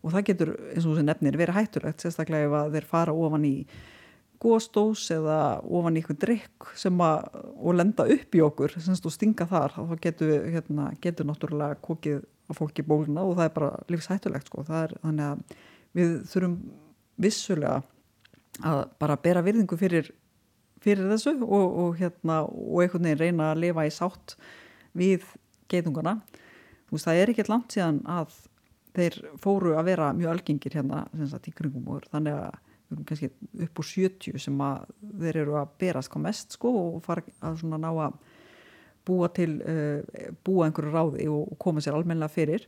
og 0.03 0.13
það 0.15 0.27
getur 0.31 0.51
eins 0.73 0.85
og 0.85 0.95
þessi 0.95 1.07
nefnir 1.07 1.39
verið 1.41 1.57
hættulegt 1.59 2.03
sérstaklega 2.03 2.67
ef 2.67 2.75
þeir 2.75 2.89
fara 2.91 3.15
ofan 3.17 3.47
í 3.49 3.55
góðstós 4.43 5.09
eða 5.15 5.39
ofan 5.65 5.97
í 5.97 6.03
eitthvað 6.03 6.21
drikk 6.23 6.69
sem 6.79 7.01
að, 7.03 7.39
og 7.59 7.79
lenda 7.79 8.07
upp 8.15 8.37
í 8.37 8.43
okkur 8.45 8.77
og 8.79 9.15
stinga 9.15 9.49
þar, 9.51 9.75
þá 9.75 9.95
getur 10.05 10.35
hérna, 10.47 10.93
getur 11.03 11.27
náttúrulega 11.27 11.81
kokið 11.83 12.21
á 12.23 12.53
fólki 12.57 12.85
bóluna 12.87 13.25
og 13.27 13.39
það 13.39 13.49
er 13.49 13.55
bara 13.57 13.73
lífshættulegt 13.91 14.51
sko. 14.51 14.65
er, 14.69 14.95
þannig 15.03 15.27
að 15.27 15.57
við 15.99 16.15
þurfum 16.31 16.59
vissulega 17.19 17.81
að 18.67 18.81
bara 18.99 19.19
bera 19.23 19.45
virðingu 19.47 19.79
fyrir, 19.79 20.11
fyrir 20.83 21.11
þessu 21.13 21.35
og, 21.45 21.67
og, 21.85 21.91
hérna, 21.99 22.43
og 22.47 22.83
einhvern 22.83 23.09
veginn 23.09 23.23
reyna 23.23 23.53
að 23.53 23.65
lifa 23.65 23.87
í 23.87 23.93
sátt 23.95 24.37
við 24.99 25.27
geitungana 25.71 26.19
veist, 26.91 27.05
það 27.07 27.21
er 27.23 27.33
ekkert 27.33 27.53
langt 27.53 27.75
síðan 27.75 28.01
að 28.09 28.39
þeir 28.99 29.19
fóru 29.43 29.77
að 29.79 29.93
vera 29.93 30.09
mjög 30.17 30.33
algengir 30.33 30.79
hérna 30.79 31.05
sagt, 31.31 31.51
í 31.51 31.55
kringum 31.55 31.87
og 31.95 32.09
þannig 32.11 32.39
að 32.39 32.57
við 32.89 32.97
erum 32.97 33.07
kannski 33.09 33.29
upp 33.67 33.81
úr 33.83 33.89
70 33.93 34.43
sem 34.43 34.61
að 34.65 34.93
þeir 35.21 35.41
eru 35.45 35.57
að 35.61 35.73
berast 35.83 36.13
hvað 36.13 36.25
mest 36.25 36.57
sko 36.57 36.73
og 36.81 37.03
fara 37.05 37.25
að 37.45 37.59
svona 37.61 37.81
ná 37.83 37.91
að 37.93 38.17
búa 39.09 39.29
til, 39.33 39.59
uh, 39.65 40.33
búa 40.45 40.67
einhverju 40.67 40.93
ráði 40.93 41.29
og 41.33 41.55
koma 41.61 41.81
sér 41.85 41.97
almenna 41.97 42.29
fyrir. 42.29 42.67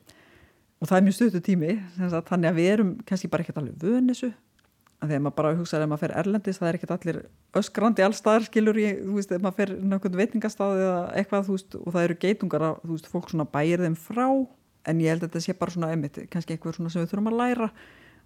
Og 0.80 0.88
það 0.88 0.96
er 0.96 1.04
mjög 1.04 1.16
stötu 1.16 1.42
tími 1.44 1.74
þannig 1.98 2.48
að 2.48 2.56
við 2.56 2.70
erum 2.74 2.92
kannski 3.08 3.28
bara 3.32 3.44
ekkert 3.44 3.60
alveg 3.60 3.82
vönisu 3.82 4.30
að 4.30 4.36
þegar 5.00 5.22
maður 5.24 5.36
bara 5.38 5.52
hugsaður 5.56 5.84
ef 5.84 5.90
maður 5.90 6.02
fer 6.04 6.14
erlendis 6.20 6.58
það 6.60 6.68
er 6.68 6.78
ekkert 6.78 6.94
allir 6.96 7.18
öskrandi 7.60 8.04
allstaðar 8.04 8.46
skilur 8.46 8.80
ég, 8.80 8.98
þú 9.04 9.16
veist, 9.16 9.32
ef 9.32 9.44
maður 9.44 9.58
fer 9.60 9.72
nákvæmlega 9.80 10.20
veitingastáði 10.20 10.82
eða 10.84 10.98
eitthvað, 11.20 11.46
þú 11.46 11.56
veist, 11.56 11.76
og 11.80 11.94
það 11.94 12.06
eru 12.08 12.18
geitungar 12.24 12.66
að, 12.66 12.82
þú 12.84 12.96
veist, 12.96 13.08
fólk 13.14 13.32
svona 13.32 13.46
bæir 13.54 13.84
þeim 13.86 13.96
frá 13.96 14.26
en 14.90 15.00
ég 15.00 15.14
held 15.14 15.24
að 15.24 15.30
þetta 15.30 15.44
sé 15.46 15.56
bara 15.60 15.74
svona, 15.76 15.90
einmitt, 15.94 16.20
kannski 16.32 16.56
eitthvað 16.56 16.76
svona 16.76 16.92
sem 16.92 17.04
við 17.04 17.14
þurfum 17.14 17.32
að 17.32 17.40
læra 17.40 17.70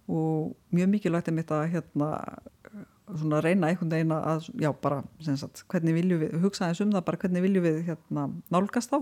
og 0.05 0.51
mjög 0.75 0.91
mikilvægt 0.91 1.31
er 1.31 1.35
mitt 1.35 1.55
að 1.55 1.63
hérna, 1.73 2.09
svona 3.07 3.39
reyna 3.45 3.71
einhvern 3.71 3.95
veginn 3.95 4.13
að 4.17 4.51
já 4.61 4.69
bara 4.81 5.01
sagt, 5.23 5.63
hvernig 5.71 5.95
viljum 5.95 6.21
við 6.25 6.37
hugsa 6.43 6.69
eins 6.69 6.83
um 6.83 6.93
það 6.93 7.07
bara 7.07 7.21
hvernig 7.23 7.45
viljum 7.45 7.65
við 7.65 7.81
hérna, 7.89 8.27
nálgast 8.53 8.93
á 8.93 8.99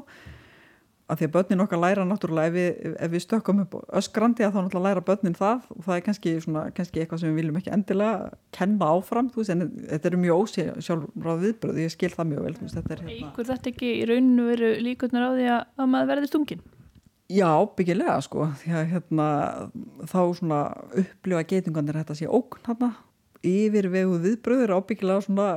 að 1.11 1.19
því 1.19 1.27
að 1.27 1.33
börnin 1.33 1.63
okkar 1.63 1.81
læra 1.81 2.03
náttúrulega 2.07 2.49
ef 2.49 2.53
við, 2.55 2.93
ef 2.95 3.11
við 3.11 3.23
stökkum 3.25 3.61
upp 3.63 3.73
öskrandi 3.99 4.45
að 4.45 4.53
þá 4.53 4.59
náttúrulega 4.61 4.87
læra 4.87 5.03
börnin 5.09 5.35
það 5.37 5.65
og 5.75 5.85
það 5.87 5.95
er 5.97 6.05
kannski, 6.07 6.33
svona, 6.45 6.63
kannski 6.77 7.01
eitthvað 7.03 7.21
sem 7.21 7.33
við 7.33 7.39
viljum 7.41 7.59
ekki 7.59 7.73
endilega 7.75 8.29
kenna 8.55 8.91
áfram 8.95 9.31
veist, 9.35 9.51
en 9.51 9.65
þetta 9.89 10.09
er 10.09 10.17
mjög 10.23 10.45
ósjálfráð 10.45 11.43
viðbröð 11.47 11.81
ég 11.83 11.93
skil 11.93 12.11
það 12.13 12.29
mjög 12.31 12.47
vel 12.47 12.55
veist, 12.61 12.77
þetta 12.79 12.95
er, 12.95 13.03
hérna... 13.03 13.29
Eikur 13.29 13.49
þetta 13.51 13.71
ekki 13.73 13.91
í 13.91 14.07
rauninu 14.09 14.47
veru 14.47 14.71
líkurnar 14.87 15.27
á 15.27 15.31
því 15.35 15.49
að 15.57 15.91
maður 15.93 16.11
verði 16.13 16.31
stungin? 16.31 16.65
Já, 17.33 17.49
byggilega 17.77 18.19
sko 18.23 18.47
því 18.61 18.75
að 18.77 18.91
hérna 18.93 19.27
þá 20.07 20.19
svona 20.39 20.61
upplifa 21.03 21.47
geitungandir 21.49 21.99
þetta 21.99 22.19
sé 22.19 22.31
ókn 22.31 22.63
hérna 22.67 22.93
yfir 23.43 23.89
vegu 23.91 24.19
viðbröður 24.23 24.77
ábyggilega 24.77 25.23
svona 25.25 25.47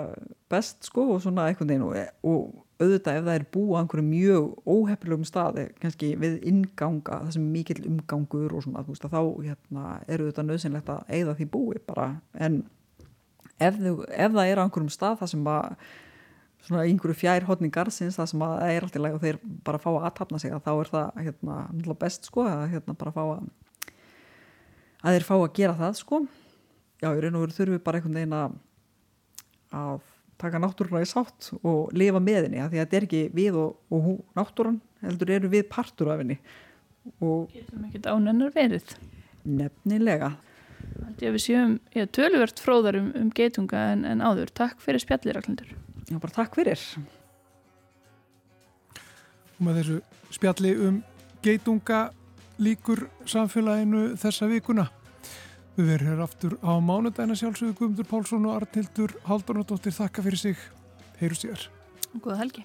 best 0.50 0.86
sko 0.88 1.06
og 1.14 1.20
svona 1.22 1.46
eitthvað 1.50 1.70
neina 1.70 1.86
og, 1.86 1.98
og 2.26 2.65
auðvitað 2.76 3.18
ef 3.18 3.26
það 3.26 3.34
er 3.34 3.44
búið 3.56 3.72
á 3.72 3.80
einhverju 3.80 4.06
mjög 4.06 4.48
óhefnilegum 4.68 5.26
staði 5.26 5.66
kannski 5.80 6.10
við 6.20 6.34
inganga 6.50 7.20
það 7.22 7.30
sem 7.36 7.44
mikill 7.52 7.78
umgangur 7.88 8.56
og 8.56 8.64
svona 8.66 8.82
þú 8.84 8.92
veist 8.92 9.06
að 9.06 9.14
þá 9.14 9.20
hérna 9.46 9.84
eru 10.12 10.26
þetta 10.28 10.44
nöðsynlegt 10.44 10.90
að 10.92 11.14
eigða 11.16 11.36
því 11.38 11.46
búið 11.54 11.84
bara. 11.88 12.08
En 12.34 12.58
ef, 13.56 13.78
þau, 13.78 13.94
ef 14.04 14.34
það 14.36 14.50
er 14.50 14.60
á 14.60 14.64
einhverjum 14.66 14.92
stað 14.92 15.22
það 15.22 15.32
sem 15.32 15.48
að 15.54 15.68
svona 16.66 16.82
einhverju 16.84 17.16
fjær 17.20 17.46
hodni 17.48 17.70
garðsins 17.72 18.18
það 18.18 18.30
sem 18.32 18.44
að 18.44 18.56
það 18.56 18.74
er 18.74 18.86
alltaf 18.86 19.04
læg 19.04 19.16
og 19.16 19.24
þeir 19.24 19.38
bara 19.64 19.80
fá 19.80 19.88
að 19.94 20.08
aðtapna 20.10 20.42
sig 20.42 20.52
að 20.52 20.66
þá 20.66 20.72
er 20.74 20.90
það 20.92 21.22
hérna 21.28 21.96
best 22.02 22.28
sko 22.28 22.44
að 22.50 22.66
hérna 22.74 22.96
bara 22.98 23.14
fá 23.14 23.22
að 23.24 23.46
að 25.06 25.16
þeir 25.16 25.26
fá 25.28 25.34
að 25.36 25.54
gera 25.56 25.78
það 25.78 25.96
sko. 26.00 26.20
Já, 27.00 27.08
í 27.12 27.20
raun 27.22 27.38
og 27.38 27.44
veru 27.44 27.56
þurfum 27.56 27.76
við 27.76 27.82
bara 27.86 28.00
einhvern 28.00 28.20
veginn 28.20 28.36
að 29.76 30.12
taka 30.40 30.60
náttúruna 30.62 31.04
í 31.04 31.08
sátt 31.08 31.50
og 31.62 31.92
lifa 31.96 32.20
með 32.22 32.46
henni 32.46 32.62
því 32.62 32.80
að 32.80 32.82
þetta 32.82 32.98
er 32.98 33.06
ekki 33.08 33.22
við 33.36 33.60
og, 33.60 33.76
og 33.92 34.08
hún, 34.08 34.18
náttúran 34.36 34.80
heldur 35.04 35.32
eru 35.36 35.52
við 35.52 35.68
partur 35.72 36.12
af 36.12 36.22
henni 36.22 36.38
og 37.22 37.52
Getum 37.54 37.86
ekki 37.88 38.02
ánennar 38.04 38.52
verið 38.54 38.96
Nefnilega 39.46 40.34
Haldið 41.04 41.28
að 41.28 41.36
við 41.36 41.42
séum, 41.44 41.74
ég 41.96 42.08
töluvert 42.14 42.60
fróðar 42.62 42.98
um, 43.00 43.08
um 43.18 43.28
geitunga 43.34 43.82
en, 43.92 44.04
en 44.08 44.22
áður. 44.24 44.52
Takk 44.56 44.80
fyrir 44.84 45.02
spjallir, 45.02 45.36
Ragnhildur. 45.36 45.72
Já, 46.06 46.18
bara 46.22 46.34
takk 46.34 46.56
fyrir. 46.56 46.82
Og 49.56 49.62
með 49.66 49.80
þessu 49.80 49.98
spjalli 50.36 50.74
um 50.86 51.00
geitunga 51.44 52.00
líkur 52.62 53.06
samfélaginu 53.28 54.08
þessa 54.20 54.48
vikuna. 54.50 54.88
Við 55.76 55.90
verðum 55.92 56.12
hér 56.14 56.22
aftur 56.24 56.54
á 56.64 56.72
mánudagina 56.80 57.34
sjálfsögðu 57.36 57.74
Guðmundur 57.76 58.08
Pálsson 58.08 58.46
og 58.48 58.54
Arnildur 58.62 59.12
Haldunadóttir 59.28 59.92
þakka 59.92 60.24
fyrir 60.24 60.40
sig. 60.40 60.62
Heyru 61.20 61.36
sér. 61.36 61.66
Góða 62.16 62.40
helgi. 62.40 62.64